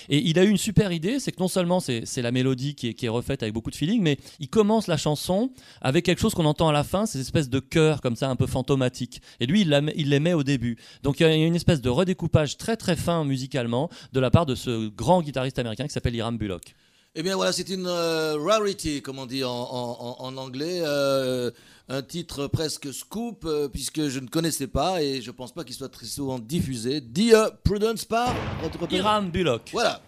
Et 0.08 0.18
il 0.18 0.38
a 0.38 0.44
eu 0.44 0.48
une 0.50 0.56
super 0.58 0.92
idée, 0.92 1.20
c'est 1.20 1.32
que 1.32 1.40
non 1.40 1.48
seulement 1.48 1.80
c'est 1.80 2.06
c'est 2.06 2.22
la 2.22 2.30
mélodie 2.32 2.74
qui 2.74 2.88
est, 2.88 2.94
qui 2.94 3.06
est 3.06 3.08
refaite 3.10 3.42
avec 3.42 3.52
beaucoup 3.54 3.70
de 3.70 3.76
feeling, 3.76 4.00
mais 4.02 4.18
il 4.40 4.48
commence 4.48 4.86
la 4.86 4.96
chanson 4.96 5.50
avec 5.80 6.04
quelque 6.04 6.17
chose 6.20 6.34
qu'on 6.34 6.44
entend 6.44 6.68
à 6.68 6.72
la 6.72 6.84
fin, 6.84 7.06
ces 7.06 7.20
espèces 7.20 7.48
de 7.48 7.60
chœurs 7.60 8.00
comme 8.00 8.16
ça 8.16 8.28
un 8.28 8.36
peu 8.36 8.46
fantomatiques. 8.46 9.20
Et 9.40 9.46
lui, 9.46 9.62
il, 9.62 9.68
la 9.68 9.80
met- 9.80 9.94
il 9.96 10.10
les 10.10 10.20
met 10.20 10.34
au 10.34 10.42
début. 10.42 10.76
Donc 11.02 11.20
il 11.20 11.22
y 11.22 11.26
a 11.26 11.34
une 11.34 11.54
espèce 11.56 11.80
de 11.80 11.88
redécoupage 11.90 12.56
très 12.56 12.76
très 12.76 12.96
fin 12.96 13.24
musicalement 13.24 13.88
de 14.12 14.20
la 14.20 14.30
part 14.30 14.46
de 14.46 14.54
ce 14.54 14.88
grand 14.88 15.22
guitariste 15.22 15.58
américain 15.58 15.86
qui 15.86 15.92
s'appelle 15.92 16.14
Hiram 16.14 16.36
Bullock. 16.36 16.74
Eh 17.14 17.22
bien 17.22 17.34
voilà, 17.36 17.52
c'est 17.52 17.68
une 17.70 17.86
euh, 17.86 18.36
rarity, 18.38 19.00
comme 19.02 19.18
on 19.18 19.26
dit 19.26 19.42
en, 19.42 19.50
en- 19.50 19.96
en- 20.20 20.24
en 20.26 20.36
anglais, 20.36 20.82
euh, 20.84 21.50
un 21.88 22.02
titre 22.02 22.46
presque 22.46 22.92
scoop, 22.92 23.44
euh, 23.46 23.68
puisque 23.68 24.08
je 24.08 24.20
ne 24.20 24.28
connaissais 24.28 24.66
pas 24.68 25.02
et 25.02 25.20
je 25.22 25.30
pense 25.30 25.52
pas 25.52 25.64
qu'il 25.64 25.74
soit 25.74 25.88
très 25.88 26.06
souvent 26.06 26.38
diffusé. 26.38 27.00
Dear 27.00 27.56
Prudence 27.64 28.04
par... 28.04 28.34
rappelle 28.62 28.98
Hiram 28.98 29.30
Bullock. 29.30 29.70
Voilà. 29.72 30.02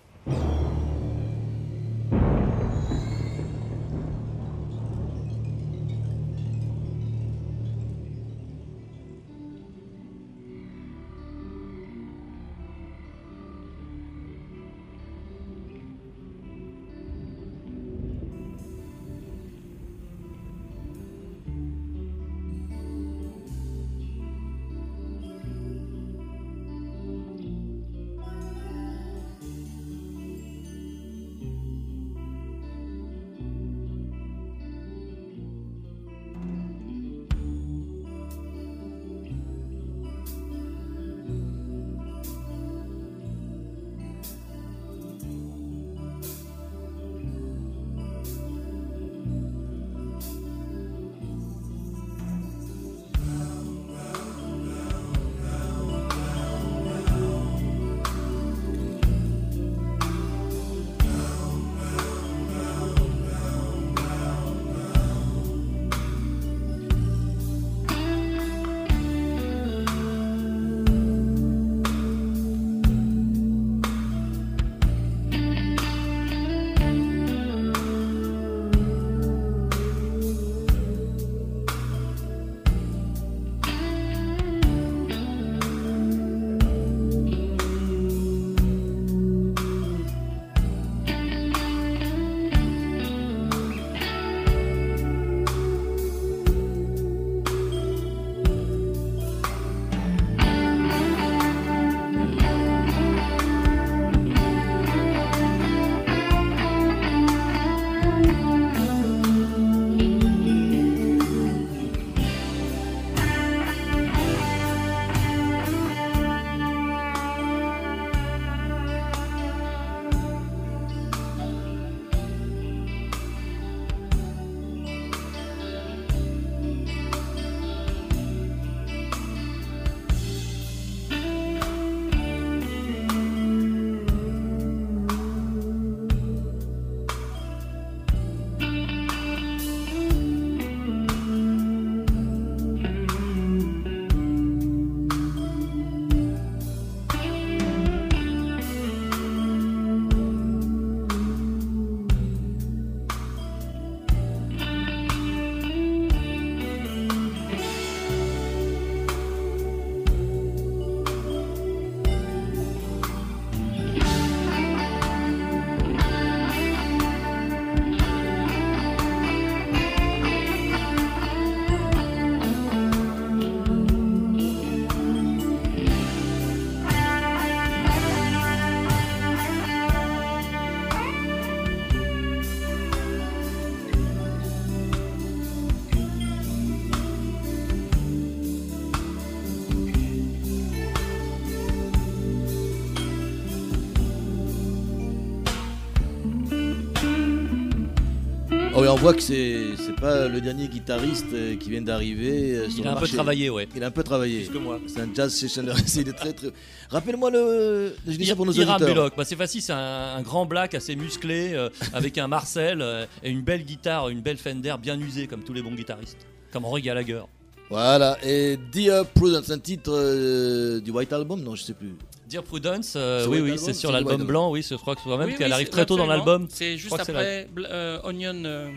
On 198.93 198.97
voit 198.97 199.15
que 199.15 199.23
c'est 199.23 199.77
c'est 199.77 199.95
pas 199.97 200.29
le 200.29 200.41
dernier 200.41 200.69
guitariste 200.69 201.27
euh, 201.33 201.57
qui 201.57 201.71
vient 201.71 201.83
d'arriver. 201.83 202.57
euh, 202.57 202.67
Il 202.77 202.87
a 202.87 202.93
un 202.93 202.97
peu 202.97 203.07
travaillé, 203.09 203.51
ouais. 203.51 203.69
Il 203.75 203.83
a 203.83 203.87
un 203.89 203.91
peu 203.91 204.03
travaillé. 204.03 204.45
Plus 204.45 204.55
que 204.55 204.59
moi. 204.59 204.79
C'est 204.87 205.01
un 205.01 205.09
jazz 205.15 205.35
sessioner. 205.35 205.73
il 205.97 206.09
est 206.09 206.13
très 206.13 206.33
très. 206.33 206.49
Rappelle-moi 206.91 207.31
le. 207.31 207.95
Je 208.07 208.17
dis 208.17 208.27
ça 208.27 208.37
pour 208.37 208.47
nos 208.47 208.53
Hiram 208.53 208.81
auditeurs. 208.83 209.11
Bah, 209.17 209.25
c'est 209.25 209.37
facile, 209.37 209.63
c'est 209.63 209.73
un, 209.73 210.17
un 210.19 210.23
grand 210.23 210.47
black 210.47 210.75
assez 210.75 210.97
musclé, 210.97 211.53
euh, 211.55 211.69
avec 211.93 212.19
un 212.19 212.29
Marcel 212.29 212.81
euh, 212.83 213.07
et 213.23 213.31
une 213.31 213.43
belle 213.43 213.65
guitare, 213.65 214.09
une 214.09 214.21
belle 214.21 214.39
Fender 214.39 214.75
bien 214.81 214.99
usée, 215.01 215.27
comme 215.27 215.43
tous 215.43 215.53
les 215.53 215.63
bons 215.63 215.75
guitaristes. 215.75 216.27
Comme 216.53 216.65
Roy 216.65 216.81
Gallagher. 216.81 217.23
Voilà. 217.69 218.19
Et 218.25 218.59
Dear 218.73 219.07
Prudence, 219.07 219.51
un 219.51 219.59
titre 219.61 219.93
euh, 219.95 220.81
du 220.81 220.91
White 220.91 221.13
Album? 221.13 221.41
Non, 221.43 221.55
je 221.55 221.63
sais 221.63 221.75
plus. 221.75 221.95
Dear 222.31 222.45
Prudence, 222.45 222.93
euh, 222.95 223.27
oui, 223.27 223.41
oui, 223.41 223.59
c'est 223.59 223.75
sur 223.75 223.91
l'album 223.91 224.23
blanc, 224.25 224.53
oui, 224.53 224.65
je 224.69 224.77
crois 224.77 224.95
que 224.95 225.01
c'est 225.03 225.11
même 225.11 225.23
Oui, 225.31 225.35
qu'elle 225.35 225.49
oui, 225.49 225.53
arrive 225.53 225.69
très 225.69 225.85
tôt 225.85 225.97
dans 225.97 226.07
l'album. 226.07 226.47
C'est 226.49 226.77
juste 226.77 226.95
après 226.97 227.49
euh, 227.59 227.99
Onion. 228.05 228.45
euh, 228.45 228.71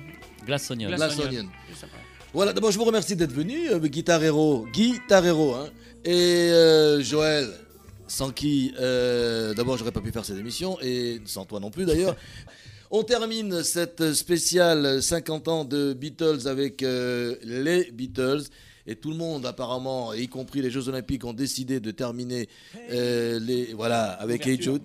Glass 0.43 0.71
Onion. 0.71 0.89
Glass 0.89 0.97
Glass 0.99 1.19
Onion. 1.19 1.39
Onion. 1.41 1.49
Juste 1.69 1.83
après. 1.83 1.99
Voilà, 2.33 2.51
d'abord 2.51 2.71
je 2.71 2.79
vous 2.79 2.83
remercie 2.83 3.15
d'être 3.15 3.31
venu, 3.31 3.69
euh, 3.69 3.77
Guitar 3.77 4.23
Hero, 4.23 4.65
Guitar 4.73 5.23
Hero, 5.23 5.53
hein, 5.53 5.69
et 6.03 6.49
euh, 6.51 7.03
Joël, 7.03 7.47
sans 8.07 8.31
qui, 8.31 8.73
euh, 8.79 9.53
d'abord 9.53 9.77
j'aurais 9.77 9.91
pas 9.91 10.01
pu 10.01 10.11
faire 10.11 10.25
cette 10.25 10.39
émission, 10.39 10.79
et 10.81 11.21
sans 11.25 11.45
toi 11.45 11.59
non 11.59 11.69
plus 11.69 11.85
d'ailleurs. 11.85 12.15
On 12.95 13.03
termine 13.03 13.63
cette 13.63 14.13
spéciale 14.13 15.01
50 15.01 15.47
ans 15.47 15.63
de 15.65 15.93
Beatles 15.93 16.47
avec 16.47 16.81
euh, 16.81 17.35
les 17.43 17.91
Beatles. 17.91 18.43
Et 18.85 18.95
tout 18.95 19.11
le 19.11 19.15
monde, 19.17 19.45
apparemment, 19.45 20.13
y 20.13 20.27
compris 20.27 20.61
les 20.61 20.69
Jeux 20.69 20.89
Olympiques, 20.89 21.23
ont 21.25 21.33
décidé 21.33 21.79
de 21.79 21.91
terminer 21.91 22.49
euh, 22.91 23.39
les, 23.39 23.73
voilà, 23.73 24.11
avec 24.11 24.45
Hey 24.45 24.57
L'ouverture. 24.57 24.73
Jude. 24.73 24.83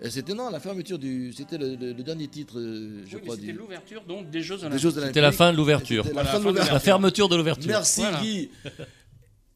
Et 0.00 0.10
C'était 0.10 0.34
non, 0.34 0.50
la 0.50 0.60
fermeture 0.60 0.98
du. 0.98 1.32
C'était 1.32 1.56
le, 1.56 1.76
le- 1.76 1.92
le 1.92 2.02
dernier 2.02 2.26
titre, 2.28 2.58
euh, 2.58 3.02
je 3.06 3.16
Oui, 3.16 3.22
crois, 3.22 3.36
C'était 3.36 3.52
du, 3.52 3.58
l'ouverture 3.58 4.02
donc 4.08 4.28
des 4.30 4.42
Jeux 4.42 4.62
Olympiques. 4.64 4.90
C'était 5.06 5.20
la 5.20 5.32
fin 5.32 5.52
de 5.52 5.56
l'ouverture. 5.56 6.04
La 6.14 6.22
l'ouverture. 6.38 6.72
La 6.74 6.80
fermeture 6.80 7.28
de 7.28 7.36
l'ouverture. 7.36 7.68
Merci 7.70 8.00
Voilà. 8.00 8.20
Guy. 8.20 8.50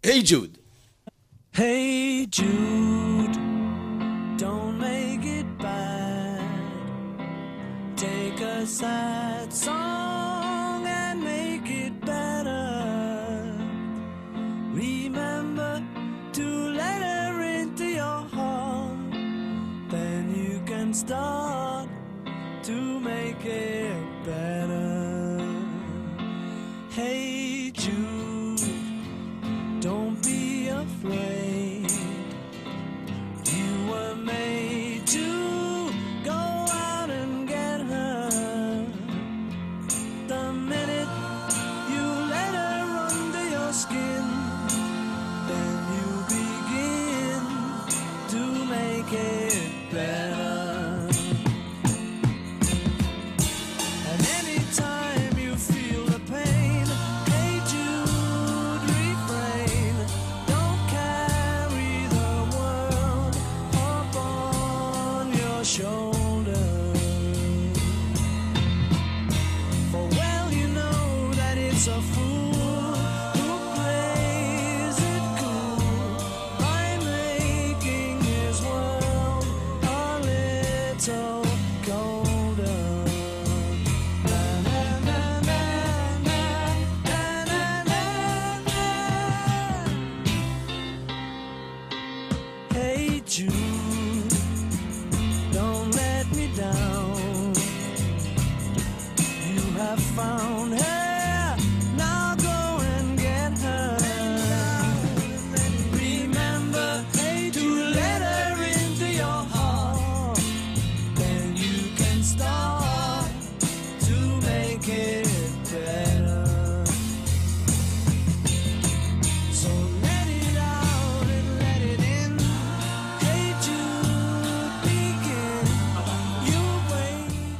Hey 0.02 0.24
Jude. 0.24 0.56
Hey 1.56 2.28
Jude, 2.30 3.34
don't 4.38 4.78
make 4.78 5.24
it 5.24 5.46
bad. 5.58 6.40
Take 7.96 8.40
a 8.44 8.64
sad 8.64 9.52
song 9.52 10.17
start 21.08 21.88
to 22.62 23.00
make 23.00 23.42
it 23.42 23.96
better. 24.26 25.40
Hey 26.90 27.70
Jude. 27.70 28.60
Don't 29.80 30.22
be 30.22 30.68
afraid. 30.68 31.90
You 33.54 33.90
were 33.90 34.16
made 34.16 34.57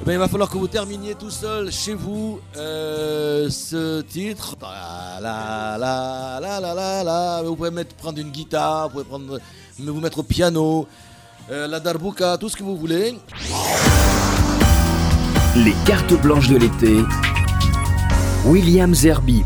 ben, 0.08 0.14
il 0.14 0.18
va 0.20 0.28
falloir 0.28 0.48
que 0.48 0.56
vous 0.56 0.68
terminiez 0.68 1.14
tout 1.14 1.28
seul 1.28 1.70
chez 1.70 1.92
vous 1.92 2.40
euh, 2.56 3.50
ce 3.50 4.00
titre. 4.00 4.56
Vous 7.44 7.54
pouvez 7.54 7.70
mettre, 7.70 7.94
prendre 7.94 8.18
une 8.18 8.30
guitare, 8.30 8.84
vous 8.84 8.92
pouvez 8.92 9.04
prendre, 9.04 9.38
vous 9.78 10.00
mettre 10.00 10.20
au 10.20 10.22
piano, 10.22 10.88
euh, 11.50 11.66
la 11.66 11.78
darbuka, 11.78 12.38
tout 12.38 12.48
ce 12.48 12.56
que 12.56 12.62
vous 12.62 12.78
voulez. 12.78 13.18
Les 15.56 15.74
cartes 15.84 16.14
blanches 16.22 16.48
de 16.48 16.56
l'été. 16.56 17.04
William 18.46 18.94
Zerbib. 18.94 19.44